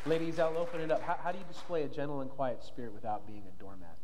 Ladies, 0.05 0.39
I'll 0.39 0.57
open 0.57 0.82
it 0.82 0.91
up. 0.91 1.01
How, 1.01 1.17
how 1.21 1.32
do 1.32 1.38
you 1.38 1.45
display 1.47 1.84
a 1.84 1.88
gentle 1.88 2.21
and 2.21 2.30
quiet 2.30 2.63
spirit 2.63 2.93
without 2.93 3.28
being 3.28 3.43
a 3.47 3.61
doormat? 3.61 3.97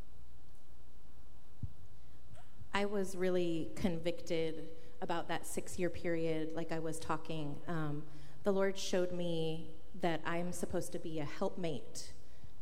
I 2.73 2.85
was 2.85 3.15
really 3.15 3.69
convicted 3.75 4.69
about 5.01 5.27
that 5.29 5.47
six 5.47 5.79
year 5.79 5.89
period, 5.89 6.49
like 6.53 6.71
I 6.71 6.79
was 6.79 6.99
talking. 6.99 7.55
Um, 7.67 8.03
the 8.43 8.51
Lord 8.51 8.77
showed 8.77 9.11
me 9.11 9.71
that 10.01 10.21
I'm 10.25 10.51
supposed 10.51 10.91
to 10.93 10.99
be 10.99 11.19
a 11.19 11.25
helpmate 11.25 12.13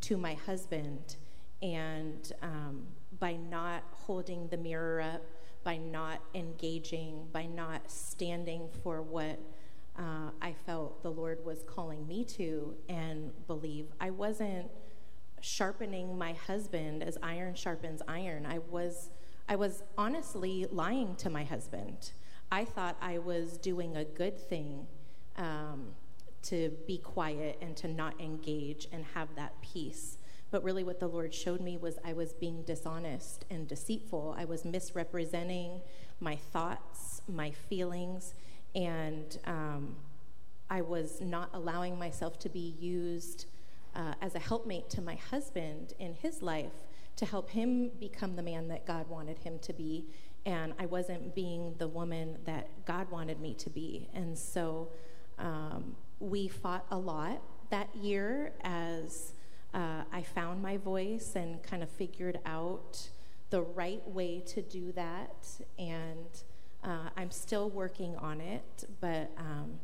to 0.02 0.18
my 0.18 0.34
husband. 0.34 1.16
And 1.62 2.32
um, 2.42 2.84
by 3.20 3.34
not 3.34 3.84
holding 3.92 4.48
the 4.48 4.58
mirror 4.58 5.02
up, 5.02 5.24
by 5.64 5.78
not 5.78 6.22
engaging, 6.34 7.28
by 7.32 7.46
not 7.46 7.90
standing 7.92 8.70
for 8.84 9.02
what 9.02 9.40
uh, 9.98 10.30
I 10.42 10.54
felt 10.54 11.02
the 11.02 11.12
Lord 11.12 11.44
was 11.44 11.64
calling 11.64 12.08
me 12.08 12.24
to 12.26 12.76
and 12.88 13.32
believe. 13.48 13.88
I 14.00 14.12
wasn't 14.12 14.70
sharpening 15.42 16.18
my 16.18 16.34
husband 16.34 17.04
as 17.04 17.18
iron 17.24 17.56
sharpens 17.56 18.02
iron. 18.08 18.46
I 18.46 18.60
was, 18.60 19.10
I 19.50 19.56
was 19.56 19.84
honestly 19.98 20.68
lying 20.72 21.16
to 21.18 21.30
my 21.30 21.44
husband. 21.44 22.12
I 22.52 22.64
thought 22.64 22.96
I 23.02 23.18
was 23.18 23.58
doing 23.58 23.98
a 23.98 24.06
good 24.06 24.40
thing 24.40 24.88
um, 25.36 25.88
to 26.50 26.72
be 26.86 26.98
quiet 26.98 27.58
and 27.62 27.76
to 27.78 27.88
not 27.88 28.20
engage 28.20 28.88
and 28.92 29.06
have 29.14 29.30
that 29.36 29.62
peace. 29.62 30.18
But 30.50 30.64
really, 30.64 30.84
what 30.84 31.00
the 31.00 31.08
Lord 31.08 31.34
showed 31.34 31.60
me 31.60 31.78
was 31.78 32.00
I 32.06 32.14
was 32.14 32.34
being 32.34 32.64
dishonest 32.64 33.46
and 33.50 33.68
deceitful. 33.68 34.36
I 34.38 34.46
was 34.46 34.64
misrepresenting 34.64 35.82
my 36.22 36.38
thoughts, 36.38 37.22
my 37.28 37.52
feelings, 37.52 38.34
and 38.74 39.38
um, 39.46 39.96
I 40.70 40.82
was 40.82 41.20
not 41.20 41.50
allowing 41.54 42.00
myself 42.00 42.40
to 42.40 42.50
be 42.50 42.76
used 42.80 43.46
uh, 43.96 44.14
as 44.22 44.36
a 44.36 44.40
helpmate 44.40 44.90
to 44.92 45.02
my 45.02 45.16
husband 45.16 45.94
in 46.00 46.14
his 46.14 46.42
life 46.42 46.72
to 47.18 47.26
help 47.26 47.50
him 47.50 47.90
become 48.00 48.36
the 48.36 48.44
man 48.44 48.68
that 48.68 48.86
God 48.86 49.10
wanted 49.10 49.40
him 49.40 49.60
to 49.60 49.74
be. 49.74 50.06
And 50.46 50.74
I 50.80 50.86
wasn't 50.86 51.36
being 51.36 51.76
the 51.78 51.88
woman 51.88 52.38
that 52.46 52.86
God 52.86 53.10
wanted 53.10 53.42
me 53.42 53.54
to 53.56 53.70
be. 53.70 54.08
And 54.14 54.38
so 54.38 54.90
um, 55.40 55.96
we 56.20 56.48
fought 56.48 56.86
a 56.92 56.98
lot 56.98 57.42
that 57.70 57.94
year 57.96 58.54
as 58.62 59.34
uh, 59.74 60.04
I 60.12 60.24
found 60.24 60.62
my 60.62 60.78
voice 60.78 61.34
and 61.36 61.62
kind 61.62 61.84
of 61.84 61.90
figured 61.90 62.40
out 62.46 63.10
the 63.50 63.62
right 63.62 64.08
way 64.10 64.42
to 64.48 64.62
do 64.62 64.92
that. 64.94 65.48
And 65.78 66.28
uh, 66.84 67.10
I'm 67.16 67.32
still 67.32 67.70
working 67.70 68.16
on 68.18 68.42
it, 68.42 68.86
but 69.02 69.32
um, 69.38 69.80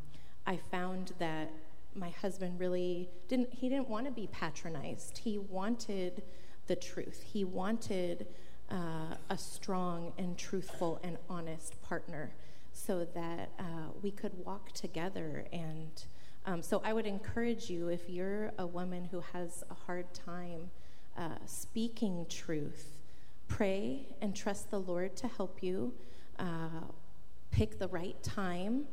I 0.47 0.57
found 0.57 1.13
that 1.19 1.51
my 1.95 2.09
husband 2.09 2.59
really 2.59 3.09
didn't, 3.27 3.53
he 3.53 3.69
didn't 3.69 3.89
want 3.89 4.05
to 4.05 4.11
be 4.11 4.27
patronized. 4.27 5.19
He 5.19 5.37
wanted 5.37 6.23
the 6.67 6.75
truth. 6.75 7.23
He 7.31 7.43
wanted 7.43 8.27
uh, 8.71 9.15
a 9.29 9.37
strong 9.37 10.13
and 10.17 10.37
truthful 10.37 10.99
and 11.03 11.17
honest 11.29 11.81
partner 11.81 12.33
so 12.71 13.05
that 13.13 13.51
uh, 13.59 13.63
we 14.01 14.09
could 14.09 14.33
walk 14.43 14.71
together 14.71 15.45
and 15.53 16.05
um, 16.45 16.61
so 16.61 16.81
I 16.83 16.93
would 16.93 17.05
encourage 17.05 17.69
you 17.69 17.89
if 17.89 18.09
you're 18.09 18.51
a 18.57 18.65
woman 18.67 19.05
who 19.05 19.21
has 19.33 19.63
a 19.69 19.73
hard 19.73 20.13
time 20.13 20.69
uh, 21.17 21.37
speaking 21.45 22.25
truth, 22.29 22.97
pray 23.47 24.07
and 24.21 24.35
trust 24.35 24.71
the 24.71 24.79
Lord 24.79 25.15
to 25.17 25.27
help 25.27 25.61
you. 25.61 25.93
Uh, 26.39 26.87
pick 27.51 27.77
the 27.77 27.87
right 27.89 28.21
time 28.23 28.85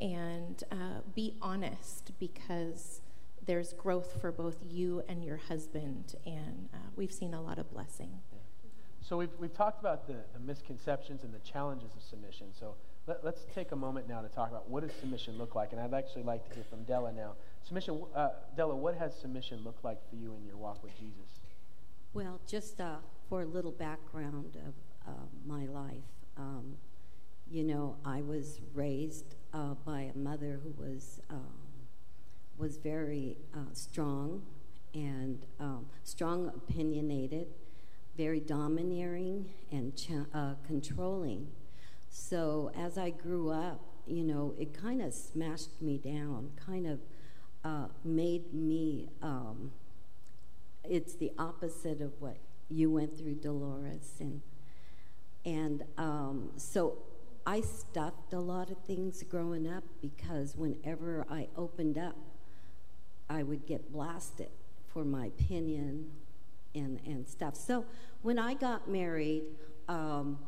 and 0.00 0.64
uh, 0.72 1.00
be 1.14 1.34
honest 1.40 2.12
because 2.18 3.00
there's 3.46 3.72
growth 3.72 4.20
for 4.20 4.30
both 4.30 4.56
you 4.68 5.02
and 5.08 5.24
your 5.24 5.38
husband, 5.38 6.14
and 6.26 6.68
uh, 6.74 6.76
we've 6.96 7.12
seen 7.12 7.32
a 7.32 7.40
lot 7.40 7.58
of 7.58 7.72
blessing. 7.72 8.20
So 9.08 9.16
we've, 9.16 9.30
we've 9.38 9.54
talked 9.54 9.80
about 9.80 10.06
the, 10.06 10.16
the 10.34 10.38
misconceptions 10.38 11.24
and 11.24 11.32
the 11.32 11.38
challenges 11.38 11.92
of 11.96 12.02
submission. 12.02 12.48
So 12.52 12.74
Let, 13.06 13.24
us 13.24 13.46
take 13.54 13.72
a 13.72 13.76
moment 13.76 14.06
now 14.06 14.20
to 14.20 14.28
talk 14.28 14.50
about 14.50 14.68
what 14.68 14.86
does 14.86 14.92
submission 15.00 15.38
look 15.38 15.54
like, 15.54 15.72
and 15.72 15.80
I'd 15.80 15.94
actually 15.94 16.24
like 16.24 16.46
to 16.46 16.54
hear 16.54 16.64
from 16.68 16.84
Della 16.84 17.10
now. 17.12 17.32
Submission, 17.64 18.02
uh, 18.14 18.28
Della, 18.54 18.76
what 18.76 18.96
has 18.96 19.18
submission 19.18 19.64
looked 19.64 19.82
like 19.82 19.98
for 20.10 20.16
you 20.16 20.34
in 20.38 20.44
your 20.44 20.58
walk 20.58 20.82
with 20.82 20.94
Jesus? 20.98 21.40
Well, 22.12 22.38
just 22.46 22.82
uh, 22.82 22.96
for 23.30 23.40
a 23.40 23.46
little 23.46 23.72
background 23.72 24.58
of 24.66 24.74
uh, 25.06 25.12
my 25.46 25.64
life, 25.64 26.04
um, 26.36 26.76
you 27.50 27.64
know, 27.64 27.96
I 28.04 28.20
was 28.20 28.60
raised 28.74 29.36
uh, 29.54 29.72
by 29.86 30.12
a 30.14 30.18
mother 30.18 30.60
who 30.62 30.74
was 30.82 31.20
um, 31.30 31.54
was 32.58 32.76
very 32.76 33.38
uh, 33.54 33.72
strong 33.72 34.42
and 34.92 35.46
um, 35.60 35.86
strong, 36.02 36.48
opinionated, 36.48 37.46
very 38.18 38.40
domineering 38.40 39.48
and 39.70 39.92
uh, 40.34 40.54
controlling. 40.66 41.46
So 42.10 42.72
as 42.76 42.98
I 42.98 43.10
grew 43.10 43.50
up, 43.50 43.80
you 44.08 44.24
know, 44.24 44.54
it 44.58 44.74
kind 44.74 45.00
of 45.00 45.14
smashed 45.14 45.80
me 45.80 45.98
down, 45.98 46.50
kind 46.66 46.88
of 46.88 46.98
uh, 47.64 47.86
made 48.04 48.52
me. 48.52 49.08
Um, 49.22 49.70
it's 50.82 51.14
the 51.14 51.30
opposite 51.38 52.00
of 52.00 52.12
what 52.18 52.38
you 52.68 52.90
went 52.90 53.16
through, 53.16 53.34
Dolores, 53.34 54.14
and 54.18 54.40
and 55.44 55.84
um, 55.96 56.50
so 56.56 56.98
I 57.46 57.60
stuffed 57.60 58.32
a 58.32 58.40
lot 58.40 58.70
of 58.70 58.78
things 58.84 59.22
growing 59.22 59.70
up 59.70 59.84
because 60.02 60.56
whenever 60.56 61.24
I 61.30 61.48
opened 61.56 61.96
up, 61.96 62.16
I 63.30 63.44
would 63.44 63.66
get 63.66 63.92
blasted 63.92 64.50
for 64.92 65.04
my 65.04 65.26
opinion 65.26 66.10
and, 66.78 67.00
and 67.06 67.28
stuff. 67.28 67.56
So 67.56 67.84
when 68.22 68.38
I 68.38 68.54
got 68.54 68.88
married, 68.88 69.42
um, 69.88 70.38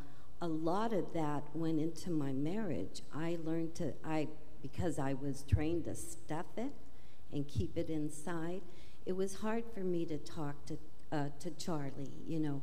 a 0.41 0.49
lot 0.49 0.93
of 0.93 1.13
that 1.13 1.43
went 1.55 1.81
into 1.81 2.11
my 2.11 2.33
marriage. 2.33 3.03
I 3.15 3.39
learned 3.45 3.75
to, 3.77 3.93
I, 4.05 4.29
because 4.63 4.99
I 4.99 5.15
was 5.15 5.43
trained 5.43 5.85
to 5.85 5.95
stuff 5.95 6.47
it 6.57 6.73
and 7.33 7.47
keep 7.47 7.77
it 7.77 7.91
inside, 7.91 8.63
it 9.07 9.13
was 9.13 9.37
hard 9.37 9.65
for 9.75 9.81
me 9.81 10.05
to 10.07 10.19
talk 10.19 10.65
to, 10.67 10.79
uh, 11.13 11.27
to 11.41 11.51
Charlie, 11.51 12.13
you 12.27 12.41
know. 12.41 12.63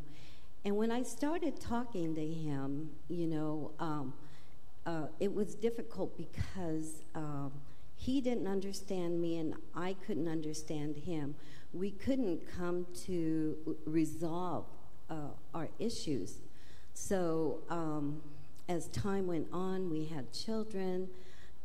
And 0.66 0.76
when 0.76 0.92
I 0.92 1.04
started 1.04 1.60
talking 1.60 2.16
to 2.16 2.26
him, 2.26 2.90
you 3.10 3.28
know, 3.28 3.72
um, 3.80 4.14
uh, 4.86 5.08
it 5.20 5.34
was 5.34 5.56
difficult 5.56 6.18
because 6.18 7.04
um, 7.14 7.52
he 7.96 8.22
didn't 8.22 8.48
understand 8.48 9.20
me 9.22 9.38
and 9.38 9.54
I 9.76 9.96
couldn't 10.06 10.28
understand 10.28 10.98
him. 10.98 11.36
We 11.74 11.92
couldn't 11.92 12.42
come 12.58 12.88
to 13.06 13.78
resolve 13.86 14.66
uh, 15.10 15.32
our 15.54 15.70
issues. 15.80 16.40
So 16.94 17.60
um, 17.70 18.22
as 18.68 18.88
time 18.88 19.28
went 19.28 19.48
on, 19.52 19.90
we 19.90 20.06
had 20.06 20.34
children, 20.34 21.08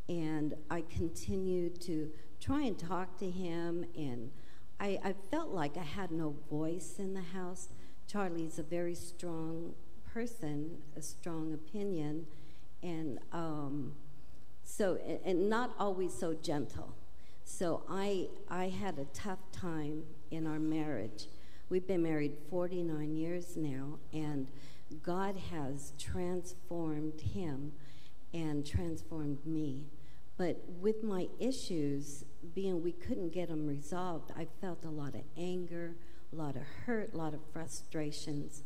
and 0.09 0.55
I 0.71 0.83
continued 0.83 1.81
to 1.83 2.11
try 2.41 2.63
and 2.63 2.79
talk 2.79 3.19
to 3.19 3.31
him, 3.31 3.85
and 3.97 4.31
I, 4.79 4.99
I 5.05 5.15
felt 5.31 5.51
like 5.51 5.77
I 5.77 5.85
had 5.85 6.11
no 6.11 6.35
voice 6.51 6.97
in 6.99 7.15
the 7.15 7.23
house. 7.23 7.69
Charlie's 8.07 8.59
a 8.59 8.63
very 8.63 8.95
strong 8.95 9.75
person, 10.13 10.79
a 10.97 11.03
strong 11.03 11.55
opinion, 11.55 12.27
and 12.83 13.19
um, 13.33 13.95
so 14.65 14.99
and 15.25 15.49
not 15.49 15.75
always 15.79 16.13
so 16.13 16.35
gentle. 16.35 16.95
So 17.45 17.83
I 17.89 18.29
I 18.49 18.69
had 18.69 18.99
a 18.99 19.05
tough 19.07 19.51
time 19.53 20.05
in 20.31 20.47
our 20.47 20.59
marriage. 20.59 21.27
We've 21.69 21.87
been 21.87 22.03
married 22.03 22.37
49 22.51 23.15
years 23.17 23.57
now, 23.57 23.99
and 24.13 24.49
God 25.03 25.37
has 25.51 25.93
transformed 25.99 27.21
him 27.21 27.73
and 28.35 28.67
transformed 28.67 29.47
me. 29.47 29.87
But 30.37 30.63
with 30.81 31.03
my 31.03 31.29
issues, 31.39 32.25
being 32.55 32.83
we 32.83 32.93
couldn't 32.93 33.33
get 33.33 33.49
them 33.49 33.67
resolved, 33.67 34.33
I 34.37 34.47
felt 34.61 34.85
a 34.85 34.91
lot 34.91 35.15
of 35.15 35.23
anger, 35.37 35.97
a 36.33 36.37
lot 36.37 36.57
of 36.57 36.63
hurt, 36.85 37.15
a 37.15 37.17
lot 37.17 37.35
of 37.35 37.41
frustrations. 37.53 38.65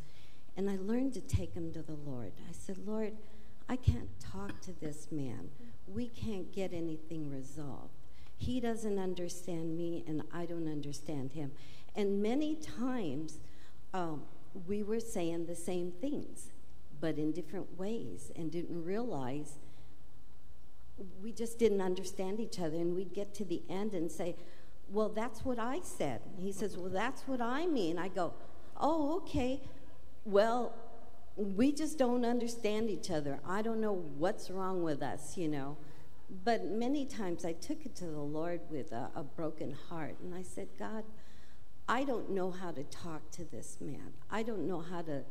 And 0.57 0.71
I 0.71 0.77
learned 0.77 1.13
to 1.15 1.21
take 1.21 1.55
them 1.55 1.73
to 1.73 1.83
the 1.83 1.97
Lord. 1.97 2.33
I 2.49 2.53
said, 2.53 2.79
Lord, 2.87 3.13
I 3.69 3.77
can't 3.77 4.09
talk 4.21 4.61
to 4.63 4.73
this 4.81 5.09
man. 5.11 5.51
We 5.87 6.09
can't 6.09 6.53
get 6.53 6.73
anything 6.73 7.31
resolved. 7.31 8.06
He 8.37 8.61
doesn't 8.61 8.99
understand 8.99 9.77
me, 9.77 10.05
and 10.07 10.23
I 10.33 10.47
don't 10.47 10.69
understand 10.69 11.33
him. 11.33 11.53
And 11.95 12.23
many 12.23 12.57
times, 12.57 13.39
um, 13.95 14.23
we 14.67 14.83
were 14.83 15.01
saying 15.01 15.47
the 15.47 15.55
same 15.57 15.91
things, 15.91 16.51
but 17.01 17.19
in 17.19 17.33
different 17.33 17.79
ways, 17.79 18.31
and 18.37 18.51
didn't 18.51 18.85
realize 18.85 19.59
we 21.23 21.33
just 21.33 21.59
didn't 21.59 21.81
understand 21.81 22.41
each 22.41 22.59
other. 22.59 22.77
And 22.77 22.95
we'd 22.95 23.13
get 23.13 23.35
to 23.35 23.45
the 23.45 23.63
end 23.69 23.93
and 23.93 24.11
say, 24.11 24.37
Well, 24.91 25.09
that's 25.09 25.45
what 25.45 25.59
I 25.59 25.81
said. 25.83 26.21
He 26.39 26.53
says, 26.53 26.77
Well, 26.77 26.91
that's 26.91 27.23
what 27.23 27.41
I 27.41 27.67
mean. 27.67 27.99
I 27.99 28.09
go, 28.09 28.33
Oh, 28.79 29.17
okay. 29.19 29.61
Well, 30.25 30.75
we 31.37 31.71
just 31.71 31.99
don't 31.99 32.25
understand 32.25 32.91
each 32.91 33.11
other. 33.11 33.41
I 33.47 33.63
don't 33.63 33.81
know 33.81 33.93
what's 34.19 34.51
wrong 34.51 34.83
with 34.83 35.03
us, 35.03 35.37
you 35.37 35.49
know. 35.49 35.77
But 36.45 36.67
many 36.67 37.07
times 37.07 37.45
I 37.45 37.53
took 37.53 37.87
it 37.87 37.95
to 37.97 38.07
the 38.07 38.21
Lord 38.21 38.61
with 38.71 38.93
a, 38.93 39.11
a 39.15 39.23
broken 39.23 39.77
heart, 39.89 40.17
and 40.23 40.35
I 40.35 40.43
said, 40.43 40.69
God, 40.79 41.05
I 41.89 42.03
don't 42.03 42.31
know 42.31 42.51
how 42.51 42.73
to 42.73 42.83
talk 42.85 43.31
to 43.33 43.45
this 43.45 43.79
man. 43.81 44.13
I 44.31 44.43
don't 44.43 44.67
know 44.67 44.81
how 44.81 45.03
to 45.03 45.23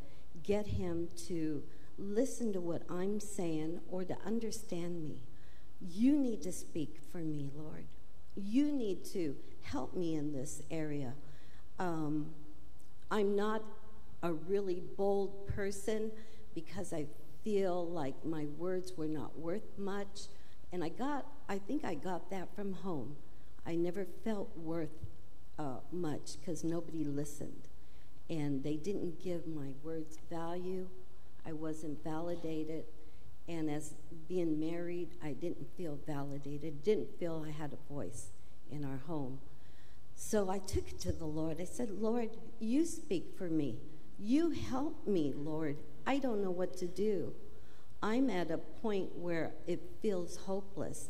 get 0.44 0.68
him 0.68 1.10
to 1.28 1.64
listen 1.98 2.54
to 2.54 2.62
what 2.62 2.84
I'm 2.90 3.20
saying 3.20 3.82
or 3.90 4.06
to 4.06 4.16
understand 4.26 5.04
me. 5.04 5.18
You 5.82 6.18
need 6.18 6.42
to 6.44 6.52
speak 6.52 7.00
for 7.12 7.18
me, 7.18 7.50
Lord. 7.56 7.86
You 8.36 8.72
need 8.72 9.04
to 9.14 9.36
help 9.64 9.96
me 9.96 10.16
in 10.16 10.32
this 10.32 10.62
area. 10.72 11.14
Um, 11.80 12.28
I'm 13.12 13.36
not 13.36 13.64
a 14.24 14.34
really 14.34 14.82
bold 14.98 15.48
person 15.48 16.12
because 16.54 16.94
I 16.94 17.06
feel 17.44 17.88
like 17.88 18.26
my 18.26 18.46
words 18.58 18.94
were 18.98 19.08
not 19.08 19.38
worth 19.38 19.78
much. 19.78 20.28
And 20.76 20.84
I 20.84 20.90
got, 20.90 21.26
I 21.48 21.58
think 21.58 21.86
I 21.86 21.94
got 21.94 22.30
that 22.32 22.54
from 22.54 22.74
home. 22.74 23.16
I 23.66 23.76
never 23.76 24.06
felt 24.26 24.50
worth 24.58 25.06
uh, 25.58 25.78
much 25.90 26.38
because 26.38 26.66
nobody 26.66 27.06
listened. 27.06 27.70
And 28.30 28.62
they 28.62 28.76
didn't 28.76 29.24
give 29.24 29.48
my 29.48 29.70
words 29.84 30.18
value. 30.30 30.90
I 31.46 31.54
wasn't 31.54 32.04
validated. 32.04 32.84
And 33.48 33.70
as 33.70 33.94
being 34.28 34.60
married, 34.60 35.12
I 35.24 35.32
didn't 35.32 35.66
feel 35.78 35.98
validated, 36.06 36.84
didn't 36.84 37.18
feel 37.18 37.46
I 37.48 37.52
had 37.52 37.72
a 37.72 37.94
voice 37.94 38.32
in 38.70 38.84
our 38.84 39.00
home. 39.08 39.40
So 40.14 40.50
I 40.50 40.58
took 40.58 40.90
it 40.90 41.00
to 41.00 41.14
the 41.14 41.24
Lord. 41.24 41.62
I 41.62 41.64
said, 41.64 41.90
Lord, 41.90 42.32
you 42.60 42.84
speak 42.84 43.38
for 43.38 43.48
me. 43.48 43.78
You 44.20 44.50
help 44.50 45.08
me, 45.08 45.32
Lord. 45.38 45.78
I 46.06 46.18
don't 46.18 46.44
know 46.44 46.52
what 46.52 46.76
to 46.80 46.86
do. 46.86 47.34
I'm 48.06 48.30
at 48.30 48.52
a 48.52 48.58
point 48.58 49.18
where 49.18 49.52
it 49.68 49.82
feels 50.02 50.38
hopeless 50.38 51.10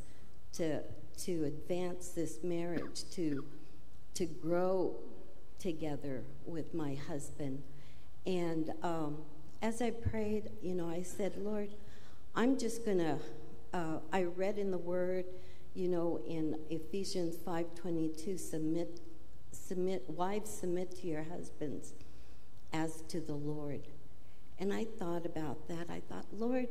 to, 0.54 0.82
to 1.26 1.44
advance 1.44 2.10
this 2.10 2.40
marriage, 2.42 3.04
to 3.12 3.46
to 4.16 4.26
grow 4.26 4.96
together 5.60 6.24
with 6.46 6.74
my 6.74 6.96
husband. 6.96 7.62
And 8.26 8.72
um, 8.82 9.18
as 9.62 9.82
I 9.82 9.92
prayed, 9.92 10.50
you 10.62 10.74
know, 10.74 10.90
I 10.90 11.04
said, 11.04 11.34
Lord, 11.38 11.70
I'm 12.34 12.58
just 12.58 12.86
to, 12.86 13.18
uh, 13.74 14.00
I 14.12 14.24
read 14.24 14.58
in 14.58 14.72
the 14.72 14.78
Word, 14.78 15.26
you 15.74 15.90
know, 15.90 16.22
in 16.26 16.58
Ephesians 16.70 17.36
5.22, 17.36 18.40
submit, 18.40 19.02
submit, 19.52 20.10
wives 20.10 20.50
submit 20.50 20.92
to 21.02 21.08
your 21.08 21.24
husbands 21.24 21.94
as 22.72 23.02
to 23.10 23.20
the 23.20 23.36
Lord. 23.36 23.82
And 24.58 24.74
I 24.74 24.86
thought 24.86 25.26
about 25.26 25.68
that. 25.68 25.90
I 25.90 26.02
thought, 26.10 26.26
Lord, 26.32 26.70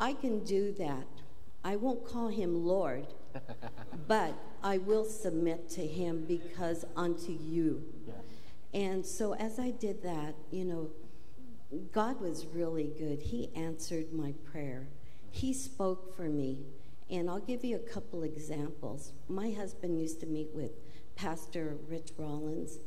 I 0.00 0.14
can 0.14 0.42
do 0.44 0.72
that. 0.78 1.06
I 1.62 1.76
won't 1.76 2.06
call 2.06 2.28
him 2.28 2.64
Lord, 2.64 3.06
but 4.08 4.34
I 4.62 4.78
will 4.78 5.04
submit 5.04 5.68
to 5.70 5.86
him 5.86 6.24
because 6.26 6.86
unto 6.96 7.32
you. 7.32 7.84
Yes. 8.06 8.16
And 8.72 9.04
so 9.04 9.34
as 9.34 9.58
I 9.58 9.70
did 9.70 10.02
that, 10.02 10.34
you 10.50 10.64
know, 10.64 10.90
God 11.92 12.20
was 12.20 12.46
really 12.46 12.90
good. 12.98 13.20
He 13.20 13.50
answered 13.54 14.12
my 14.12 14.32
prayer. 14.50 14.88
He 15.30 15.52
spoke 15.52 16.16
for 16.16 16.28
me. 16.28 16.64
And 17.10 17.28
I'll 17.28 17.40
give 17.40 17.64
you 17.64 17.76
a 17.76 17.92
couple 17.92 18.22
examples. 18.22 19.12
My 19.28 19.50
husband 19.50 20.00
used 20.00 20.20
to 20.20 20.26
meet 20.26 20.48
with 20.54 20.70
Pastor 21.16 21.76
Rich 21.88 22.12
Rollins, 22.16 22.78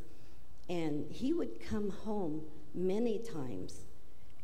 and 0.70 1.12
he 1.12 1.34
would 1.34 1.60
come 1.60 1.90
home 1.90 2.42
many 2.74 3.20
times 3.20 3.82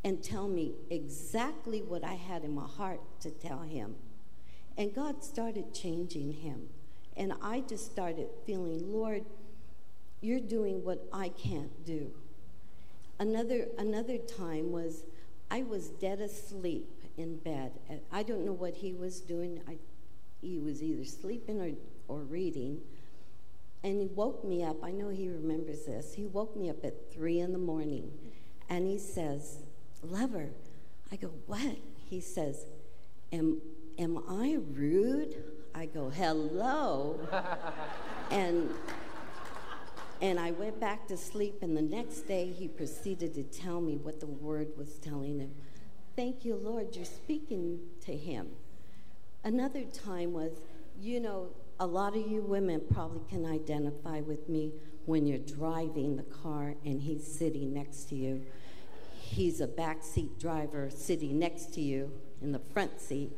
and 0.04 0.24
tell 0.24 0.48
me 0.48 0.76
exactly 0.90 1.82
what 1.82 2.04
I 2.04 2.14
had 2.14 2.44
in 2.44 2.54
my 2.54 2.68
heart 2.68 3.02
to 3.22 3.32
tell 3.32 3.62
him. 3.62 3.96
And 4.78 4.94
God 4.94 5.24
started 5.24 5.74
changing 5.74 6.34
him. 6.34 6.70
And 7.18 7.34
I 7.42 7.62
just 7.62 7.86
started 7.86 8.28
feeling, 8.46 8.94
Lord, 8.94 9.26
you're 10.22 10.40
doing 10.40 10.84
what 10.84 11.06
I 11.12 11.30
can't 11.30 11.86
do. 11.86 12.12
Another, 13.20 13.68
another 13.78 14.18
time 14.18 14.72
was 14.72 15.04
I 15.52 15.64
was 15.64 15.90
dead 15.90 16.22
asleep 16.22 16.88
in 17.18 17.38
bed. 17.38 17.74
I 18.12 18.24
don't 18.24 18.46
know 18.46 18.54
what 18.54 18.76
he 18.76 18.94
was 18.94 19.20
doing. 19.20 19.62
I, 19.68 19.78
he 20.42 20.60
was 20.60 20.82
either 20.82 21.04
sleeping 21.04 21.60
or, 21.60 21.72
or 22.08 22.22
reading. 22.22 22.80
And 23.84 24.00
he 24.00 24.08
woke 24.08 24.46
me 24.46 24.64
up. 24.64 24.82
I 24.84 24.92
know 24.92 25.10
he 25.10 25.28
remembers 25.30 25.86
this. 25.86 26.14
He 26.14 26.26
woke 26.26 26.56
me 26.56 26.70
up 26.70 26.86
at 26.86 27.12
three 27.12 27.40
in 27.40 27.52
the 27.52 27.58
morning 27.60 28.12
and 28.70 28.88
he 28.88 28.98
says, 28.98 29.64
Lover. 30.02 30.50
I 31.12 31.16
go, 31.16 31.32
What? 31.46 31.78
He 32.10 32.20
says, 32.22 32.66
Am, 33.32 33.62
am 33.98 34.24
I 34.28 34.58
rude? 34.72 35.44
I 35.76 35.86
go, 35.86 36.10
Hello. 36.10 37.20
and 38.32 38.70
and 40.22 40.38
I 40.38 40.52
went 40.52 40.82
back 40.82 41.08
to 41.08 41.18
sleep, 41.18 41.60
and 41.62 41.78
the 41.78 41.82
next 41.82 42.22
day 42.28 42.52
he 42.52 42.68
proceeded 42.68 43.34
to 43.36 43.44
tell 43.44 43.80
me 43.80 43.96
what 43.96 44.20
the 44.20 44.28
word 44.28 44.68
was 44.76 45.00
telling 45.00 45.40
him. 45.40 45.52
Thank 46.18 46.44
you, 46.44 46.56
Lord, 46.56 46.94
you're 46.94 47.06
speaking 47.06 47.80
to 48.02 48.14
him. 48.14 48.50
Another 49.46 49.84
time 49.86 50.34
was, 50.34 50.52
you 51.00 51.22
know, 51.22 51.48
a 51.80 51.88
lot 51.88 52.18
of 52.18 52.28
you 52.28 52.42
women 52.42 52.82
probably 52.92 53.22
can 53.30 53.46
identify 53.46 54.20
with 54.20 54.50
me 54.50 54.74
when 55.06 55.26
you're 55.26 55.38
driving 55.38 56.18
the 56.18 56.24
car 56.24 56.76
and 56.84 57.02
he's 57.02 57.26
sitting 57.26 57.74
next 57.74 58.10
to 58.10 58.16
you. 58.16 58.46
He's 59.30 59.62
a 59.62 59.68
backseat 59.68 60.40
driver 60.40 60.90
sitting 60.90 61.38
next 61.38 61.72
to 61.76 61.82
you 61.82 62.12
in 62.42 62.52
the 62.52 62.60
front 62.60 63.00
seat. 63.00 63.32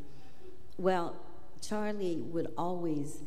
Well, 0.77 1.17
Charlie 1.61 2.21
would 2.21 2.47
always 2.57 3.21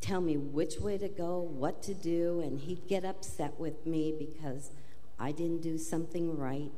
tell 0.00 0.20
me 0.20 0.36
which 0.36 0.80
way 0.80 0.98
to 0.98 1.08
go, 1.08 1.38
what 1.38 1.84
to 1.84 1.94
do, 1.94 2.40
and 2.40 2.58
he'd 2.58 2.88
get 2.88 3.04
upset 3.04 3.60
with 3.60 3.86
me 3.86 4.12
because 4.18 4.72
I 5.20 5.30
didn't 5.30 5.62
do 5.62 5.78
something 5.78 6.36
right, 6.36 6.72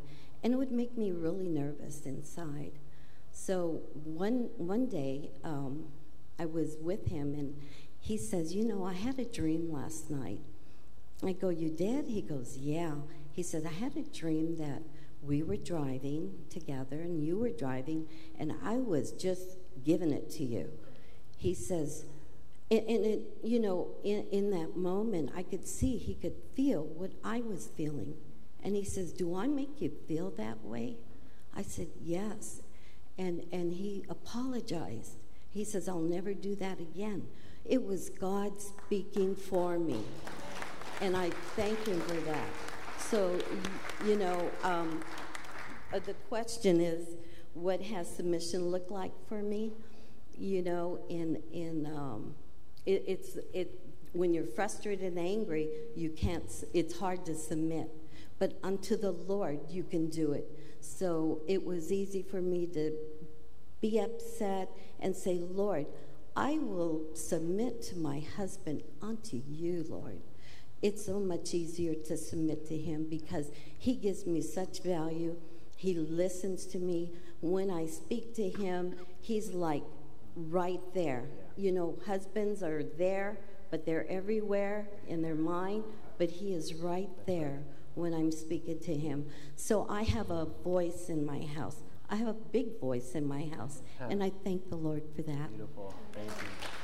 and 0.44 0.52
it 0.52 0.56
would 0.56 0.70
make 0.70 0.98
me 0.98 1.12
really 1.12 1.48
nervous 1.48 2.04
inside. 2.04 2.72
So 3.32 3.80
one 4.04 4.50
one 4.58 4.86
day, 4.86 5.30
um, 5.42 5.86
I 6.38 6.44
was 6.44 6.76
with 6.80 7.06
him, 7.06 7.34
and 7.34 7.58
he 7.98 8.18
says, 8.18 8.54
"You 8.54 8.66
know, 8.66 8.84
I 8.84 8.92
had 8.92 9.18
a 9.18 9.24
dream 9.24 9.72
last 9.72 10.10
night." 10.10 10.40
I 11.22 11.32
go, 11.32 11.48
"You 11.48 11.70
did?" 11.70 12.06
He 12.06 12.20
goes, 12.20 12.58
"Yeah." 12.58 12.96
He 13.32 13.42
said, 13.42 13.64
"I 13.64 13.70
had 13.70 13.96
a 13.96 14.02
dream 14.02 14.56
that 14.56 14.82
we 15.22 15.42
were 15.42 15.56
driving 15.56 16.32
together, 16.50 17.00
and 17.00 17.22
you 17.22 17.38
were 17.38 17.50
driving, 17.50 18.06
and 18.38 18.52
I 18.62 18.76
was 18.76 19.12
just 19.12 19.58
giving 19.84 20.12
it 20.12 20.30
to 20.32 20.44
you." 20.44 20.70
He 21.36 21.54
says 21.54 22.06
and, 22.68 22.88
it, 22.88 23.22
you 23.44 23.60
know, 23.60 23.88
in, 24.02 24.26
in 24.32 24.50
that 24.50 24.76
moment, 24.76 25.30
I 25.36 25.44
could 25.44 25.68
see 25.68 25.98
he 25.98 26.14
could 26.14 26.34
feel 26.54 26.82
what 26.82 27.12
I 27.22 27.40
was 27.40 27.68
feeling. 27.76 28.14
And 28.62 28.74
he 28.74 28.82
says, 28.84 29.12
Do 29.12 29.36
I 29.36 29.46
make 29.46 29.80
you 29.80 29.92
feel 30.08 30.30
that 30.32 30.64
way? 30.64 30.96
I 31.54 31.62
said, 31.62 31.88
Yes. 32.02 32.62
And, 33.18 33.44
and 33.52 33.72
he 33.72 34.04
apologized. 34.08 35.16
He 35.48 35.64
says, 35.64 35.88
I'll 35.88 36.00
never 36.00 36.34
do 36.34 36.56
that 36.56 36.80
again. 36.80 37.28
It 37.64 37.84
was 37.84 38.10
God 38.10 38.60
speaking 38.60 39.36
for 39.36 39.78
me. 39.78 40.02
And 41.00 41.16
I 41.16 41.30
thank 41.54 41.86
him 41.86 42.00
for 42.00 42.20
that. 42.22 42.48
So, 43.11 43.38
you 44.04 44.16
know, 44.16 44.50
um, 44.64 45.00
uh, 45.94 46.00
the 46.00 46.14
question 46.28 46.80
is, 46.80 47.14
what 47.54 47.80
has 47.80 48.09
submission 48.09 48.66
looked 48.66 48.90
like 48.90 49.12
for 49.28 49.42
me? 49.42 49.70
You 50.36 50.62
know, 50.62 50.98
in, 51.09 51.40
in, 51.52 51.86
um, 51.86 52.34
it, 52.84 53.04
it's 53.07 53.36
it 53.54 53.78
when 54.12 54.34
you're 54.34 54.44
frustrated 54.44 55.04
and 55.04 55.20
angry, 55.20 55.68
you 55.94 56.11
can't. 56.11 56.50
It's 56.74 56.98
hard 56.98 57.24
to 57.26 57.36
submit, 57.36 57.88
but 58.40 58.59
unto 58.64 58.96
the 58.96 59.12
Lord 59.12 59.61
you 59.70 59.84
can 59.84 60.09
do 60.09 60.32
it. 60.32 60.50
So 60.80 61.42
it 61.46 61.64
was 61.64 61.92
easy 61.92 62.22
for 62.22 62.42
me 62.42 62.66
to 62.74 62.92
be 63.80 64.00
upset 64.00 64.68
and 64.98 65.14
say, 65.14 65.38
Lord, 65.38 65.86
I 66.34 66.59
will 66.59 67.02
submit 67.14 67.82
to 67.82 67.98
my 67.98 68.24
husband 68.36 68.82
unto 69.00 69.40
you, 69.48 69.86
Lord. 69.88 70.20
It's 70.83 71.05
so 71.05 71.18
much 71.18 71.55
easier 71.55 71.95
to 71.95 72.16
submit 72.16 72.66
to 72.68 72.77
him 72.77 73.07
because 73.09 73.51
he 73.79 73.95
gives 73.95 74.27
me 74.27 74.41
such 74.41 74.83
value. 74.83 75.37
He 75.77 75.95
listens 75.95 76.66
to 76.66 76.79
me. 76.79 77.12
When 77.41 77.70
I 77.70 77.87
speak 77.87 78.35
to 78.37 78.49
him, 78.49 78.95
he's 79.20 79.53
like 79.53 79.83
right 80.37 80.81
there. 80.95 81.24
You 81.57 81.72
know, 81.72 81.99
husbands 82.07 82.62
are 82.62 82.83
there, 82.83 83.39
but 83.70 83.87
they're 83.87 84.07
everywhere 84.09 84.89
in 85.09 85.22
their 85.22 85.35
mind, 85.35 85.85
but 86.18 86.31
He 86.31 86.53
is 86.53 86.74
right 86.74 87.11
there 87.27 87.62
when 87.95 88.12
I'm 88.12 88.31
speaking 88.31 88.79
to 88.81 88.95
Him. 88.95 89.27
So 89.57 89.87
I 89.89 90.03
have 90.03 90.31
a 90.31 90.47
voice 90.64 91.09
in 91.09 91.24
my 91.24 91.45
house. 91.45 91.83
I 92.09 92.16
have 92.16 92.29
a 92.29 92.35
big 92.35 92.79
voice 92.81 93.12
in 93.14 93.27
my 93.27 93.51
house, 93.57 93.83
and 93.99 94.22
I 94.22 94.31
thank 94.45 94.68
the 94.68 94.77
Lord 94.77 95.03
for 95.14 95.22
that. 95.22 95.51
Beautiful. 95.51 95.95
Thank 96.12 96.29
you. 96.29 96.76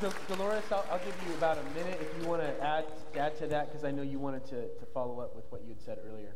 Dolores, 0.00 0.64
I'll, 0.72 0.86
I'll, 0.90 0.98
give 0.98 1.14
you 1.28 1.34
about 1.34 1.58
a 1.58 1.78
minute 1.78 2.00
if 2.00 2.22
you 2.22 2.26
want 2.26 2.40
to 2.40 2.64
add, 2.64 2.86
add 3.14 3.36
to 3.36 3.46
that 3.48 3.68
because 3.68 3.84
I 3.84 3.90
know 3.90 4.00
you 4.00 4.18
wanted 4.18 4.46
to, 4.46 4.62
to 4.62 4.86
follow 4.94 5.20
up 5.20 5.36
with 5.36 5.44
what 5.50 5.60
you 5.62 5.68
had 5.68 5.80
said 5.82 5.98
earlier. 6.10 6.34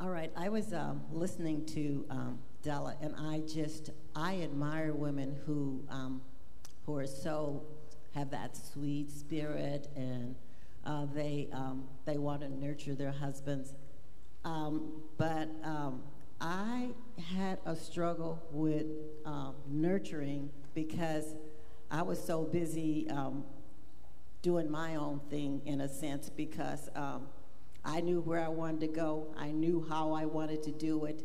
All 0.00 0.08
right. 0.08 0.32
I 0.34 0.48
was 0.48 0.72
um, 0.72 1.02
listening 1.12 1.66
to 1.66 2.06
um, 2.08 2.38
Della, 2.62 2.96
and 3.02 3.14
I 3.16 3.40
just 3.40 3.90
I 4.16 4.40
admire 4.40 4.94
women 4.94 5.36
who 5.44 5.84
um, 5.90 6.22
who 6.86 6.96
are 6.96 7.06
so 7.06 7.64
have 8.14 8.30
that 8.30 8.56
sweet 8.56 9.10
spirit 9.10 9.88
and 9.94 10.34
uh, 10.86 11.04
they 11.14 11.48
um, 11.52 11.84
they 12.06 12.16
want 12.16 12.40
to 12.40 12.48
nurture 12.48 12.94
their 12.94 13.12
husbands. 13.12 13.74
Um, 14.46 15.02
but 15.18 15.50
um, 15.64 16.02
I 16.40 16.92
had 17.34 17.58
a 17.66 17.76
struggle 17.76 18.42
with 18.52 18.86
nurturing 19.68 20.48
because 20.74 21.34
I 21.90 22.02
was 22.02 22.22
so 22.22 22.42
busy 22.44 23.08
um, 23.10 23.44
doing 24.42 24.70
my 24.70 24.96
own 24.96 25.20
thing 25.30 25.62
in 25.64 25.80
a 25.80 25.88
sense 25.88 26.28
because 26.28 26.88
I 27.84 28.00
knew 28.00 28.20
where 28.20 28.40
I 28.40 28.48
wanted 28.48 28.80
to 28.80 28.88
go. 28.88 29.28
I 29.38 29.50
knew 29.50 29.86
how 29.88 30.12
I 30.12 30.26
wanted 30.26 30.62
to 30.64 30.70
do 30.70 31.06
it. 31.06 31.22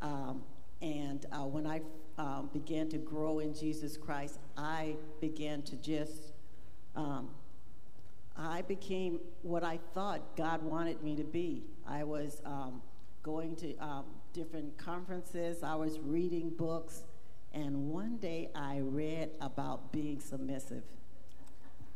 Um, 0.00 0.42
and 0.80 1.26
uh, 1.32 1.44
when 1.44 1.66
I 1.66 1.82
um, 2.16 2.48
began 2.52 2.88
to 2.88 2.98
grow 2.98 3.40
in 3.40 3.52
Jesus 3.52 3.96
Christ, 3.96 4.38
I 4.56 4.96
began 5.20 5.62
to 5.62 5.76
just, 5.76 6.32
um, 6.96 7.28
I 8.36 8.62
became 8.62 9.20
what 9.42 9.64
I 9.64 9.78
thought 9.92 10.36
God 10.36 10.62
wanted 10.62 11.02
me 11.02 11.14
to 11.16 11.24
be. 11.24 11.64
I 11.86 12.04
was 12.04 12.40
um, 12.46 12.80
going 13.22 13.56
to 13.56 13.76
um, 13.76 14.04
different 14.32 14.78
conferences, 14.78 15.62
I 15.62 15.74
was 15.74 15.98
reading 15.98 16.50
books, 16.50 17.02
and 17.52 17.88
one 17.88 18.18
day 18.18 18.50
I 18.54 18.80
read 18.82 19.30
about 19.40 19.92
being 19.92 20.20
submissive. 20.20 20.82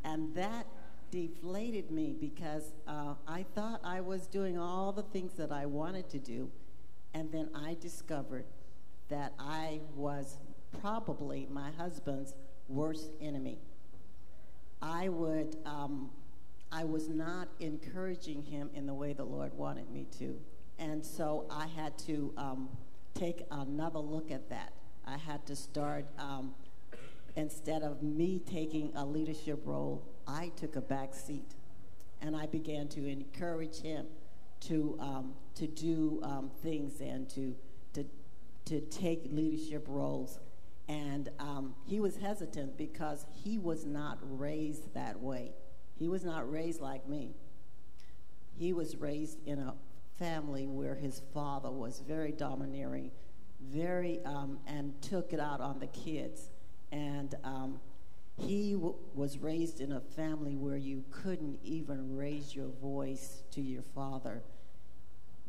And 0.05 0.35
that 0.35 0.67
deflated 1.11 1.91
me 1.91 2.17
because 2.19 2.73
uh, 2.89 3.15
I 3.29 3.45
thought 3.55 3.81
I 3.85 4.01
was 4.01 4.27
doing 4.27 4.59
all 4.59 4.93
the 4.93 5.03
things 5.03 5.35
that 5.35 5.53
I 5.53 5.67
wanted 5.67 6.09
to 6.11 6.19
do. 6.19 6.51
And 7.15 7.31
then 7.31 7.51
I 7.55 7.77
discovered 7.79 8.47
that 9.09 9.35
I 9.39 9.81
was 9.95 10.39
probably 10.81 11.47
my 11.51 11.71
husband's 11.73 12.35
worst 12.69 13.11
enemy. 13.21 13.59
I 14.81 15.11
would, 15.11 15.59
um, 15.67 16.11
I 16.73 16.85
was 16.85 17.09
not 17.09 17.49
encouraging 17.61 18.43
him 18.43 18.71
in 18.75 18.87
the 18.87 18.95
way 18.95 19.13
the 19.13 19.25
Lord 19.25 19.53
wanted 19.55 19.91
me 19.91 20.07
to. 20.19 20.41
And 20.79 21.05
so 21.05 21.47
I 21.51 21.67
had 21.67 21.99
to 22.07 22.33
um, 22.39 22.69
take 23.15 23.43
another 23.51 23.99
look 23.99 24.31
at 24.31 24.49
that. 24.49 24.73
I 25.07 25.17
had 25.17 25.45
to 25.47 25.57
start, 25.57 26.07
um, 26.19 26.55
instead 27.37 27.83
of 27.83 28.03
me 28.03 28.41
taking 28.45 28.93
a 28.95 29.05
leadership 29.05 29.63
role, 29.65 30.05
I 30.27 30.53
took 30.57 30.77
a 30.77 30.81
back 30.81 31.15
seat. 31.15 31.55
And 32.21 32.37
I 32.37 32.47
began 32.47 32.87
to 32.89 33.07
encourage 33.07 33.81
him 33.81 34.07
to, 34.61 34.97
um, 35.01 35.35
to 35.57 35.67
do 35.67 36.21
um, 36.23 36.51
things 36.63 37.01
and 37.01 37.29
to 37.31 37.57
to 38.67 38.81
take 38.81 39.29
leadership 39.31 39.85
roles. 39.89 40.39
And 40.89 41.31
um, 41.39 41.75
he 41.85 42.01
was 42.01 42.17
hesitant 42.17 42.77
because 42.77 43.27
he 43.45 43.59
was 43.59 43.85
not 43.85 44.19
raised 44.23 44.95
that 44.95 45.21
way. 45.21 45.53
He 45.99 46.09
was 46.09 46.25
not 46.25 46.51
raised 46.51 46.81
like 46.81 47.09
me. 47.09 47.35
He 48.59 48.73
was 48.73 48.97
raised 48.97 49.47
in 49.47 49.59
a 49.59 49.75
family 50.19 50.67
where 50.67 50.95
his 50.95 51.23
father 51.33 51.71
was 51.71 52.03
very 52.07 52.33
domineering, 52.33 53.11
very, 53.71 54.21
um, 54.25 54.59
and 54.67 55.01
took 55.03 55.33
it 55.33 55.41
out 55.41 55.61
on 55.61 55.79
the 55.79 55.87
kids. 55.89 56.51
And 56.91 57.35
um, 57.45 57.81
he 58.37 58.77
was 58.77 59.39
raised 59.39 59.81
in 59.81 59.93
a 59.93 60.01
family 60.01 60.57
where 60.57 60.77
you 60.77 61.05
couldn't 61.11 61.59
even 61.63 62.17
raise 62.17 62.55
your 62.55 62.69
voice 62.81 63.43
to 63.53 63.61
your 63.61 63.83
father 63.95 64.43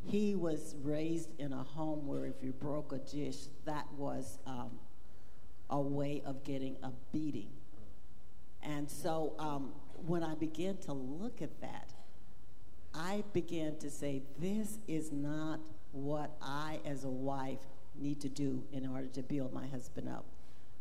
he 0.05 0.35
was 0.35 0.75
raised 0.83 1.29
in 1.39 1.53
a 1.53 1.63
home 1.63 2.07
where 2.07 2.25
if 2.25 2.35
you 2.41 2.51
broke 2.51 2.91
a 2.91 2.97
dish, 2.97 3.37
that 3.65 3.87
was 3.97 4.39
um, 4.45 4.71
a 5.69 5.79
way 5.79 6.21
of 6.25 6.43
getting 6.43 6.75
a 6.83 6.91
beating. 7.11 7.49
And 8.61 8.89
so 8.89 9.33
um, 9.39 9.71
when 10.05 10.23
I 10.23 10.35
began 10.35 10.77
to 10.77 10.93
look 10.93 11.41
at 11.41 11.61
that, 11.61 11.93
I 12.93 13.23
began 13.33 13.77
to 13.77 13.89
say, 13.89 14.23
this 14.37 14.77
is 14.87 15.11
not 15.11 15.59
what 15.91 16.35
I, 16.41 16.79
as 16.85 17.05
a 17.05 17.09
wife, 17.09 17.59
need 17.95 18.21
to 18.21 18.29
do 18.29 18.63
in 18.71 18.87
order 18.87 19.07
to 19.07 19.23
build 19.23 19.53
my 19.53 19.67
husband 19.67 20.09
up. 20.09 20.25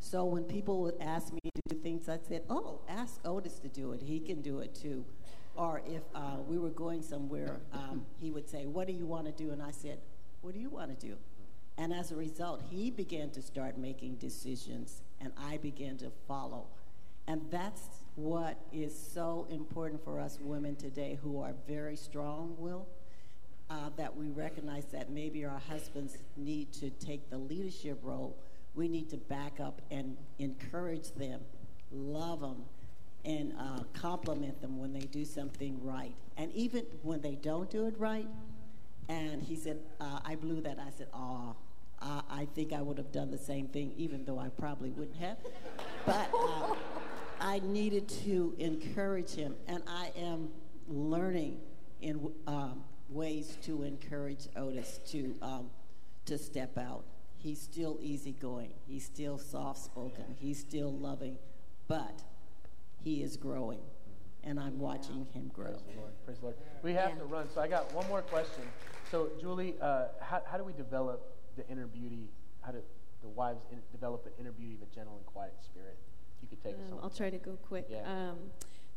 So 0.00 0.24
when 0.24 0.44
people 0.44 0.80
would 0.82 0.96
ask 1.00 1.32
me 1.32 1.40
to 1.44 1.60
do 1.68 1.76
things, 1.80 2.08
I 2.08 2.18
said, 2.28 2.42
"Oh, 2.50 2.80
ask 2.88 3.20
Otis 3.24 3.58
to 3.60 3.68
do 3.68 3.92
it. 3.92 4.02
He 4.02 4.18
can 4.18 4.42
do 4.42 4.58
it 4.58 4.74
too." 4.74 5.04
Or 5.54 5.82
if 5.86 6.02
uh, 6.14 6.38
we 6.46 6.58
were 6.58 6.70
going 6.70 7.02
somewhere, 7.02 7.60
um, 7.72 8.04
he 8.20 8.30
would 8.30 8.48
say, 8.48 8.66
"What 8.66 8.86
do 8.86 8.92
you 8.92 9.06
want 9.06 9.26
to 9.26 9.32
do?" 9.32 9.50
And 9.52 9.62
I 9.62 9.70
said, 9.70 9.98
"What 10.40 10.54
do 10.54 10.60
you 10.60 10.70
want 10.70 10.98
to 10.98 11.06
do?" 11.06 11.16
And 11.78 11.92
as 11.92 12.10
a 12.10 12.16
result, 12.16 12.62
he 12.70 12.90
began 12.90 13.30
to 13.30 13.42
start 13.42 13.78
making 13.78 14.16
decisions, 14.16 15.02
and 15.20 15.32
I 15.38 15.56
began 15.58 15.96
to 15.98 16.10
follow. 16.28 16.66
And 17.26 17.42
that's 17.50 17.82
what 18.16 18.58
is 18.72 18.96
so 18.96 19.46
important 19.50 20.04
for 20.04 20.20
us 20.20 20.38
women 20.40 20.76
today 20.76 21.18
who 21.22 21.40
are 21.40 21.54
very 21.66 21.96
strong 21.96 22.54
willed. 22.58 22.86
Uh, 23.72 23.88
that 23.96 24.14
we 24.14 24.28
recognize 24.28 24.84
that 24.92 25.08
maybe 25.08 25.46
our 25.46 25.58
husbands 25.66 26.18
need 26.36 26.70
to 26.74 26.90
take 26.90 27.30
the 27.30 27.38
leadership 27.38 27.98
role. 28.02 28.36
We 28.74 28.86
need 28.86 29.08
to 29.08 29.16
back 29.16 29.60
up 29.60 29.80
and 29.90 30.18
encourage 30.38 31.10
them, 31.12 31.40
love 31.90 32.40
them, 32.42 32.64
and 33.24 33.54
uh, 33.58 33.84
compliment 33.94 34.60
them 34.60 34.78
when 34.78 34.92
they 34.92 35.06
do 35.06 35.24
something 35.24 35.82
right. 35.82 36.12
And 36.36 36.52
even 36.52 36.84
when 37.00 37.22
they 37.22 37.34
don't 37.36 37.70
do 37.70 37.86
it 37.86 37.94
right, 37.96 38.28
and 39.08 39.42
he 39.42 39.56
said, 39.56 39.78
uh, 40.02 40.20
I 40.22 40.34
blew 40.34 40.60
that. 40.60 40.78
I 40.78 40.90
said, 40.90 41.08
oh, 41.14 41.56
I 42.02 42.46
think 42.54 42.74
I 42.74 42.82
would 42.82 42.98
have 42.98 43.10
done 43.10 43.30
the 43.30 43.38
same 43.38 43.68
thing, 43.68 43.94
even 43.96 44.26
though 44.26 44.38
I 44.38 44.50
probably 44.50 44.90
wouldn't 44.90 45.16
have. 45.16 45.38
But 46.04 46.28
uh, 46.34 46.74
I 47.40 47.60
needed 47.60 48.06
to 48.26 48.54
encourage 48.58 49.30
him, 49.30 49.54
and 49.66 49.82
I 49.88 50.12
am 50.14 50.50
learning 50.88 51.58
in 52.02 52.30
um, 52.46 52.82
ways 53.14 53.58
to 53.62 53.82
encourage 53.82 54.48
Otis 54.56 55.00
to 55.08 55.36
um, 55.42 55.70
to 56.26 56.38
step 56.38 56.78
out. 56.78 57.04
He's 57.36 57.60
still 57.60 57.98
easygoing. 58.00 58.72
He's 58.86 59.04
still 59.04 59.36
soft-spoken. 59.36 60.36
He's 60.38 60.60
still 60.60 60.92
loving, 60.92 61.38
but 61.88 62.22
he 63.02 63.22
is 63.22 63.36
growing, 63.36 63.80
and 64.44 64.60
I'm 64.60 64.78
watching 64.78 65.26
him 65.32 65.50
grow. 65.52 65.72
Praise 65.72 65.82
the 65.82 66.00
Lord. 66.00 66.12
Praise 66.24 66.38
the 66.38 66.44
Lord. 66.44 66.56
We 66.82 66.92
have 66.92 67.10
yeah. 67.10 67.18
to 67.18 67.24
run, 67.24 67.48
so 67.52 67.60
I 67.60 67.66
got 67.66 67.92
one 67.92 68.06
more 68.06 68.22
question. 68.22 68.62
So, 69.10 69.30
Julie, 69.40 69.74
uh, 69.80 70.06
how, 70.20 70.40
how 70.46 70.56
do 70.56 70.62
we 70.62 70.72
develop 70.72 71.36
the 71.56 71.68
inner 71.68 71.88
beauty? 71.88 72.30
How 72.60 72.70
do 72.70 72.78
the 73.22 73.28
wives 73.28 73.60
in, 73.72 73.78
develop 73.90 74.24
an 74.26 74.32
inner 74.38 74.52
beauty 74.52 74.74
of 74.74 74.82
a 74.82 74.94
gentle 74.94 75.16
and 75.16 75.26
quiet 75.26 75.54
spirit? 75.64 75.98
You 76.42 76.48
could 76.48 76.62
take 76.62 76.76
um, 76.76 76.98
us. 76.98 77.00
I'll 77.02 77.10
try 77.10 77.30
to 77.30 77.38
go 77.38 77.58
quick. 77.66 77.86
Yeah. 77.90 78.02
Um, 78.06 78.36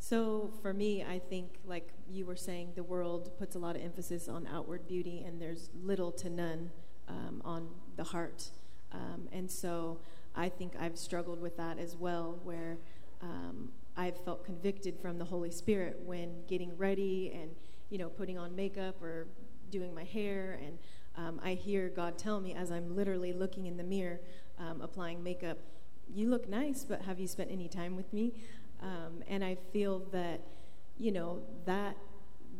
so 0.08 0.52
for 0.62 0.72
me, 0.72 1.04
I 1.04 1.18
think, 1.18 1.56
like 1.66 1.90
you 2.08 2.28
were 2.28 2.36
saying, 2.36 2.74
the 2.76 2.84
world 2.84 3.32
puts 3.40 3.56
a 3.56 3.60
lot 3.60 3.76
of 3.76 3.82
emphasis 3.82 4.28
on 4.28 4.46
outward 4.46 4.88
beauty, 4.88 5.24
and 5.26 5.42
there's 5.42 5.72
little 5.84 6.12
to 6.12 6.30
none 6.30 6.70
um, 7.08 7.42
on 7.44 7.70
the 7.96 8.04
heart. 8.04 8.52
Um, 8.92 9.28
and 9.32 9.50
so 9.50 9.98
I 10.36 10.48
think 10.48 10.74
I've 10.80 10.96
struggled 10.96 11.42
with 11.42 11.58
that 11.58 11.80
as 11.80 11.96
well, 11.96 12.40
where 12.44 12.78
um, 13.24 13.72
I've 13.98 14.24
felt 14.24 14.46
convicted 14.46 15.00
from 15.02 15.18
the 15.18 15.26
Holy 15.26 15.50
Spirit 15.50 16.00
when 16.06 16.46
getting 16.46 16.78
ready 16.78 17.32
and 17.34 17.50
you 17.90 17.98
know 17.98 18.10
putting 18.10 18.38
on 18.38 18.56
makeup 18.56 19.02
or 19.02 19.26
doing 19.72 19.92
my 19.96 20.04
hair, 20.04 20.60
and 20.64 20.78
um, 21.18 21.42
I 21.44 21.56
hear 21.56 21.90
God 21.90 22.20
tell 22.20 22.40
me 22.40 22.54
as 22.54 22.70
I'm 22.70 22.96
literally 22.96 23.34
looking 23.34 23.66
in 23.66 23.76
the 23.76 23.84
mirror, 23.84 24.20
um, 24.60 24.82
applying 24.82 25.24
makeup, 25.24 25.58
"You 26.14 26.30
look 26.30 26.48
nice, 26.48 26.84
but 26.84 27.02
have 27.02 27.20
you 27.20 27.28
spent 27.28 27.50
any 27.50 27.68
time 27.68 27.96
with 27.96 28.14
me?" 28.14 28.34
Um, 28.82 29.24
and 29.28 29.44
I 29.44 29.56
feel 29.72 30.00
that, 30.12 30.42
you 30.98 31.12
know, 31.12 31.42
that 31.66 31.98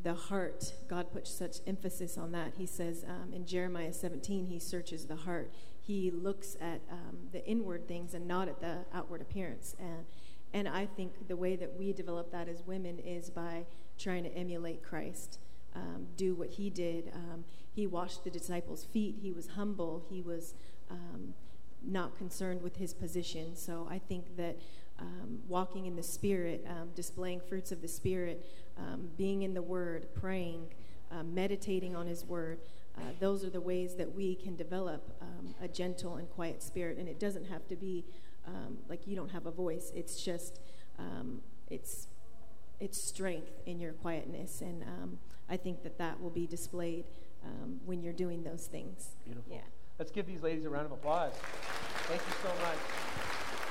the 0.04 0.14
heart, 0.14 0.74
God 0.88 1.12
puts 1.12 1.32
such 1.32 1.58
emphasis 1.66 2.18
on 2.18 2.32
that. 2.32 2.54
He 2.58 2.66
says 2.66 3.04
um, 3.08 3.34
in 3.34 3.46
Jeremiah 3.46 3.92
17, 3.92 4.46
He 4.46 4.60
searches 4.60 5.06
the 5.08 5.16
heart. 5.16 5.52
He 5.82 6.12
looks 6.12 6.56
at 6.62 6.82
um, 6.92 7.18
the 7.32 7.46
inward 7.46 7.88
things 7.88 8.14
and 8.14 8.28
not 8.28 8.48
at 8.48 8.62
the 8.62 8.86
outward 8.94 9.22
appearance. 9.22 9.76
And, 9.80 10.06
and 10.54 10.68
I 10.68 10.86
think 10.86 11.28
the 11.28 11.36
way 11.36 11.56
that 11.56 11.78
we 11.78 11.92
develop 11.92 12.32
that 12.32 12.48
as 12.48 12.62
women 12.66 13.00
is 13.00 13.30
by 13.30 13.66
trying 13.98 14.24
to 14.24 14.34
emulate 14.36 14.84
Christ, 14.84 15.40
um, 15.76 16.08
do 16.16 16.36
what 16.36 16.52
He 16.52 16.70
did. 16.70 17.12
Um, 17.14 17.44
he 17.74 17.88
washed 17.88 18.24
the 18.24 18.30
disciples' 18.30 18.86
feet, 18.86 19.18
He 19.22 19.32
was 19.32 19.48
humble, 19.50 20.06
He 20.10 20.22
was 20.22 20.54
um, 20.90 21.34
not 21.84 22.18
concerned 22.18 22.62
with 22.62 22.78
His 22.78 22.94
position. 22.94 23.56
So 23.56 23.88
I 23.90 24.00
think 24.00 24.38
that 24.38 24.58
um, 25.00 25.40
walking 25.48 25.86
in 25.86 25.96
the 25.96 26.04
Spirit, 26.04 26.66
um, 26.70 26.90
displaying 26.96 27.42
fruits 27.42 27.72
of 27.72 27.82
the 27.82 27.88
Spirit, 27.88 28.46
um, 28.78 29.10
being 29.18 29.42
in 29.42 29.54
the 29.54 29.62
Word, 29.62 30.08
praying, 30.14 30.68
uh, 31.12 31.24
meditating 31.24 31.96
on 31.96 32.08
His 32.08 32.26
Word. 32.26 32.60
Uh, 32.98 33.02
those 33.20 33.44
are 33.44 33.50
the 33.50 33.62
ways 33.62 33.96
that 33.96 34.16
we 34.16 34.36
can 34.36 34.56
develop 34.56 35.12
um, 35.22 35.54
a 35.62 35.68
gentle 35.68 36.16
and 36.16 36.30
quiet 36.30 36.64
spirit. 36.64 36.98
And 36.98 37.10
it 37.10 37.20
doesn't 37.20 37.46
have 37.46 37.68
to 37.68 37.76
be 37.76 38.06
um, 38.48 38.78
like 38.88 39.06
you 39.06 39.16
don't 39.16 39.32
have 39.32 39.46
a 39.46 39.52
voice. 39.52 39.92
It's 39.94 40.24
just 40.24 40.60
it's 41.70 42.08
it's 42.80 43.02
strength 43.02 43.52
in 43.66 43.80
your 43.80 43.94
quietness, 43.94 44.62
and 44.62 44.86
I 45.50 45.58
think 45.58 45.82
that 45.84 45.98
that 45.98 46.22
will 46.22 46.30
be 46.30 46.46
displayed 46.46 47.06
when 47.86 48.02
you're 48.02 48.14
doing 48.14 48.44
those 48.44 48.68
things. 48.68 49.16
Beautiful. 49.26 49.52
Yeah. 49.52 49.62
Let's 49.98 50.12
give 50.12 50.28
these 50.28 50.44
ladies 50.44 50.66
a 50.66 50.70
round 50.70 50.86
of 50.86 50.92
applause. 50.92 51.34
Thank 52.08 52.22
you 52.22 52.34
so 52.44 52.50
much 52.62 53.65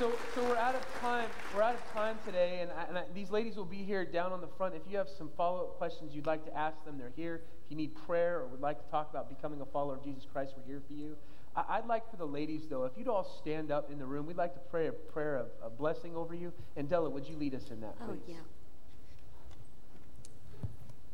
so, 0.00 0.10
so 0.34 0.42
we're 0.44 0.56
out 0.56 0.74
of 0.74 1.00
time. 1.02 1.28
We're 1.54 1.62
out 1.62 1.74
of 1.74 1.92
time 1.92 2.16
today, 2.24 2.60
and, 2.62 2.70
I, 2.72 2.84
and 2.84 2.96
I, 2.96 3.02
these 3.14 3.30
ladies 3.30 3.56
will 3.56 3.66
be 3.66 3.84
here 3.84 4.06
down 4.06 4.32
on 4.32 4.40
the 4.40 4.46
front. 4.46 4.74
If 4.74 4.80
you 4.90 4.96
have 4.96 5.10
some 5.10 5.28
follow-up 5.36 5.76
questions 5.76 6.14
you'd 6.14 6.24
like 6.24 6.42
to 6.46 6.56
ask 6.56 6.82
them, 6.86 6.96
they're 6.96 7.12
here. 7.14 7.42
If 7.66 7.70
you 7.70 7.76
need 7.76 7.94
prayer 8.06 8.38
or 8.40 8.46
would 8.46 8.62
like 8.62 8.82
to 8.82 8.90
talk 8.90 9.10
about 9.10 9.28
becoming 9.28 9.60
a 9.60 9.66
follower 9.66 9.96
of 9.96 10.02
Jesus 10.02 10.26
Christ, 10.32 10.54
we're 10.56 10.64
here 10.64 10.82
for 10.86 10.94
you. 10.94 11.16
I, 11.54 11.80
would 11.80 11.88
like 11.88 12.10
for 12.10 12.16
the 12.16 12.24
ladies, 12.24 12.62
though, 12.70 12.84
if 12.84 12.92
you'd 12.96 13.08
all 13.08 13.24
stand 13.42 13.70
up 13.70 13.90
in 13.90 13.98
the 13.98 14.06
room, 14.06 14.24
we'd 14.24 14.38
like 14.38 14.54
to 14.54 14.60
pray 14.70 14.86
a 14.86 14.92
prayer 14.92 15.36
of, 15.36 15.48
of 15.62 15.76
blessing 15.76 16.16
over 16.16 16.34
you. 16.34 16.50
And 16.78 16.88
Della, 16.88 17.10
would 17.10 17.28
you 17.28 17.36
lead 17.36 17.54
us 17.54 17.70
in 17.70 17.82
that, 17.82 17.94
oh, 18.00 18.06
please? 18.06 18.20
Oh, 18.26 18.32
yeah. 18.32 18.36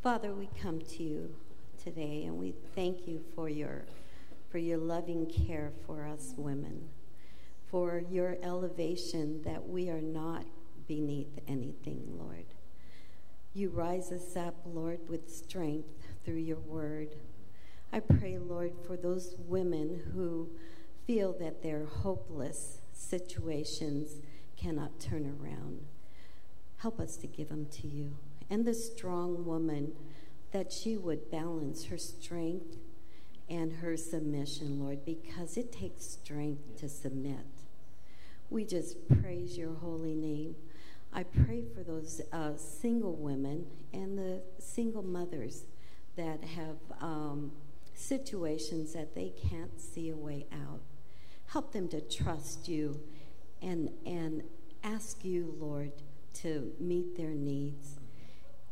Father, 0.01 0.33
we 0.33 0.49
come 0.63 0.81
to 0.81 1.03
you 1.03 1.35
today, 1.83 2.23
and 2.25 2.39
we 2.39 2.55
thank 2.77 3.09
you 3.09 3.21
for 3.35 3.49
your 3.49 3.83
for 4.49 4.59
your 4.59 4.79
loving 4.79 5.27
care 5.27 5.73
for 5.87 6.07
us 6.07 6.35
women 6.37 6.89
for 7.77 8.03
your 8.11 8.39
elevation 8.43 9.43
that 9.43 9.69
we 9.69 9.91
are 9.91 10.01
not 10.01 10.47
beneath 10.89 11.39
anything, 11.47 12.03
Lord. 12.09 12.47
You 13.53 13.69
rise 13.69 14.11
us 14.11 14.35
up, 14.35 14.55
Lord, 14.65 15.01
with 15.11 15.31
strength 15.31 16.09
through 16.25 16.37
your 16.37 16.61
word. 16.61 17.17
I 17.93 18.01
pray, 18.01 18.39
Lord, 18.39 18.73
for 18.87 18.97
those 18.97 19.35
women 19.37 20.05
who 20.15 20.49
feel 21.07 21.35
that 21.39 21.63
their 21.63 21.85
hopeless 21.85 22.79
situations 22.95 24.23
cannot 24.57 24.99
turn 24.99 25.27
around. 25.39 25.85
Help 26.79 26.99
us 26.99 27.19
to 27.19 27.27
give 27.27 27.51
them 27.51 27.67
to 27.73 27.87
you. 27.87 28.17
And 28.49 28.65
the 28.65 28.73
strong 28.73 29.45
woman, 29.45 29.93
that 30.51 30.73
she 30.73 30.97
would 30.97 31.31
balance 31.31 31.85
her 31.85 31.99
strength 31.99 32.79
and 33.51 33.71
her 33.75 33.99
submission, 33.99 34.81
Lord, 34.81 35.05
because 35.05 35.59
it 35.59 35.73
takes 35.73 36.07
strength 36.07 36.79
to 36.79 36.89
submit. 36.89 37.45
We 38.49 38.65
just 38.65 38.97
praise 39.21 39.59
your 39.59 39.75
holy 39.75 40.15
name. 40.15 40.55
I 41.13 41.25
pray 41.25 41.65
for 41.75 41.83
those 41.83 42.21
uh, 42.33 42.57
single 42.57 43.17
women 43.17 43.67
and 43.93 44.17
the 44.17 44.43
single 44.59 45.03
mothers 45.03 45.65
that 46.17 46.45
have 46.45 46.77
um, 47.01 47.53
situations 47.95 48.93
that 48.93 49.15
they 49.15 49.33
can't 49.51 49.81
see 49.81 50.11
a 50.11 50.17
way 50.17 50.47
out. 50.53 50.81
Help 51.47 51.73
them 51.73 51.89
to 51.89 52.01
trust 52.01 52.69
you 52.69 53.01
and, 53.63 53.91
and 54.05 54.43
ask 54.85 55.25
you, 55.25 55.55
Lord, 55.59 55.93
to 56.35 56.73
meet 56.79 57.17
their 57.17 57.31
needs. 57.31 57.99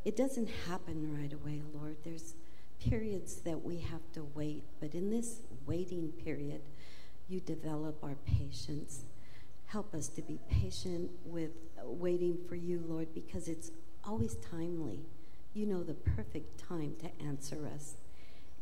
It 0.04 0.16
doesn't 0.16 0.50
happen 0.68 1.18
right 1.18 1.32
away, 1.32 1.62
Lord. 1.72 1.96
There's 2.04 2.34
periods 2.78 3.36
that 3.36 3.64
we 3.64 3.78
have 3.78 4.12
to 4.12 4.24
wait, 4.34 4.64
but 4.80 4.94
in 4.94 5.10
this 5.10 5.40
waiting 5.66 6.12
period, 6.12 6.60
you 7.26 7.40
develop 7.40 8.04
our 8.04 8.16
patience. 8.26 9.04
Help 9.74 9.92
us 9.92 10.06
to 10.06 10.22
be 10.22 10.38
patient 10.48 11.10
with 11.24 11.50
waiting 11.82 12.38
for 12.48 12.54
you, 12.54 12.80
Lord, 12.86 13.12
because 13.12 13.48
it's 13.48 13.72
always 14.04 14.36
timely. 14.36 15.00
You 15.52 15.66
know 15.66 15.82
the 15.82 15.94
perfect 15.94 16.60
time 16.60 16.94
to 17.00 17.10
answer 17.26 17.68
us. 17.74 17.94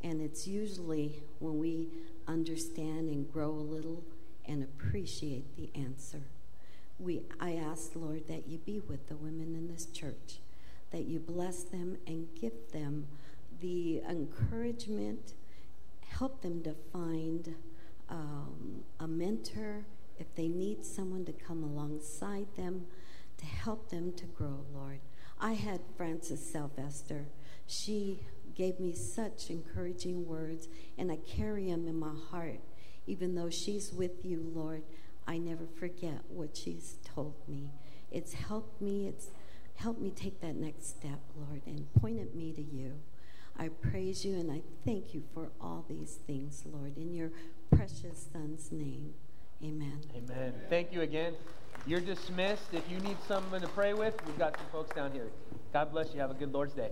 And 0.03 0.23
it's 0.23 0.47
usually 0.47 1.23
when 1.39 1.59
we 1.59 1.89
understand 2.27 3.11
and 3.11 3.31
grow 3.31 3.51
a 3.51 3.61
little 3.75 4.03
and 4.47 4.63
appreciate 4.63 5.55
the 5.55 5.69
answer. 5.79 6.23
We, 6.99 7.25
I 7.39 7.57
ask, 7.57 7.93
Lord, 7.95 8.27
that 8.29 8.49
you 8.49 8.57
be 8.57 8.81
with 8.81 9.09
the 9.09 9.17
women 9.17 9.55
in 9.55 9.69
this 9.69 9.85
church, 9.85 10.39
that 10.93 11.05
you 11.05 11.19
bless 11.19 11.63
them 11.63 11.99
and 12.07 12.27
give 12.41 12.73
them 12.73 13.07
the 13.61 14.01
encouragement, 14.09 15.35
help 16.09 16.41
them 16.41 16.63
to 16.63 16.75
find 16.91 17.55
um, 18.09 18.85
a 18.99 19.07
mentor 19.07 19.85
if 20.23 20.33
they 20.37 20.47
need 20.47 20.87
someone 20.87 21.25
to 21.25 21.33
come 21.33 21.65
alongside 21.65 22.47
them 22.57 22.87
to 23.37 23.45
help 23.45 23.91
them 23.91 24.13
to 24.13 24.25
grow, 24.25 24.65
Lord. 24.73 25.01
I 25.41 25.55
had 25.55 25.81
Frances 25.97 26.39
Sylvester. 26.39 27.27
She 27.67 28.21
gave 28.55 28.79
me 28.79 28.95
such 28.95 29.51
encouraging 29.51 30.25
words, 30.29 30.69
and 30.97 31.11
I 31.11 31.17
carry 31.17 31.67
them 31.67 31.89
in 31.89 31.99
my 31.99 32.15
heart. 32.31 32.61
Even 33.09 33.35
though 33.35 33.51
she's 33.51 33.93
with 33.93 34.25
you, 34.25 34.49
Lord, 34.55 34.85
I 35.27 35.39
never 35.39 35.67
forget 35.67 36.21
what 36.29 36.57
she's 36.57 36.99
told 37.05 37.35
me. 37.49 37.73
It's 38.13 38.35
helped 38.35 38.81
me. 38.81 39.09
It's 39.09 39.31
helped 39.75 40.01
me 40.01 40.11
take 40.11 40.41
that 40.41 40.55
next 40.55 40.87
step, 40.87 41.19
Lord, 41.35 41.63
and 41.67 41.93
pointed 41.95 42.37
me 42.37 42.53
to 42.53 42.63
you. 42.63 43.01
I 43.59 43.71
praise 43.71 44.25
you 44.25 44.35
and 44.35 44.53
I 44.53 44.63
thank 44.85 45.15
you 45.15 45.25
for 45.35 45.51
all 45.61 45.85
these 45.89 46.21
things, 46.27 46.63
Lord, 46.65 46.97
in 46.97 47.13
your 47.13 47.33
precious 47.71 48.29
Son's 48.33 48.71
name. 48.71 49.15
Amen. 49.65 50.01
Amen. 50.17 50.55
Thank 50.69 50.93
you 50.93 51.03
again. 51.03 51.35
You're 51.87 52.01
dismissed. 52.01 52.65
If 52.73 52.89
you 52.91 52.99
need 52.99 53.17
someone 53.29 53.61
to 53.61 53.69
pray 53.69 53.95
with, 53.95 54.15
we've 54.27 54.39
got 54.39 54.57
some 54.57 54.67
folks 54.73 54.95
down 54.95 55.13
here. 55.13 55.29
God 55.73 55.93
bless 55.93 56.13
you. 56.13 56.21
Have 56.21 56.31
a 56.31 56.35
good 56.35 56.53
Lord's 56.53 56.75
Day. 56.75 56.91